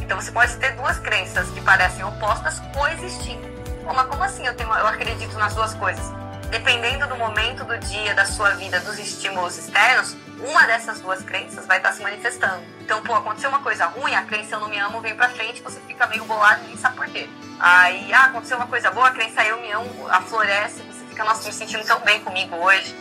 Então 0.00 0.20
você 0.20 0.32
pode 0.32 0.56
ter 0.56 0.72
duas 0.72 0.98
crenças 0.98 1.48
que 1.50 1.60
parecem 1.60 2.04
opostas 2.04 2.60
coexistindo. 2.74 3.48
Mas 3.84 4.06
como 4.06 4.22
assim 4.22 4.46
eu, 4.46 4.54
tenho, 4.54 4.68
eu 4.68 4.86
acredito 4.86 5.36
nas 5.38 5.54
duas 5.54 5.74
coisas? 5.74 6.04
Dependendo 6.50 7.06
do 7.06 7.16
momento 7.16 7.64
do 7.64 7.78
dia, 7.78 8.14
da 8.14 8.24
sua 8.24 8.50
vida, 8.50 8.80
dos 8.80 8.98
estímulos 8.98 9.56
externos, 9.56 10.16
uma 10.40 10.66
dessas 10.66 11.00
duas 11.00 11.22
crenças 11.22 11.66
vai 11.66 11.76
estar 11.76 11.92
se 11.92 12.02
manifestando. 12.02 12.62
Então, 12.80 13.02
pô, 13.02 13.14
aconteceu 13.14 13.48
uma 13.48 13.60
coisa 13.60 13.86
ruim, 13.86 14.14
a 14.14 14.22
crença 14.22 14.56
eu 14.56 14.60
não 14.60 14.68
me 14.68 14.78
amo 14.78 15.00
vem 15.00 15.14
pra 15.14 15.28
frente, 15.28 15.62
você 15.62 15.78
fica 15.86 16.06
meio 16.08 16.24
bolado 16.24 16.64
e 16.64 16.68
nem 16.68 16.76
sabe 16.76 16.96
por 16.96 17.06
quê. 17.06 17.28
Aí, 17.60 18.12
ah, 18.12 18.24
aconteceu 18.24 18.56
uma 18.56 18.66
coisa 18.66 18.90
boa, 18.90 19.08
a 19.08 19.10
crença 19.12 19.44
eu 19.44 19.60
me 19.60 19.70
amo 19.70 20.08
aflorece, 20.08 20.82
você 20.82 21.04
fica, 21.06 21.22
nossa, 21.24 21.46
me 21.46 21.52
sentindo 21.52 21.84
tão 21.84 22.00
bem 22.00 22.20
comigo 22.20 22.56
hoje. 22.56 22.96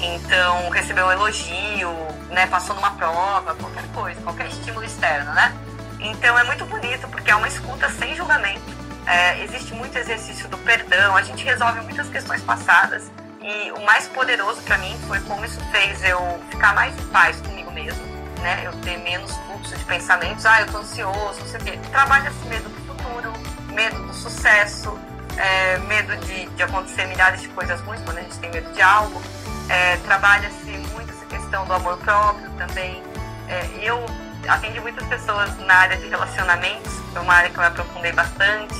Então, 0.00 0.68
recebeu 0.70 1.06
um 1.06 1.12
elogio, 1.12 1.90
né, 2.30 2.46
passou 2.46 2.74
numa 2.76 2.90
prova, 2.92 3.54
qualquer 3.54 3.86
coisa, 3.94 4.20
qualquer 4.20 4.48
estímulo 4.48 4.84
externo, 4.84 5.32
né? 5.32 5.54
Então 5.98 6.38
é 6.38 6.44
muito 6.44 6.64
bonito 6.66 7.08
porque 7.08 7.30
é 7.30 7.34
uma 7.34 7.48
escuta 7.48 7.88
sem 7.90 8.14
julgamento. 8.14 8.76
É, 9.06 9.42
existe 9.44 9.72
muito 9.72 9.96
exercício 9.96 10.48
do 10.48 10.58
perdão, 10.58 11.16
a 11.16 11.22
gente 11.22 11.44
resolve 11.44 11.80
muitas 11.80 12.08
questões 12.08 12.42
passadas 12.42 13.10
e 13.40 13.70
o 13.72 13.84
mais 13.84 14.08
poderoso 14.08 14.60
para 14.62 14.76
mim 14.78 14.98
foi 15.06 15.20
como 15.20 15.44
isso 15.44 15.60
fez 15.70 16.02
eu 16.02 16.18
ficar 16.50 16.74
mais 16.74 16.98
em 16.98 17.06
paz 17.06 17.40
comigo 17.40 17.70
mesmo, 17.70 18.02
né? 18.42 18.62
Eu 18.64 18.72
ter 18.80 18.98
menos 18.98 19.34
fluxo 19.46 19.76
de 19.76 19.84
pensamentos, 19.84 20.44
ah, 20.44 20.60
eu 20.60 20.66
tô 20.66 20.78
ansioso, 20.78 21.40
não 21.40 21.46
sei 21.46 21.60
o 21.60 21.64
quê. 21.64 21.78
Trabalha-se 21.90 22.44
medo 22.46 22.68
do 22.68 22.86
futuro, 22.86 23.32
medo 23.72 24.02
do 24.02 24.12
sucesso, 24.12 24.98
é, 25.36 25.78
medo 25.78 26.16
de, 26.16 26.46
de 26.46 26.62
acontecer 26.62 27.06
milhares 27.06 27.40
de 27.40 27.48
coisas 27.48 27.80
ruins 27.82 28.00
quando 28.02 28.18
a 28.18 28.22
gente 28.22 28.38
tem 28.38 28.50
medo 28.50 28.72
de 28.72 28.82
algo. 28.82 29.22
É, 29.68 29.96
Trabalha-se 29.98 30.70
muito 30.94 31.12
essa 31.12 31.26
questão 31.26 31.64
do 31.64 31.72
amor 31.72 31.96
próprio 31.98 32.50
também. 32.52 33.02
É, 33.48 33.66
eu 33.82 34.04
atendi 34.48 34.80
muitas 34.80 35.06
pessoas 35.08 35.56
na 35.58 35.74
área 35.74 35.96
de 35.96 36.08
relacionamentos, 36.08 36.92
foi 37.12 37.22
uma 37.22 37.34
área 37.34 37.50
que 37.50 37.58
eu 37.58 37.62
aprofundei 37.62 38.12
bastante, 38.12 38.74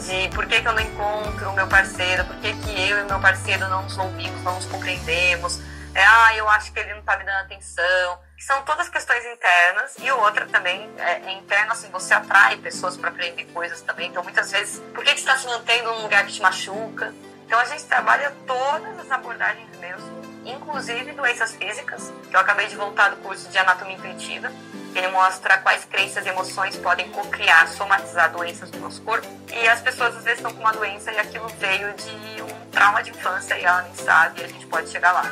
de 0.00 0.28
por 0.34 0.46
que, 0.46 0.60
que 0.60 0.68
eu 0.68 0.72
não 0.72 0.80
encontro 0.80 1.50
o 1.50 1.54
meu 1.54 1.66
parceiro, 1.66 2.24
por 2.24 2.36
que, 2.36 2.52
que 2.52 2.88
eu 2.90 3.00
e 3.00 3.04
meu 3.04 3.18
parceiro 3.18 3.68
não 3.68 3.82
nos 3.82 3.96
ouvimos, 3.96 4.42
não 4.42 4.54
nos 4.54 4.66
compreendemos, 4.66 5.60
é, 5.94 6.04
ah, 6.04 6.36
eu 6.36 6.48
acho 6.50 6.72
que 6.72 6.78
ele 6.78 6.92
não 6.92 7.00
está 7.00 7.16
me 7.16 7.24
dando 7.24 7.40
atenção, 7.44 8.18
que 8.36 8.44
são 8.44 8.60
todas 8.62 8.88
questões 8.88 9.24
internas, 9.24 9.94
e 9.98 10.10
outra 10.12 10.44
também 10.46 10.90
é, 10.98 11.22
é 11.26 11.32
interna, 11.32 11.72
assim, 11.72 11.90
você 11.90 12.12
atrai 12.12 12.58
pessoas 12.58 12.96
para 12.96 13.08
aprender 13.08 13.44
coisas 13.46 13.80
também, 13.80 14.08
então 14.08 14.22
muitas 14.22 14.50
vezes, 14.52 14.80
por 14.94 15.02
que, 15.02 15.14
que 15.14 15.20
você 15.20 15.28
está 15.28 15.38
se 15.38 15.46
mantendo 15.46 15.90
num 15.92 16.02
lugar 16.02 16.26
que 16.26 16.32
te 16.32 16.42
machuca? 16.42 17.14
Então 17.46 17.58
a 17.58 17.64
gente 17.64 17.84
trabalha 17.84 18.32
todas 18.46 18.98
as 18.98 19.10
abordagens 19.10 19.70
mesmo, 19.78 20.15
inclusive 20.50 21.12
doenças 21.12 21.54
físicas, 21.54 22.12
que 22.28 22.36
eu 22.36 22.40
acabei 22.40 22.66
de 22.66 22.76
voltar 22.76 23.10
do 23.10 23.16
curso 23.16 23.48
de 23.48 23.58
anatomia 23.58 23.96
intuitiva, 23.96 24.50
ele 24.94 25.08
mostra 25.08 25.58
quais 25.58 25.84
crenças 25.84 26.24
e 26.24 26.28
emoções 26.28 26.76
podem 26.76 27.10
co-criar, 27.10 27.68
somatizar 27.68 28.32
doenças 28.32 28.70
do 28.70 28.78
nosso 28.78 29.02
corpo. 29.02 29.26
E 29.52 29.68
as 29.68 29.80
pessoas 29.80 30.16
às 30.16 30.24
vezes 30.24 30.38
estão 30.38 30.52
com 30.52 30.60
uma 30.60 30.72
doença 30.72 31.12
e 31.12 31.18
aquilo 31.18 31.48
veio 31.58 31.92
de 31.94 32.42
um 32.42 32.70
trauma 32.70 33.02
de 33.02 33.10
infância 33.10 33.58
e 33.58 33.64
ela 33.64 33.82
nem 33.82 33.94
sabe 33.94 34.40
e 34.40 34.44
a 34.44 34.48
gente 34.48 34.66
pode 34.66 34.88
chegar 34.88 35.12
lá. 35.12 35.24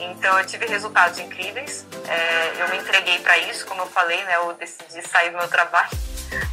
Então 0.00 0.38
eu 0.38 0.46
tive 0.46 0.66
resultados 0.66 1.18
incríveis. 1.18 1.86
É, 2.08 2.62
eu 2.62 2.68
me 2.70 2.78
entreguei 2.78 3.18
para 3.20 3.38
isso, 3.38 3.66
como 3.66 3.82
eu 3.82 3.86
falei, 3.86 4.22
né? 4.24 4.36
Eu 4.36 4.54
decidi 4.54 5.06
sair 5.06 5.30
do 5.30 5.36
meu 5.36 5.48
trabalho 5.48 5.90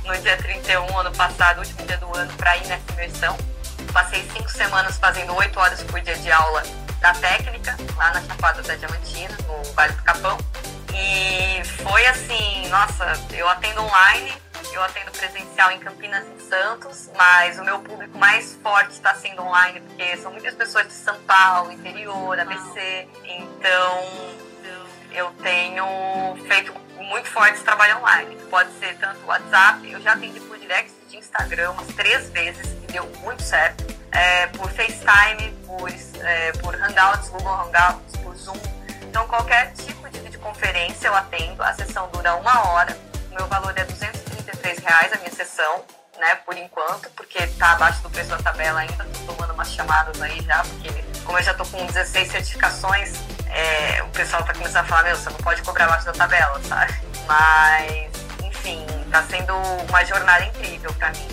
no 0.05 0.15
dia 0.17 0.37
31 0.37 0.97
ano 0.97 1.11
passado, 1.15 1.59
último 1.59 1.85
dia 1.87 1.97
do 1.97 2.15
ano, 2.15 2.31
para 2.33 2.57
ir 2.57 2.67
nessa 2.67 2.91
imersão. 2.93 3.37
Passei 3.93 4.21
cinco 4.31 4.49
semanas 4.49 4.97
fazendo 4.97 5.33
oito 5.35 5.59
horas 5.59 5.81
por 5.83 5.99
dia 6.01 6.15
de 6.15 6.31
aula 6.31 6.61
da 6.99 7.13
lá 7.95 8.13
na 8.13 8.21
Chapada 8.21 8.61
da 8.61 8.75
Diamantina, 8.75 9.35
no 9.47 9.73
Vale 9.73 9.93
do 9.93 10.03
Capão. 10.03 10.37
E 10.93 11.63
foi 11.83 12.05
assim, 12.07 12.67
nossa, 12.69 13.13
eu 13.33 13.47
atendo 13.49 13.81
online, 13.81 14.33
eu 14.73 14.83
atendo 14.83 15.11
presencial 15.11 15.71
em 15.71 15.79
Campinas 15.79 16.25
e 16.37 16.41
Santos, 16.43 17.09
mas 17.15 17.59
o 17.59 17.63
meu 17.63 17.79
público 17.79 18.17
mais 18.17 18.57
forte 18.61 18.91
está 18.91 19.13
sendo 19.15 19.41
online, 19.41 19.81
porque 19.81 20.17
são 20.17 20.31
muitas 20.31 20.53
pessoas 20.55 20.87
de 20.87 20.93
São 20.93 21.19
Paulo, 21.21 21.71
interior, 21.71 22.39
ABC. 22.39 23.07
Então, 23.23 24.03
eu 25.11 25.31
tenho 25.41 25.85
feito 26.47 26.73
muito 26.97 27.27
forte 27.29 27.55
esse 27.55 27.63
trabalho 27.63 27.97
online. 27.97 28.37
Pode 28.49 28.71
ser 28.79 28.95
tanto 28.97 29.25
WhatsApp, 29.25 29.91
eu 29.91 30.01
já 30.01 30.13
atendi 30.13 30.39
por 30.41 30.57
direct 30.57 30.91
de 31.09 31.17
Instagram 31.17 31.71
umas 31.71 31.87
três 31.87 32.29
vezes 32.29 32.67
e 32.83 32.91
deu 32.91 33.05
muito 33.21 33.41
certo. 33.41 33.83
É, 34.17 34.47
por 34.47 34.67
FaceTime, 34.71 35.51
por, 35.67 35.89
é, 36.25 36.51
por 36.53 36.73
Hangouts, 36.73 37.29
Google 37.29 37.53
Hangouts, 37.53 38.17
por 38.23 38.35
Zoom. 38.35 38.57
Então, 39.03 39.27
qualquer 39.27 39.71
tipo 39.73 40.09
de 40.09 40.19
videoconferência 40.19 41.07
eu 41.07 41.15
atendo. 41.15 41.61
A 41.61 41.71
sessão 41.73 42.09
dura 42.09 42.35
uma 42.35 42.67
hora. 42.69 42.97
O 43.31 43.35
meu 43.35 43.47
valor 43.47 43.71
é 43.77 43.83
233 43.83 44.79
reais 44.79 45.13
a 45.13 45.17
minha 45.17 45.31
sessão, 45.31 45.83
né, 46.17 46.33
por 46.45 46.57
enquanto, 46.57 47.09
porque 47.11 47.45
tá 47.59 47.73
abaixo 47.73 48.01
do 48.01 48.09
preço 48.09 48.29
da 48.29 48.37
tabela 48.37 48.79
ainda. 48.79 49.03
Tô 49.05 49.33
tomando 49.33 49.53
umas 49.53 49.71
chamadas 49.71 50.19
aí 50.19 50.41
já, 50.41 50.63
porque 50.63 50.89
como 51.23 51.37
eu 51.37 51.43
já 51.43 51.53
tô 51.53 51.65
com 51.65 51.85
16 51.85 52.31
certificações, 52.31 53.13
é, 53.49 54.01
o 54.01 54.09
pessoal 54.09 54.43
tá 54.43 54.53
começando 54.53 54.77
a 54.77 54.87
falar, 54.87 55.03
meu, 55.03 55.15
você 55.15 55.29
não 55.29 55.37
pode 55.37 55.61
cobrar 55.61 55.85
abaixo 55.85 56.05
da 56.05 56.13
tabela, 56.13 56.59
sabe? 56.63 56.93
Mas, 57.27 58.11
enfim, 58.43 58.83
tá 59.11 59.21
sendo 59.23 59.53
uma 59.87 60.03
jornada 60.05 60.43
incrível 60.45 60.91
para 60.95 61.11
mim, 61.11 61.27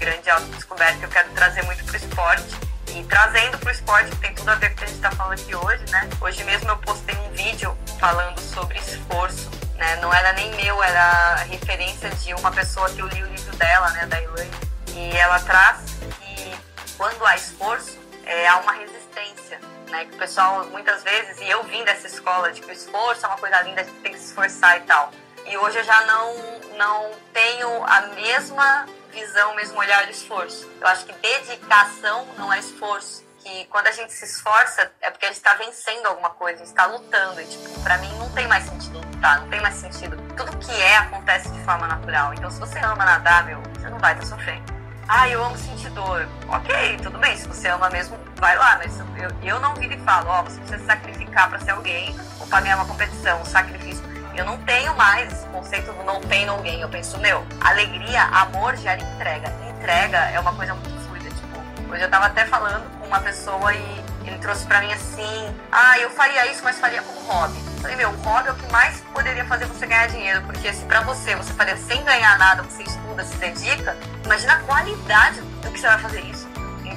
grande 0.00 0.30
autodescoberta 0.30 0.98
que 0.98 1.04
eu 1.04 1.10
quero 1.10 1.28
trazer 1.30 1.62
muito 1.64 1.84
pro 1.84 1.96
esporte 1.96 2.56
e 2.88 3.04
trazendo 3.04 3.58
para 3.58 3.68
o 3.68 3.70
esporte, 3.70 4.10
que 4.10 4.16
tem 4.16 4.34
tudo 4.34 4.48
a 4.48 4.54
ver 4.54 4.70
com 4.70 4.74
o 4.74 4.78
que 4.78 4.84
a 4.84 4.86
gente 4.86 4.96
está 4.96 5.10
falando 5.12 5.38
aqui 5.38 5.54
hoje, 5.54 5.84
né? 5.90 6.08
Hoje 6.20 6.42
mesmo 6.42 6.70
eu 6.70 6.78
postei 6.78 7.14
um 7.16 7.30
vídeo 7.32 7.76
falando 8.00 8.40
sobre 8.40 8.78
esforço, 8.78 9.50
né? 9.76 9.96
Não 9.96 10.12
era 10.12 10.32
nem 10.32 10.50
meu, 10.56 10.82
era 10.82 11.36
referência 11.44 12.08
de 12.08 12.32
uma 12.34 12.50
pessoa 12.50 12.88
que 12.90 13.00
eu 13.00 13.06
li 13.08 13.22
o 13.22 13.26
livro 13.26 13.54
dela, 13.56 13.90
né? 13.90 14.06
Da 14.06 14.20
Elaine. 14.20 14.50
E 14.88 15.16
ela 15.16 15.38
traz 15.40 15.82
que 16.18 16.58
quando 16.96 17.24
há 17.26 17.36
esforço, 17.36 17.98
é, 18.24 18.48
há 18.48 18.56
uma 18.56 18.72
resistência, 18.72 19.60
né? 19.88 20.06
Que 20.06 20.14
o 20.14 20.18
pessoal, 20.18 20.64
muitas 20.66 21.02
vezes, 21.02 21.38
e 21.40 21.48
eu 21.48 21.62
vim 21.64 21.84
dessa 21.84 22.06
escola 22.06 22.50
de 22.52 22.62
que 22.62 22.68
o 22.68 22.72
esforço 22.72 23.26
é 23.26 23.28
uma 23.28 23.38
coisa 23.38 23.60
linda, 23.60 23.82
a 23.82 23.84
gente 23.84 24.00
tem 24.00 24.12
que 24.12 24.18
se 24.18 24.28
esforçar 24.28 24.78
e 24.78 24.80
tal. 24.80 25.12
E 25.46 25.56
hoje 25.58 25.78
eu 25.78 25.84
já 25.84 26.00
não, 26.06 26.34
não 26.76 27.10
tenho 27.32 27.84
a 27.84 28.00
mesma 28.14 28.86
visão, 29.10 29.54
mesmo 29.54 29.78
olhar 29.78 30.06
de 30.06 30.12
esforço. 30.12 30.70
Eu 30.80 30.86
acho 30.86 31.04
que 31.04 31.12
dedicação 31.12 32.26
não 32.38 32.52
é 32.52 32.58
esforço. 32.58 33.28
Que 33.40 33.64
quando 33.66 33.86
a 33.86 33.92
gente 33.92 34.12
se 34.12 34.24
esforça 34.24 34.92
é 35.00 35.10
porque 35.10 35.24
a 35.24 35.28
gente 35.28 35.38
está 35.38 35.54
vencendo 35.54 36.06
alguma 36.06 36.30
coisa, 36.30 36.56
a 36.56 36.64
gente 36.64 36.68
está 36.68 36.86
lutando. 36.86 37.40
E, 37.40 37.46
tipo, 37.46 37.80
pra 37.80 37.96
mim 37.98 38.12
não 38.18 38.30
tem 38.30 38.46
mais 38.46 38.64
sentido 38.64 38.98
lutar, 38.98 39.40
não 39.40 39.48
tem 39.48 39.60
mais 39.60 39.74
sentido. 39.76 40.16
Tudo 40.36 40.56
que 40.58 40.72
é 40.72 40.98
acontece 40.98 41.48
de 41.50 41.64
forma 41.64 41.86
natural. 41.86 42.34
Então, 42.34 42.50
se 42.50 42.60
você 42.60 42.78
ama 42.80 43.04
nadar, 43.04 43.44
meu, 43.44 43.60
você 43.62 43.88
não 43.88 43.98
vai 43.98 44.12
estar 44.12 44.24
tá 44.24 44.36
sofrendo. 44.36 44.80
Ah, 45.08 45.28
eu 45.28 45.42
amo 45.42 45.56
sentir 45.58 45.90
dor. 45.90 46.28
Ok, 46.48 46.98
tudo 47.02 47.18
bem. 47.18 47.36
Se 47.36 47.48
você 47.48 47.68
ama 47.68 47.90
mesmo, 47.90 48.18
vai 48.36 48.56
lá. 48.56 48.78
Mas 48.78 48.98
eu, 48.98 49.30
eu 49.42 49.58
não 49.58 49.74
viro 49.74 49.94
e 49.94 49.98
falo, 50.04 50.28
ó, 50.28 50.40
oh, 50.40 50.44
você 50.44 50.60
precisa 50.60 50.84
sacrificar 50.84 51.48
para 51.48 51.58
ser 51.60 51.70
alguém 51.72 52.14
ou 52.38 52.46
para 52.46 52.60
ganhar 52.60 52.76
uma 52.76 52.86
competição. 52.86 53.40
Um 53.40 53.44
sacrifício 53.44 54.09
eu 54.36 54.44
não 54.44 54.58
tenho 54.58 54.94
mais 54.96 55.32
esse 55.32 55.46
conceito 55.46 55.92
do 55.92 56.04
não 56.04 56.20
tem 56.20 56.46
ninguém. 56.46 56.80
Eu 56.80 56.88
penso, 56.88 57.18
meu, 57.18 57.44
alegria, 57.60 58.22
amor 58.24 58.76
gera 58.76 59.00
entrega. 59.00 59.52
Entrega 59.68 60.18
é 60.30 60.40
uma 60.40 60.54
coisa 60.54 60.74
muito 60.74 61.00
fluida. 61.06 61.28
Tipo, 61.28 61.92
hoje 61.92 62.02
eu 62.02 62.10
tava 62.10 62.26
até 62.26 62.44
falando 62.44 62.88
com 62.98 63.06
uma 63.06 63.20
pessoa 63.20 63.72
e 63.74 64.04
ele 64.24 64.38
trouxe 64.38 64.66
para 64.66 64.80
mim 64.80 64.92
assim: 64.92 65.56
ah, 65.72 65.98
eu 65.98 66.10
faria 66.10 66.50
isso, 66.50 66.62
mas 66.62 66.78
faria 66.78 67.02
como 67.02 67.20
hobby. 67.20 67.58
Eu 67.74 67.80
falei, 67.80 67.96
meu, 67.96 68.10
hobby 68.10 68.48
é 68.48 68.52
o 68.52 68.54
que 68.54 68.72
mais 68.72 69.00
poderia 69.12 69.44
fazer 69.44 69.66
você 69.66 69.86
ganhar 69.86 70.06
dinheiro, 70.08 70.42
porque 70.42 70.72
se 70.72 70.84
pra 70.84 71.00
você, 71.00 71.34
você 71.34 71.52
faria 71.54 71.76
sem 71.76 72.02
ganhar 72.04 72.38
nada, 72.38 72.62
você 72.62 72.82
estuda, 72.82 73.24
se 73.24 73.36
dedica, 73.36 73.96
imagina 74.24 74.54
a 74.54 74.60
qualidade 74.60 75.40
do 75.40 75.70
que 75.70 75.80
você 75.80 75.86
vai 75.86 75.98
fazer 75.98 76.20
isso. 76.20 76.39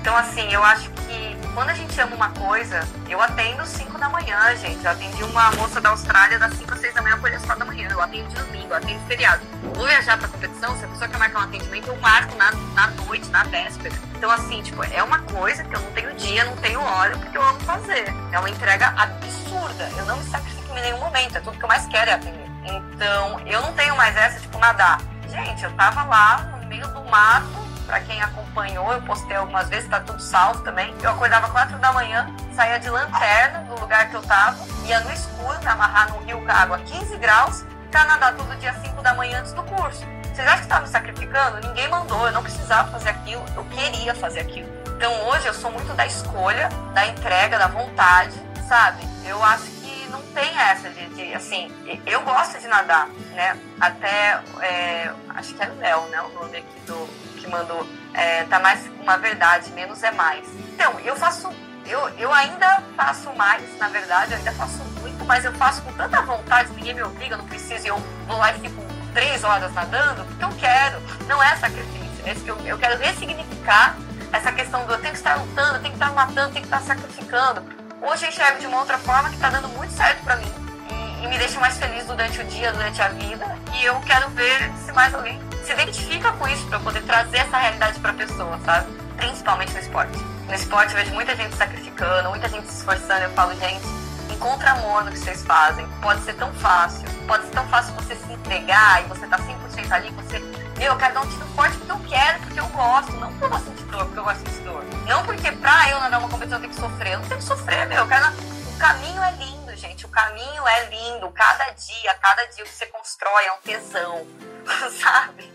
Então, 0.03 0.17
assim, 0.17 0.51
eu 0.51 0.61
acho 0.61 0.89
que 0.89 1.37
quando 1.53 1.69
a 1.69 1.73
gente 1.73 1.97
ama 2.01 2.13
uma 2.13 2.29
coisa, 2.31 2.85
eu 3.09 3.21
atendo 3.21 3.65
5 3.65 3.97
da 3.97 4.09
manhã, 4.09 4.53
gente. 4.57 4.83
Eu 4.83 4.91
atendi 4.91 5.23
uma 5.23 5.49
moça 5.51 5.79
da 5.79 5.91
Austrália 5.91 6.37
das 6.37 6.53
5 6.55 6.73
às 6.73 6.81
6 6.81 6.93
da 6.93 7.01
manhã, 7.01 7.17
por 7.21 7.31
às 7.31 7.45
4 7.45 7.59
da 7.59 7.63
manhã. 7.63 7.87
Eu 7.89 8.01
atendo 8.01 8.27
domingo, 8.33 8.67
eu 8.67 8.75
atendo 8.75 8.99
feriado. 9.07 9.41
Vou 9.73 9.87
viajar 9.87 10.17
pra 10.17 10.27
competição, 10.27 10.77
se 10.77 10.83
a 10.83 10.89
pessoa 10.89 11.07
quer 11.07 11.17
marcar 11.17 11.39
um 11.39 11.43
atendimento, 11.43 11.87
eu 11.87 11.95
marco 12.01 12.35
na, 12.35 12.51
na 12.51 12.87
noite, 12.87 13.29
na 13.29 13.43
véspera. 13.45 13.95
Então, 14.17 14.29
assim, 14.29 14.61
tipo, 14.61 14.83
é 14.83 15.01
uma 15.01 15.19
coisa 15.19 15.63
que 15.63 15.73
eu 15.73 15.79
não 15.79 15.91
tenho 15.93 16.13
dia, 16.15 16.43
não 16.43 16.57
tenho 16.57 16.81
hora, 16.81 17.17
porque 17.17 17.37
eu 17.37 17.41
amo 17.41 17.61
fazer. 17.61 18.13
É 18.33 18.37
uma 18.37 18.49
entrega 18.49 18.89
absurda. 18.97 19.89
Eu 19.95 20.05
não 20.05 20.17
me 20.17 20.25
sacrifico 20.25 20.77
em 20.77 20.81
nenhum 20.81 20.99
momento. 20.99 21.37
É 21.37 21.39
tudo 21.39 21.57
que 21.57 21.63
eu 21.63 21.69
mais 21.69 21.85
quero 21.85 22.11
é 22.11 22.13
atender. 22.15 22.45
Então, 22.65 23.39
eu 23.47 23.61
não 23.61 23.71
tenho 23.71 23.95
mais 23.95 24.17
essa, 24.17 24.37
tipo, 24.37 24.57
nadar. 24.57 24.99
Gente, 25.29 25.63
eu 25.63 25.71
tava 25.75 26.03
lá 26.03 26.39
no 26.59 26.67
meio 26.67 26.85
do 26.89 27.05
mato, 27.05 27.62
para 27.85 27.99
quem 28.01 28.21
acompanhou, 28.21 28.91
eu 28.93 29.01
postei 29.01 29.35
algumas 29.35 29.69
vezes, 29.69 29.89
tá 29.89 29.99
tudo 29.99 30.21
salvo 30.21 30.61
também. 30.61 30.93
Eu 31.01 31.11
acordava 31.11 31.49
4 31.49 31.77
da 31.77 31.91
manhã, 31.91 32.29
saía 32.55 32.79
de 32.79 32.89
lanterna 32.89 33.59
do 33.59 33.79
lugar 33.79 34.09
que 34.09 34.15
eu 34.15 34.21
tava, 34.21 34.57
ia 34.85 34.99
no 35.01 35.11
escuro, 35.11 35.57
amarrar 35.65 36.11
no 36.11 36.19
rio 36.19 36.43
com 36.43 36.51
água 36.51 36.79
15 36.79 37.17
graus, 37.17 37.65
pra 37.91 38.05
nadar 38.05 38.33
todo 38.35 38.55
dia 38.59 38.73
5 38.73 39.01
da 39.01 39.13
manhã 39.13 39.39
antes 39.39 39.53
do 39.53 39.63
curso. 39.63 40.05
Vocês 40.33 40.47
acham 40.47 40.57
que 40.57 40.63
estava 40.63 40.81
me 40.81 40.87
sacrificando? 40.87 41.67
Ninguém 41.67 41.87
mandou, 41.89 42.25
eu 42.25 42.31
não 42.31 42.41
precisava 42.41 42.89
fazer 42.91 43.09
aquilo, 43.09 43.45
eu 43.55 43.63
queria 43.65 44.15
fazer 44.15 44.39
aquilo. 44.39 44.67
Então 44.97 45.13
hoje 45.27 45.45
eu 45.45 45.53
sou 45.53 45.71
muito 45.71 45.93
da 45.93 46.05
escolha, 46.05 46.69
da 46.93 47.05
entrega, 47.05 47.59
da 47.59 47.67
vontade, 47.67 48.33
sabe? 48.67 49.07
Eu 49.25 49.43
acho 49.43 49.72
não 50.13 50.21
tem 50.27 50.55
essa 50.59 50.89
de, 50.91 51.07
de 51.09 51.33
assim, 51.33 51.71
eu 52.05 52.21
gosto 52.21 52.59
de 52.59 52.67
nadar, 52.67 53.09
né? 53.31 53.59
Até, 53.81 54.39
é, 54.61 55.11
acho 55.29 55.55
que 55.55 55.61
era 55.61 55.73
o 55.73 55.77
Léo, 55.79 56.05
né? 56.09 56.21
O 56.21 56.29
nome 56.29 56.57
aqui 56.57 56.79
do, 56.85 57.09
que 57.39 57.47
mandou 57.47 57.85
é, 58.13 58.43
tá 58.43 58.59
mais 58.59 58.87
uma 59.01 59.17
verdade, 59.17 59.71
menos 59.71 60.03
é 60.03 60.11
mais. 60.11 60.47
Então, 60.71 60.99
eu 60.99 61.15
faço, 61.15 61.51
eu, 61.87 62.09
eu 62.19 62.31
ainda 62.31 62.83
faço 62.95 63.33
mais, 63.33 63.77
na 63.79 63.89
verdade, 63.89 64.33
eu 64.33 64.37
ainda 64.37 64.51
faço 64.51 64.83
muito, 65.01 65.25
mas 65.25 65.43
eu 65.43 65.53
faço 65.53 65.81
com 65.81 65.91
tanta 65.93 66.21
vontade, 66.21 66.71
ninguém 66.73 66.93
me 66.93 67.01
obriga, 67.01 67.33
eu 67.33 67.39
não 67.39 67.47
preciso, 67.47 67.87
eu 67.87 67.97
vou 68.27 68.37
lá 68.37 68.55
e 68.55 68.59
fico 68.59 68.83
três 69.15 69.43
horas 69.43 69.73
nadando, 69.73 70.23
porque 70.25 70.45
eu 70.45 70.51
quero, 70.59 71.01
não 71.27 71.41
é 71.41 71.55
sacrifício, 71.55 72.23
é 72.23 72.35
que 72.35 72.47
eu, 72.47 72.57
eu 72.59 72.77
quero 72.77 72.99
ressignificar 72.99 73.97
essa 74.31 74.51
questão 74.51 74.85
do 74.85 74.93
eu 74.93 74.99
tenho 74.99 75.13
que 75.13 75.19
estar 75.19 75.35
lutando, 75.35 75.75
eu 75.75 75.81
tenho 75.81 75.93
que 75.95 76.03
estar 76.03 76.11
matando, 76.11 76.53
tenho 76.53 76.65
que 76.65 76.73
estar 76.75 76.81
sacrificando. 76.81 77.82
Hoje 78.05 78.25
eu 78.25 78.29
enxergo 78.29 78.59
de 78.59 78.67
uma 78.67 78.79
outra 78.79 78.97
forma 78.97 79.29
que 79.29 79.35
está 79.35 79.49
dando 79.49 79.69
muito 79.69 79.93
certo 79.93 80.21
para 80.25 80.35
mim 80.35 80.51
e, 80.91 81.23
e 81.23 81.27
me 81.29 81.37
deixa 81.37 81.57
mais 81.57 81.77
feliz 81.77 82.03
durante 82.03 82.41
o 82.41 82.43
dia, 82.43 82.69
durante 82.73 83.01
a 83.01 83.07
vida, 83.07 83.45
e 83.75 83.85
eu 83.85 83.97
quero 84.01 84.29
ver 84.31 84.69
se 84.85 84.91
mais 84.91 85.15
alguém 85.15 85.39
se 85.63 85.71
identifica 85.71 86.29
com 86.33 86.45
isso 86.49 86.67
para 86.67 86.81
poder 86.81 87.01
trazer 87.03 87.37
essa 87.37 87.57
realidade 87.57 87.97
para 88.01 88.11
a 88.11 88.13
pessoa, 88.13 88.59
sabe? 88.65 88.91
Principalmente 89.15 89.71
no 89.71 89.79
esporte. 89.79 90.19
No 90.49 90.53
esporte 90.53 90.91
eu 90.93 90.99
vejo 90.99 91.13
muita 91.13 91.33
gente 91.33 91.55
sacrificando, 91.55 92.29
muita 92.29 92.49
gente 92.49 92.67
se 92.67 92.79
esforçando. 92.79 93.23
Eu 93.23 93.29
falo, 93.29 93.55
gente, 93.55 93.85
encontra 94.29 94.71
amor 94.71 95.05
no 95.05 95.11
que 95.11 95.19
vocês 95.19 95.41
fazem. 95.45 95.87
Pode 96.01 96.21
ser 96.23 96.33
tão 96.33 96.51
fácil. 96.55 97.07
Pode 97.25 97.45
ser 97.45 97.51
tão 97.51 97.65
fácil 97.69 97.93
você 97.93 98.17
se 98.17 98.33
entregar 98.33 99.01
e 99.01 99.07
você 99.07 99.25
tá 99.27 99.37
100% 99.37 99.91
ali, 99.93 100.09
você, 100.09 100.39
meu, 100.83 100.91
eu 100.91 100.97
quero 100.97 101.13
dar 101.13 101.21
um 101.21 101.29
tiro 101.29 101.45
forte 101.55 101.77
porque 101.77 101.91
eu 101.93 102.09
quero, 102.09 102.39
porque 102.41 102.59
eu 102.59 102.67
gosto. 102.67 103.11
Não 103.13 103.29
porque 103.29 103.45
eu 103.45 103.49
gosto 103.49 103.71
de 103.71 103.83
dor, 103.85 104.05
porque 104.05 104.19
eu 104.19 104.23
gosto 104.23 104.43
de 104.43 104.59
dor. 104.59 104.83
Não 105.07 105.25
porque 105.25 105.51
pra 105.53 105.89
eu 105.89 105.99
nadar 106.01 106.19
uma 106.19 106.27
competição 106.29 106.57
eu 106.57 106.61
tenho 106.61 106.73
que 106.73 106.79
sofrer. 106.79 107.13
Eu 107.13 107.19
não 107.19 107.27
tenho 107.27 107.39
que 107.39 107.45
sofrer, 107.45 107.87
meu. 107.87 107.99
Eu 107.99 108.07
quero... 108.07 108.25
O 108.27 108.77
caminho 108.77 109.23
é 109.23 109.31
lindo, 109.31 109.75
gente. 109.77 110.05
O 110.05 110.09
caminho 110.09 110.67
é 110.67 110.89
lindo. 110.89 111.29
Cada 111.31 111.69
dia, 111.69 112.13
cada 112.15 112.45
dia 112.47 112.65
que 112.65 112.69
você 112.69 112.85
constrói 112.87 113.45
é 113.45 113.53
um 113.53 113.57
tesão, 113.63 114.27
sabe? 115.01 115.49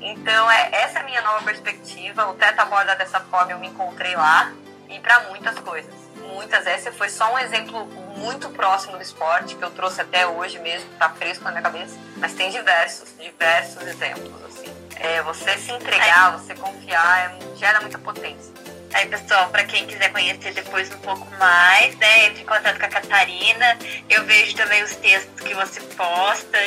Então, 0.00 0.50
é, 0.50 0.70
essa 0.72 0.98
é 0.98 1.02
a 1.02 1.04
minha 1.04 1.22
nova 1.22 1.42
perspectiva. 1.44 2.26
O 2.26 2.34
Teta 2.34 2.62
aborda 2.62 2.96
dessa 2.96 3.20
forma, 3.20 3.52
eu 3.52 3.60
me 3.60 3.68
encontrei 3.68 4.16
lá. 4.16 4.52
E 4.88 4.98
para 4.98 5.20
muitas 5.28 5.56
coisas. 5.60 5.94
Muitas. 6.34 6.66
Esse 6.66 6.90
foi 6.92 7.08
só 7.08 7.32
um 7.34 7.38
exemplo 7.38 7.86
muito 8.16 8.48
próximo 8.50 8.96
do 8.96 9.02
esporte, 9.02 9.54
que 9.54 9.62
eu 9.62 9.70
trouxe 9.70 10.00
até 10.00 10.26
hoje 10.26 10.58
mesmo, 10.58 10.88
tá 10.98 11.10
fresco 11.10 11.44
na 11.44 11.50
minha 11.50 11.62
cabeça. 11.62 11.96
Mas 12.16 12.34
tem 12.34 12.50
diversos, 12.50 13.14
diversos 13.18 13.82
exemplos, 13.86 14.44
assim. 14.44 14.72
É, 14.96 15.22
você 15.22 15.56
se 15.58 15.70
entregar, 15.72 16.32
você 16.38 16.54
confiar, 16.54 17.30
é, 17.30 17.56
gera 17.56 17.80
muita 17.80 17.98
potência. 17.98 18.52
Aí, 18.92 19.06
pessoal, 19.06 19.48
para 19.50 19.64
quem 19.64 19.86
quiser 19.86 20.10
conhecer 20.10 20.52
depois 20.54 20.92
um 20.92 20.98
pouco 20.98 21.26
mais, 21.36 21.94
né, 21.96 22.26
entre 22.26 22.42
em 22.42 22.46
contato 22.46 22.78
com 22.78 22.86
a 22.86 22.88
Catarina. 22.88 23.78
Eu 24.08 24.24
vejo 24.24 24.56
também 24.56 24.82
os 24.82 24.96
textos 24.96 25.40
que 25.40 25.54
você 25.54 25.80
posta, 25.80 26.58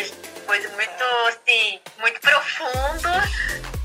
coisa 0.45 0.69
muito, 0.69 1.03
assim, 1.29 1.79
muito 1.99 2.19
profundo, 2.21 3.09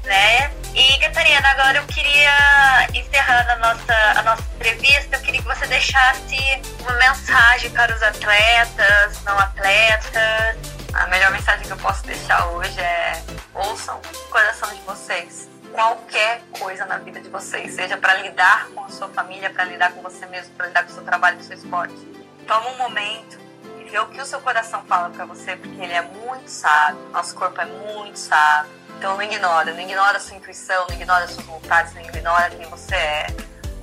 né? 0.07 0.51
E, 0.75 0.99
Catarina, 1.01 1.49
agora 1.49 1.79
eu 1.79 1.87
queria, 1.87 2.31
encerrando 2.95 3.51
a 3.51 3.57
nossa, 3.57 3.95
a 4.17 4.23
nossa 4.23 4.43
entrevista, 4.55 5.17
eu 5.17 5.23
queria 5.23 5.41
que 5.43 5.49
você 5.49 5.67
deixasse 5.67 6.37
uma 6.81 6.93
mensagem 6.93 7.71
para 7.71 7.95
os 7.95 8.03
atletas, 8.03 9.23
não 9.25 9.39
atletas. 9.39 10.57
A 10.93 11.07
melhor 11.09 11.31
mensagem 11.31 11.67
que 11.67 11.73
eu 11.73 11.77
posso 11.77 12.05
deixar 12.05 12.47
hoje 12.47 12.79
é 12.81 13.23
ouçam 13.55 13.99
o 13.99 14.29
coração 14.29 14.69
de 14.75 14.81
vocês. 14.83 15.49
Qualquer 15.73 16.43
coisa 16.59 16.87
na 16.87 16.99
vida 16.99 17.21
de 17.21 17.29
vocês, 17.29 17.75
seja 17.75 17.97
para 17.97 18.15
lidar 18.15 18.69
com 18.75 18.85
a 18.85 18.89
sua 18.89 19.09
família, 19.09 19.51
para 19.51 19.65
lidar 19.65 19.93
com 19.93 20.01
você 20.03 20.25
mesmo, 20.27 20.55
para 20.55 20.69
lidar 20.69 20.85
com 20.85 20.91
o 20.91 20.95
seu 20.95 21.05
trabalho, 21.05 21.37
com 21.37 21.43
o 21.43 21.47
seu 21.47 21.57
esporte. 21.57 21.97
Toma 22.47 22.69
um 22.71 22.79
momento, 22.79 23.39
ver 23.91 24.01
o 24.01 24.07
que 24.07 24.21
o 24.21 24.27
seu 24.27 24.41
coração 24.41 24.85
fala 24.85 25.11
para 25.11 25.25
você, 25.25 25.57
porque 25.57 25.81
ele 25.81 25.93
é 25.93 26.03
muito 26.03 26.49
sábio, 26.49 27.01
nosso 27.13 27.35
corpo 27.35 27.61
é 27.61 27.65
muito 27.65 28.19
sábio. 28.19 28.71
Então 28.97 29.15
não 29.15 29.23
ignora, 29.23 29.73
não 29.73 29.81
ignora 29.81 30.17
a 30.17 30.21
sua 30.21 30.37
intuição, 30.37 30.87
não 30.89 30.95
ignora 30.95 31.25
as 31.25 31.33
suas 31.33 31.47
vontades, 31.47 31.95
não 31.95 32.03
ignora 32.03 32.51
quem 32.51 32.67
você 32.69 32.95
é. 32.95 33.27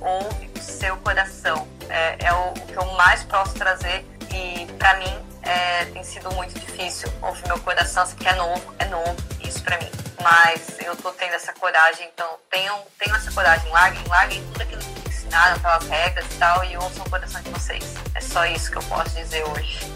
Ouve 0.01 0.49
o 0.55 0.59
seu 0.59 0.97
coração. 0.97 1.67
É, 1.87 2.25
é 2.25 2.33
o, 2.33 2.49
o, 2.49 2.53
que 2.53 2.75
eu 2.75 2.85
mais 2.93 3.23
posso 3.23 3.53
trazer 3.53 4.05
e 4.33 4.65
para 4.73 4.97
mim 4.97 5.25
é, 5.43 5.85
tem 5.85 6.03
sido 6.03 6.31
muito 6.31 6.57
difícil 6.59 7.11
ouvir 7.21 7.47
meu 7.47 7.59
coração, 7.59 8.05
porque 8.07 8.27
é 8.27 8.33
novo, 8.33 8.73
é 8.79 8.85
novo 8.85 9.15
isso 9.41 9.61
para 9.63 9.77
mim. 9.77 9.89
Mas 10.21 10.79
eu 10.79 10.95
tô 10.95 11.11
tendo 11.11 11.33
essa 11.33 11.53
coragem, 11.53 12.09
então 12.13 12.27
tenham, 12.49 12.81
tenham 12.97 13.15
essa 13.15 13.31
coragem, 13.31 13.69
larguem, 13.71 14.03
larguem 14.07 14.43
tudo 14.47 14.61
aquilo 14.61 14.81
que 14.81 15.09
ensinaram, 15.09 15.57
aquelas 15.57 15.87
regras 15.87 16.25
e 16.25 16.37
tal, 16.37 16.63
e 16.63 16.77
ouçam 16.77 17.05
o 17.05 17.09
coração 17.09 17.41
de 17.41 17.49
vocês. 17.49 17.93
É 18.15 18.21
só 18.21 18.45
isso 18.45 18.71
que 18.71 18.77
eu 18.77 18.83
posso 18.83 19.09
dizer 19.11 19.43
hoje. 19.49 19.93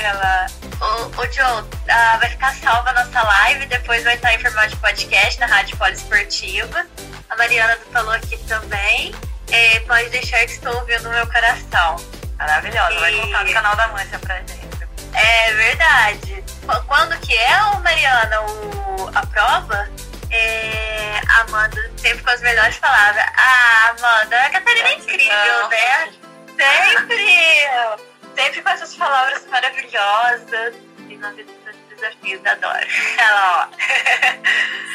Ela. 0.00 0.46
O, 0.80 1.20
o 1.20 1.32
Joe, 1.32 1.64
ah, 1.90 2.16
vai 2.18 2.30
ficar 2.30 2.54
salva 2.54 2.90
a 2.90 3.04
nossa 3.04 3.22
live, 3.22 3.66
depois 3.66 4.02
vai 4.02 4.14
estar 4.14 4.32
em 4.32 4.38
formato 4.38 4.68
de 4.68 4.76
podcast 4.76 5.38
na 5.38 5.46
Rádio 5.46 5.76
Poliesportiva. 5.76 6.86
A 7.28 7.36
Mariana 7.36 7.78
falou 7.92 8.12
aqui 8.12 8.38
também. 8.44 9.14
É, 9.50 9.80
pode 9.80 10.08
deixar 10.10 10.38
que 10.46 10.52
estou 10.52 10.74
ouvindo 10.74 11.08
o 11.08 11.12
meu 11.12 11.26
coração. 11.26 11.96
Maravilhosa, 12.38 12.94
e... 12.94 12.98
vai 12.98 13.12
contar 13.20 13.44
no 13.44 13.52
canal 13.52 13.76
da 13.76 13.88
Mancha 13.88 14.18
pra 14.18 14.36
gente. 14.38 14.70
É 15.12 15.52
verdade. 15.52 16.44
Quando 16.86 17.18
que 17.20 17.36
é, 17.36 17.58
Mariana, 17.82 18.40
o, 18.42 19.10
a 19.14 19.26
prova? 19.26 19.88
É, 20.30 21.20
Amanda 21.40 21.90
sempre 21.96 22.22
com 22.22 22.30
as 22.30 22.40
melhores 22.40 22.78
palavras. 22.78 23.24
Ah, 23.36 23.94
Amanda, 23.98 24.40
a 24.40 24.50
Catarina 24.50 24.88
é 24.88 24.94
incrível, 24.94 25.68
né? 25.68 26.12
Sempre! 26.60 28.09
Sempre 28.40 28.62
com 28.62 28.70
essas 28.70 28.94
palavras 28.94 29.46
maravilhosas 29.46 30.74
e 31.08 31.16
na 31.16 31.30
vida 31.32 31.52
dos 31.52 31.76
desafios, 31.90 32.46
adoro. 32.46 32.86
Ela, 33.18 33.68
ó. 33.68 33.68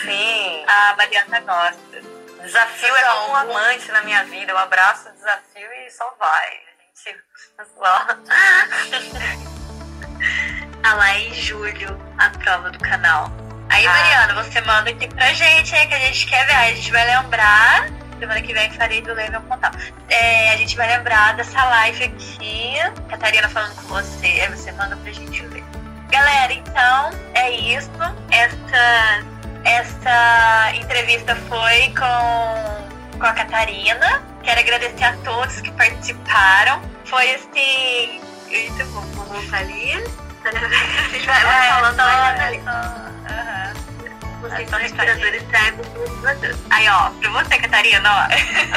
Sim. 0.01 0.65
A 0.67 0.95
Mariana 0.97 1.39
gosta. 1.41 2.01
Desafio 2.41 2.95
é 2.95 3.03
como 3.03 3.31
um 3.31 3.35
amante 3.35 3.91
na 3.91 4.01
minha 4.01 4.23
vida. 4.25 4.51
Eu 4.51 4.57
abraço 4.57 5.09
o 5.09 5.11
desafio 5.11 5.67
e 5.85 5.91
só 5.91 6.15
vai. 6.19 6.47
A 6.57 7.09
gente 7.09 7.21
só. 7.75 8.07
ah 10.83 10.93
lá 10.95 11.17
em 11.17 11.33
julho, 11.33 11.99
a 12.17 12.29
prova 12.31 12.71
do 12.71 12.79
canal. 12.79 13.29
Aí, 13.69 13.85
ah. 13.85 13.91
Mariana, 13.91 14.43
você 14.43 14.61
manda 14.61 14.89
aqui 14.89 15.07
pra 15.07 15.33
gente, 15.33 15.75
aí 15.75 15.87
que 15.87 15.93
a 15.93 15.99
gente 15.99 16.27
quer 16.27 16.45
ver. 16.47 16.55
Aí 16.55 16.71
a 16.71 16.75
gente 16.75 16.91
vai 16.91 17.05
lembrar 17.05 18.04
Semana 18.25 18.41
que 18.41 18.53
vem 18.55 18.71
farei 18.71 19.03
do 19.03 19.13
Level 19.13 19.39
Contar. 19.41 19.71
É, 20.09 20.49
a 20.49 20.57
gente 20.57 20.75
vai 20.75 20.87
lembrar 20.87 21.35
dessa 21.35 21.63
live 21.63 22.05
aqui. 22.05 22.73
Catarina 23.07 23.47
falando 23.47 23.75
com 23.75 23.83
você. 23.89 24.25
Aí 24.25 24.49
você 24.49 24.71
manda 24.71 24.97
pra 24.97 25.11
gente 25.11 25.45
ver. 25.45 25.63
Galera, 26.09 26.51
então 26.51 27.11
é 27.35 27.51
isso. 27.51 27.91
Essa, 28.31 29.23
essa 29.63 30.75
entrevista 30.75 31.35
foi 31.35 31.93
com, 31.93 33.19
com 33.19 33.25
a 33.27 33.33
Catarina. 33.33 34.23
Quero 34.41 34.59
agradecer 34.59 35.03
a 35.03 35.15
todos 35.17 35.61
que 35.61 35.71
participaram. 35.73 36.81
Foi 37.05 37.29
assim. 37.35 38.21
Muito 38.49 38.85
bom. 38.87 39.05
Ali. 39.51 39.93
A 39.93 41.09
gente 41.13 41.27
vai, 41.27 41.67
é, 41.67 41.69
falando. 41.69 41.99
Uhum. 41.99 43.94
Vocês 44.49 44.69
são 44.69 44.77
respiradores 44.79 45.43
cegos 45.49 45.87
Aí, 46.69 46.87
ó, 46.87 47.09
pra 47.09 47.29
você, 47.31 47.57
Catarina, 47.57 48.09
ó. 48.09 48.27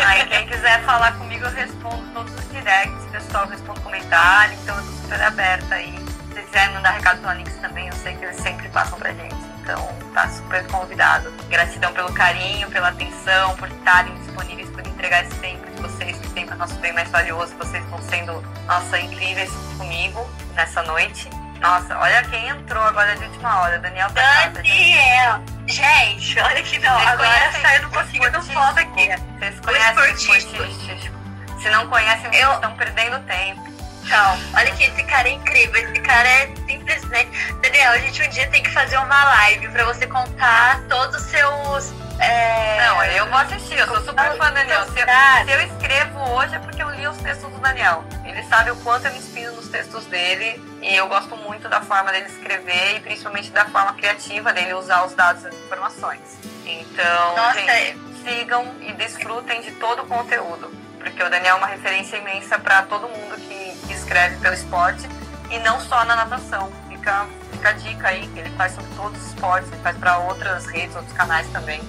Aí, 0.07 0.27
quem 0.27 0.47
quiser 0.47 0.83
falar 0.85 1.13
comigo, 1.13 1.45
eu 1.45 1.51
respondo 1.51 2.03
todos 2.15 2.33
os 2.35 2.49
directs, 2.51 3.05
pessoal, 3.13 3.45
eu 3.45 3.51
respondo 3.51 3.81
comentário, 3.83 4.57
então 4.63 4.77
eu 4.79 4.83
tô 4.83 4.93
super 4.93 5.23
aberta 5.23 5.75
aí. 5.75 5.93
Se 5.93 6.33
vocês 6.33 6.47
quiser 6.47 6.73
mandar 6.73 6.91
recado 6.93 7.21
pela 7.21 7.35
Nix 7.35 7.53
também, 7.57 7.87
eu 7.87 7.93
sei 7.95 8.15
que 8.15 8.25
eles 8.25 8.37
sempre 8.37 8.69
passam 8.71 8.99
pra 8.99 9.13
gente. 9.13 9.37
Então, 9.61 9.95
tá 10.15 10.27
super 10.31 10.67
convidado. 10.69 11.31
Gratidão 11.51 11.93
pelo 11.93 12.13
carinho, 12.15 12.71
pela 12.71 12.89
atenção, 12.89 13.55
por 13.57 13.69
estarem 13.69 14.15
disponíveis, 14.23 14.71
por 14.71 14.87
entregar 14.87 15.25
esse 15.27 15.35
tempo 15.37 15.71
de 15.71 15.83
vocês, 15.83 16.17
que 16.17 16.31
tempo 16.31 16.55
é 16.55 16.57
nosso 16.57 16.75
bem 16.77 16.95
mais 16.95 17.11
valioso. 17.11 17.55
Vocês 17.57 17.85
estão 17.85 18.01
sendo, 18.09 18.43
nossa, 18.67 18.99
incríveis 18.99 19.51
comigo 19.77 20.27
nessa 20.55 20.83
noite. 20.85 21.29
Nossa, 21.61 21.99
olha 21.99 22.23
quem 22.25 22.49
entrou 22.49 22.83
agora 22.83 23.17
de 23.17 23.25
última 23.25 23.61
hora, 23.61 23.79
Daniel 23.79 24.09
Daniel! 24.11 25.43
Gente, 25.67 26.41
olha 26.41 26.63
que 26.63 26.79
não, 26.79 26.95
Vocês 26.95 27.09
agora 27.09 27.53
saindo 27.61 27.87
um 27.89 27.91
pouquinho 27.91 28.33
do 28.33 28.43
foco 28.43 28.81
aqui. 28.81 29.09
Vocês 29.39 29.61
conhecem 29.61 29.99
o 29.99 30.37
esportístico? 30.37 31.19
Se 31.61 31.69
não 31.71 31.89
conhecem, 31.89 32.31
vocês 32.31 32.43
eu... 32.43 32.53
estão 32.53 32.77
perdendo 32.77 33.19
tempo. 33.27 33.79
Então, 34.05 34.39
olha 34.55 34.73
que 34.73 34.85
esse 34.85 35.03
cara 35.05 35.29
é 35.29 35.33
incrível. 35.33 35.77
Esse 35.77 36.01
cara 36.01 36.27
é 36.27 36.55
simplesmente. 36.67 37.53
Daniel, 37.61 37.93
a 37.93 37.99
gente 37.99 38.23
um 38.23 38.29
dia 38.31 38.49
tem 38.49 38.63
que 38.63 38.71
fazer 38.71 38.97
uma 38.97 39.25
live 39.25 39.69
pra 39.69 39.85
você 39.85 40.07
contar 40.07 40.81
todos 40.89 41.17
os 41.17 41.31
seus. 41.31 41.93
É... 42.21 42.87
Não, 42.87 43.05
eu 43.05 43.27
vou 43.27 43.39
assistir, 43.39 43.79
eu 43.79 43.87
sou 43.87 44.01
super 44.01 44.37
fã 44.37 44.49
do 44.49 44.55
Daniel. 44.55 44.85
Se 44.85 45.01
eu, 45.01 45.07
se 45.07 45.53
eu, 45.53 45.61
escrevo 45.61 46.19
hoje 46.33 46.55
é 46.55 46.59
porque 46.59 46.83
eu 46.83 46.91
li 46.91 47.07
os 47.07 47.17
textos 47.19 47.51
do 47.51 47.59
Daniel. 47.59 48.05
Ele 48.25 48.43
sabe 48.45 48.71
o 48.71 48.77
quanto 48.77 49.07
eu 49.07 49.13
me 49.13 49.19
inspiro 49.19 49.53
nos 49.53 49.69
textos 49.69 50.05
dele 50.07 50.61
e 50.83 50.95
eu 50.95 51.07
gosto 51.09 51.37
muito 51.37 51.69
da 51.69 51.81
forma 51.81 52.11
dele 52.11 52.27
escrever 52.27 52.97
e 52.97 53.01
principalmente 53.01 53.51
da 53.51 53.67
forma 53.67 53.93
criativa 53.95 54.53
dele 54.53 54.75
usar 54.75 55.05
os 55.05 55.15
dados 55.15 55.45
e 55.45 55.49
as 55.49 55.55
informações. 55.55 56.21
Então, 56.67 57.37
Nossa, 57.37 57.59
gente, 57.61 57.71
é... 57.71 57.97
sigam 58.25 58.75
e 58.81 58.93
desfrutem 58.93 59.61
de 59.63 59.73
todo 59.73 60.03
o 60.03 60.07
conteúdo, 60.07 60.73
porque 60.99 61.23
o 61.23 61.31
Daniel 61.31 61.55
é 61.57 61.59
uma 61.59 61.67
referência 61.67 62.17
imensa 62.17 62.59
para 62.59 62.83
todo 62.83 63.09
mundo 63.09 63.37
que, 63.37 63.87
que 63.87 63.93
escreve 63.93 64.37
pelo 64.39 64.55
esporte 64.55 65.09
e 65.51 65.59
não 65.61 65.81
só 65.81 66.05
na 66.05 66.17
natação. 66.17 66.71
Fica, 66.89 67.27
fica 67.53 67.69
a 67.69 67.73
dica 67.73 68.09
aí 68.09 68.27
que 68.29 68.41
ele 68.41 68.51
faz 68.51 68.75
sobre 68.75 68.91
todos 68.97 69.21
os 69.21 69.29
esportes, 69.29 69.71
ele 69.73 69.83
faz 69.83 69.97
para 69.97 70.19
outras 70.19 70.67
redes, 70.67 70.97
outros 70.97 71.17
canais 71.17 71.47
também. 71.53 71.81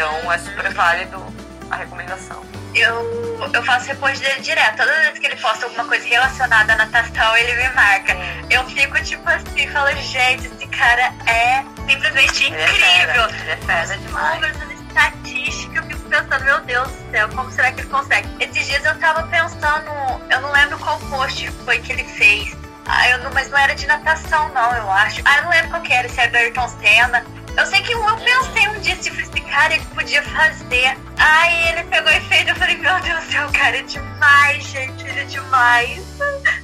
Então 0.00 0.32
é 0.32 0.38
super 0.38 0.72
válido 0.72 1.22
a 1.70 1.76
recomendação 1.76 2.42
eu, 2.74 3.50
eu 3.52 3.62
faço 3.64 3.88
repost 3.88 4.20
dele 4.20 4.40
direto. 4.40 4.76
Toda 4.76 4.92
vez 5.00 5.18
que 5.18 5.26
ele 5.26 5.36
posta 5.36 5.66
alguma 5.66 5.84
coisa 5.84 6.06
relacionada 6.06 6.72
à 6.72 6.76
natação, 6.76 7.36
ele 7.36 7.52
me 7.54 7.68
marca. 7.74 8.16
Eu 8.48 8.64
fico 8.66 9.02
tipo 9.02 9.28
assim, 9.28 9.66
falo, 9.68 9.90
gente, 9.96 10.46
esse 10.46 10.66
cara 10.68 11.12
é 11.26 11.64
simplesmente 11.88 12.44
ele 12.44 12.56
incrível. 12.56 13.24
É 13.24 13.56
fera, 13.56 13.84
ele 13.84 13.92
é 13.92 13.96
demais. 14.06 14.40
Números, 14.40 14.80
estatística, 14.88 15.78
eu 15.78 15.82
fico 15.82 16.08
pensando, 16.08 16.44
meu 16.44 16.60
Deus 16.60 16.88
do 16.88 17.10
céu, 17.10 17.28
como 17.30 17.50
será 17.50 17.72
que 17.72 17.80
ele 17.80 17.88
consegue? 17.88 18.28
Esses 18.38 18.66
dias 18.66 18.84
eu 18.84 18.96
tava 19.00 19.24
pensando, 19.24 19.90
eu 20.30 20.40
não 20.40 20.52
lembro 20.52 20.78
qual 20.78 20.98
post 21.00 21.50
foi 21.64 21.78
que 21.80 21.92
ele 21.92 22.04
fez. 22.04 22.56
Ah, 22.86 23.08
eu 23.08 23.18
não, 23.18 23.32
mas 23.32 23.50
não 23.50 23.58
era 23.58 23.74
de 23.74 23.86
natação, 23.86 24.48
não, 24.54 24.74
eu 24.76 24.90
acho. 24.90 25.20
Ah, 25.24 25.38
eu 25.38 25.42
não 25.44 25.50
lembro 25.50 25.70
qual 25.70 25.82
que 25.82 25.92
era, 25.92 26.08
se 26.08 26.20
era 26.20 26.30
do 26.30 26.36
Ayrton 26.36 26.68
Senna. 26.68 27.24
Eu 27.60 27.66
sei 27.66 27.82
que 27.82 27.92
eu 27.92 28.02
pensei 28.16 28.68
um 28.68 28.80
dia, 28.80 28.96
tipo, 28.96 29.20
esse 29.20 29.38
cara 29.42 29.74
ele 29.74 29.84
podia 29.94 30.22
fazer. 30.22 30.96
Aí 31.18 31.68
ele 31.68 31.84
pegou 31.84 32.10
e 32.10 32.20
fez. 32.22 32.48
Eu 32.48 32.56
falei, 32.56 32.74
meu 32.78 32.98
Deus 33.00 33.22
do 33.22 33.30
céu, 33.30 33.46
o 33.46 33.52
cara 33.52 33.76
é 33.76 33.82
demais, 33.82 34.64
gente. 34.64 35.06
Ele 35.06 35.20
é 35.20 35.24
demais. 35.24 36.02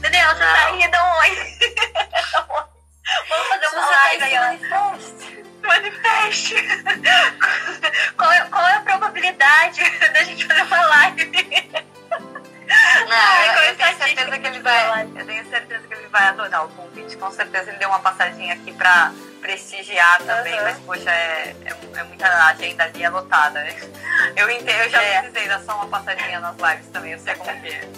Daniel, 0.01 0.31
você 0.31 0.41
tá 0.41 0.71
rindo 0.71 0.97
onde? 1.21 1.37
Vamos 3.29 3.49
fazer 3.49 3.77
uma 3.77 3.91
live 3.91 4.25
aí, 4.25 4.69
ó. 4.73 5.67
Manifeste. 5.67 6.55
qual, 8.17 8.33
é, 8.33 8.41
qual 8.47 8.67
é 8.67 8.77
a 8.77 8.81
probabilidade 8.81 9.83
da 10.15 10.23
gente 10.23 10.47
fazer 10.47 10.63
uma 10.63 10.81
live? 10.81 11.31
Não, 13.07 13.17
Ai, 13.17 13.49
eu, 13.49 13.63
eu 13.65 13.77
tenho 13.77 13.99
certeza 13.99 14.39
que 14.39 14.47
ele 14.47 14.61
vai. 14.61 15.03
Eu 15.15 15.27
tenho 15.27 15.51
certeza 15.51 15.87
que 15.87 15.95
ele 15.95 16.09
vai 16.09 16.29
adorar 16.29 16.65
o 16.65 16.69
convite. 16.71 17.19
Com 17.19 17.31
certeza 17.31 17.69
ele 17.69 17.79
deu 17.79 17.91
uma 17.91 18.01
passadinha 18.01 18.55
aqui 18.55 18.73
pra 18.73 19.13
prestigiar 19.47 20.19
também, 20.23 20.59
uhum. 20.59 20.65
mas 20.65 20.79
poxa, 20.81 21.09
é, 21.09 21.55
é, 21.65 21.99
é, 21.99 22.03
muita 22.03 22.27
agenda 22.49 22.83
ali 22.83 23.03
é 23.05 23.09
lotada. 23.09 23.63
Né? 23.63 23.77
Eu 24.35 24.51
entendo, 24.51 24.83
eu 24.83 24.91
já 24.91 25.01
é. 25.01 25.21
precisei 25.21 25.49
dar 25.49 25.61
só 25.61 25.77
uma 25.77 25.87
passadinha 25.87 26.41
nas 26.41 26.57
lives 26.57 26.89
também, 26.93 27.13
eu 27.13 27.19
sei 27.19 27.35
como 27.35 27.61
que 27.61 27.69
é. 27.69 27.89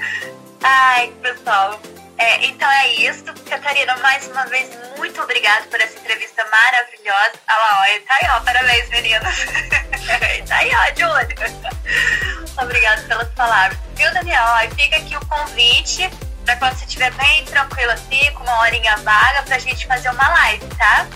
Ai, 0.63 1.13
pessoal. 1.23 1.81
É, 2.19 2.45
então 2.47 2.69
é 2.69 2.89
isso. 2.95 3.25
Catarina, 3.49 3.97
mais 3.99 4.27
uma 4.29 4.45
vez, 4.47 4.69
muito 4.97 5.21
obrigada 5.23 5.65
por 5.67 5.81
essa 5.81 5.99
entrevista 5.99 6.45
maravilhosa. 6.45 7.33
Olha 7.49 7.59
lá, 7.59 7.81
ó, 7.81 8.07
tá 8.07 8.19
aí, 8.21 8.29
ó. 8.31 8.41
Parabéns, 8.41 8.89
meninas. 8.91 9.23
tá 10.49 10.57
aí, 10.57 10.71
ó, 10.75 10.87
Júlio. 10.99 12.59
Obrigada 12.61 13.03
pelas 13.03 13.29
palavras. 13.35 13.79
Viu, 13.95 14.13
Daniel? 14.13 14.43
Ó, 14.45 14.75
fica 14.75 14.97
aqui 14.97 15.17
o 15.17 15.27
convite 15.27 16.11
para 16.45 16.57
quando 16.57 16.77
você 16.77 16.85
estiver 16.85 17.13
bem 17.13 17.45
tranquilo 17.45 17.93
assim, 17.93 18.33
com 18.33 18.43
uma 18.43 18.61
horinha 18.63 18.97
vaga, 18.99 19.43
pra 19.45 19.59
gente 19.59 19.87
fazer 19.87 20.11
uma 20.11 20.29
live, 20.29 20.67
tá? 20.77 21.07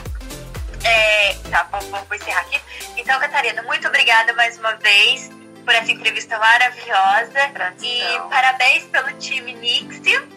É, 0.84 1.34
tá, 1.50 1.68
vou, 1.70 1.80
vou 1.80 2.16
encerrar 2.16 2.40
aqui. 2.40 2.60
Então, 2.96 3.18
Catarina, 3.20 3.62
muito 3.62 3.86
obrigada 3.86 4.32
mais 4.32 4.58
uma 4.58 4.72
vez 4.74 5.30
por 5.64 5.74
essa 5.74 5.90
entrevista 5.92 6.38
maravilhosa. 6.38 7.52
E 7.80 8.20
parabéns 8.28 8.84
pelo 8.84 9.12
time 9.18 9.54
Nixie, 9.54 10.28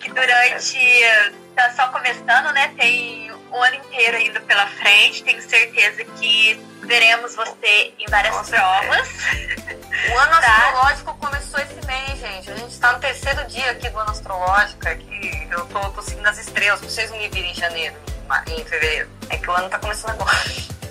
que 0.00 0.08
durante. 0.10 0.78
Tá 1.54 1.70
só 1.70 1.86
começando, 1.88 2.52
né? 2.52 2.74
Tem 2.76 3.30
o 3.30 3.62
ano 3.62 3.76
inteiro 3.76 4.16
ainda 4.16 4.40
pela 4.40 4.66
frente. 4.66 5.22
Tenho 5.22 5.40
certeza 5.40 6.04
que 6.04 6.60
veremos 6.82 7.36
você 7.36 7.94
em 7.96 8.06
várias 8.10 8.34
Com 8.34 8.44
provas. 8.44 9.08
O 10.10 10.18
ano 10.18 10.30
tá? 10.40 10.48
astrológico 10.48 11.14
começou 11.14 11.60
esse 11.60 11.86
mês, 11.86 12.18
gente. 12.18 12.50
A 12.50 12.56
gente 12.56 12.72
está 12.72 12.92
no 12.92 12.98
terceiro 12.98 13.44
dia 13.46 13.70
aqui 13.70 13.88
do 13.88 13.98
ano 14.00 14.10
astrológico. 14.10 14.88
Aqui 14.88 15.48
eu 15.48 15.64
tô, 15.66 15.78
tô 15.90 16.02
seguindo 16.02 16.26
as 16.26 16.38
estrelas, 16.38 16.80
pra 16.80 16.88
vocês 16.88 17.12
me 17.12 17.28
virem 17.28 17.52
em 17.52 17.54
janeiro 17.54 17.94
em 18.46 18.64
fevereiro. 18.64 19.08
É 19.30 19.36
que 19.36 19.48
o 19.48 19.52
ano 19.52 19.68
tá 19.68 19.78
começando 19.78 20.10
agora. 20.10 20.38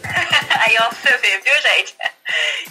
Aí 0.59 0.77
ó, 0.79 0.89
você 0.89 1.17
vê, 1.17 1.39
viu, 1.39 1.61
gente? 1.61 1.95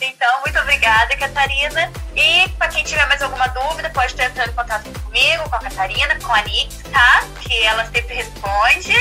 Então, 0.00 0.40
muito 0.40 0.58
obrigada, 0.58 1.16
Catarina. 1.16 1.92
E 2.14 2.48
para 2.50 2.68
quem 2.68 2.84
tiver 2.84 3.06
mais 3.06 3.22
alguma 3.22 3.46
dúvida, 3.48 3.90
pode 3.90 4.12
estar 4.12 4.24
entrando 4.24 4.50
em 4.50 4.54
contato 4.54 5.00
comigo, 5.00 5.48
com 5.48 5.56
a 5.56 5.60
Catarina, 5.60 6.18
com 6.20 6.32
a 6.32 6.42
Nix, 6.42 6.78
tá? 6.90 7.24
Que 7.40 7.62
ela 7.64 7.84
sempre 7.86 8.14
responde. 8.14 8.92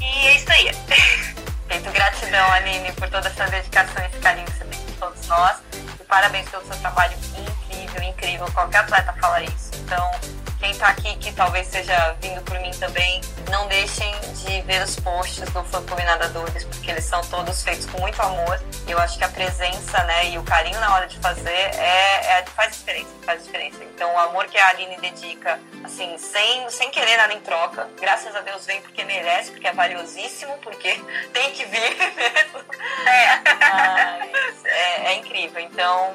E 0.00 0.26
é 0.26 0.36
isso 0.36 0.52
aí. 0.52 0.70
Feito 1.68 1.90
gratidão, 1.90 2.52
Aline, 2.52 2.92
por 2.92 3.08
toda 3.08 3.28
essa 3.28 3.46
dedicação 3.46 4.02
e 4.02 4.06
esse 4.06 4.18
carinho 4.18 4.46
que 4.46 4.52
você 4.52 4.64
tem 4.64 4.80
com 4.80 4.92
todos 4.92 5.26
nós. 5.26 5.56
E 6.00 6.04
parabéns 6.04 6.48
pelo 6.48 6.64
seu 6.66 6.76
trabalho 6.76 7.16
incrível, 7.36 8.02
incrível. 8.02 8.46
Qualquer 8.52 8.78
atleta 8.78 9.12
fala 9.14 9.42
isso. 9.42 9.70
Então, 9.74 10.10
quem 10.58 10.70
está 10.70 10.88
aqui, 10.88 11.16
que 11.16 11.32
talvez 11.32 11.66
seja 11.66 12.16
vindo 12.20 12.40
por 12.42 12.58
mim 12.60 12.70
também, 12.72 13.20
não 13.50 13.66
deixem 13.68 14.12
de 14.34 14.62
ver 14.62 14.82
os 14.82 14.96
posts 14.96 15.48
do 15.50 15.64
Fã 15.64 15.80
Nadadores, 16.04 16.64
porque 16.64 16.90
eles 16.90 17.04
são 17.04 17.20
todos 17.22 17.62
feitos 17.62 17.86
com 17.86 18.00
muito 18.00 18.20
amor. 18.20 18.60
E 18.86 18.90
eu 18.90 18.98
acho 18.98 19.16
que 19.18 19.24
a 19.24 19.28
presença 19.28 20.02
né, 20.04 20.30
e 20.30 20.38
o 20.38 20.42
carinho 20.42 20.78
na 20.80 20.94
hora 20.94 21.06
de 21.06 21.18
fazer 21.18 21.50
é, 21.50 22.38
é, 22.38 22.44
faz 22.54 22.76
diferença, 22.76 23.10
faz 23.24 23.44
diferença. 23.44 23.82
Então 23.84 24.12
o 24.12 24.18
amor 24.18 24.46
que 24.46 24.58
a 24.58 24.68
Aline 24.68 24.96
dedica, 24.98 25.60
assim, 25.84 26.16
sem, 26.18 26.68
sem 26.70 26.90
querer 26.90 27.16
nada 27.16 27.32
em 27.32 27.40
troca, 27.40 27.88
graças 28.00 28.34
a 28.34 28.40
Deus 28.40 28.66
vem 28.66 28.80
porque 28.82 29.04
merece, 29.04 29.52
porque 29.52 29.66
é 29.66 29.72
valiosíssimo, 29.72 30.56
porque 30.58 31.00
tem 31.32 31.52
que 31.52 31.64
vir 31.64 31.96
mesmo. 32.16 32.64
É. 33.06 34.34
é, 34.68 35.06
é, 35.06 35.14
incrível. 35.14 35.60
Então, 35.60 36.12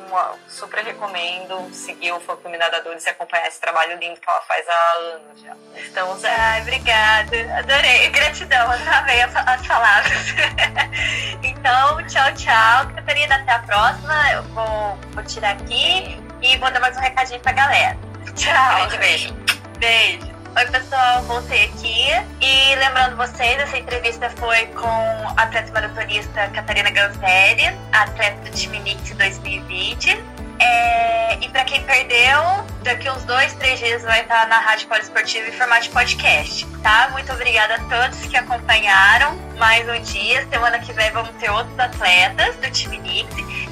super 0.47 0.83
recomendo 0.83 1.73
seguir 1.73 2.11
o 2.11 2.19
Fã 2.19 2.37
Nadadores 2.57 3.05
e 3.05 3.09
acompanhar 3.09 3.47
esse 3.47 3.59
trabalho 3.59 3.97
lindo 3.97 4.19
que 4.19 4.28
ela 4.29 4.41
faz 4.41 4.65
há 4.67 4.93
anos 5.15 5.41
já. 5.41 5.55
Estamos 5.75 6.23
Ai, 6.23 6.61
obrigada. 6.61 7.57
Adorei. 7.57 8.09
Gratidão, 8.09 8.69
amei 8.71 9.21
as 9.21 9.67
palavras. 9.67 10.35
então, 11.43 12.05
tchau, 12.07 12.33
tchau. 12.33 12.93
Catarina, 12.95 13.35
até 13.35 13.51
a 13.53 13.59
próxima. 13.59 14.31
Eu 14.31 14.43
vou, 14.43 14.97
vou 15.13 15.23
tirar 15.23 15.51
aqui 15.51 16.21
e 16.41 16.57
vou 16.57 16.71
dar 16.71 16.79
mais 16.79 16.95
um 16.95 16.99
recadinho 16.99 17.39
pra 17.39 17.51
galera. 17.53 17.97
Tchau. 18.35 18.75
Grande 18.75 18.97
beijo. 18.97 19.33
Beijo. 19.79 20.39
Oi, 20.55 20.65
pessoal, 20.71 21.21
voltei 21.23 21.65
aqui. 21.65 22.07
E 22.41 22.75
lembrando 22.75 23.15
vocês, 23.15 23.59
essa 23.59 23.77
entrevista 23.77 24.29
foi 24.31 24.65
com 24.67 24.87
a 24.87 25.43
atleta 25.43 25.71
maratonista 25.71 26.47
Catarina 26.49 26.89
Ganzelli, 26.89 27.67
atleta 27.91 28.49
do 28.49 28.51
time 28.51 28.79
Nix 28.79 29.11
2020. 29.11 30.38
É, 30.59 31.35
e 31.41 31.49
para 31.49 31.63
quem 31.63 31.81
perdeu, 31.83 32.65
daqui 32.83 33.09
uns 33.09 33.23
dois, 33.23 33.53
três 33.53 33.79
dias 33.79 34.03
vai 34.03 34.21
estar 34.21 34.47
na 34.47 34.59
Rádio 34.59 34.87
Poliesportiva 34.87 35.47
em 35.47 35.51
formato 35.51 35.83
de 35.83 35.89
podcast, 35.89 36.65
tá? 36.83 37.09
Muito 37.11 37.31
obrigada 37.31 37.75
a 37.75 37.79
todos 37.79 38.19
que 38.27 38.35
acompanharam 38.35 39.35
mais 39.57 39.87
um 39.87 40.01
dia. 40.01 40.45
Semana 40.49 40.79
que 40.79 40.91
vem 40.93 41.09
vamos 41.11 41.31
ter 41.37 41.49
outros 41.49 41.79
atletas 41.79 42.55
do 42.57 42.69
time 42.71 42.97
Nix 42.97 43.29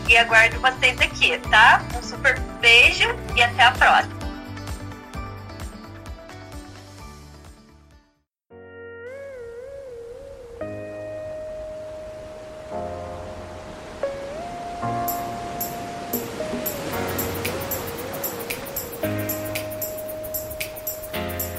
e 0.07 0.17
aguardo 0.17 0.59
vocês 0.61 0.99
aqui, 1.01 1.37
tá? 1.49 1.81
Um 1.95 2.01
super 2.01 2.39
beijo 2.61 3.07
e 3.35 3.43
até 3.43 3.63
a 3.63 3.71
próxima. 3.71 4.16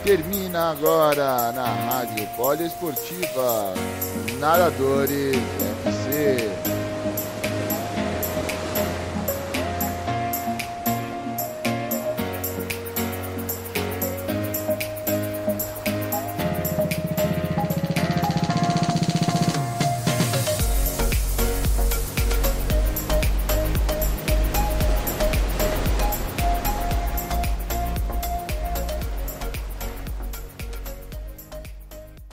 Termina 0.09 0.71
agora 0.71 1.53
na 1.53 1.67
Rádio 1.67 2.27
Poliesportiva 2.35 3.75
Nadadores 4.41 5.37
FC. 5.85 6.68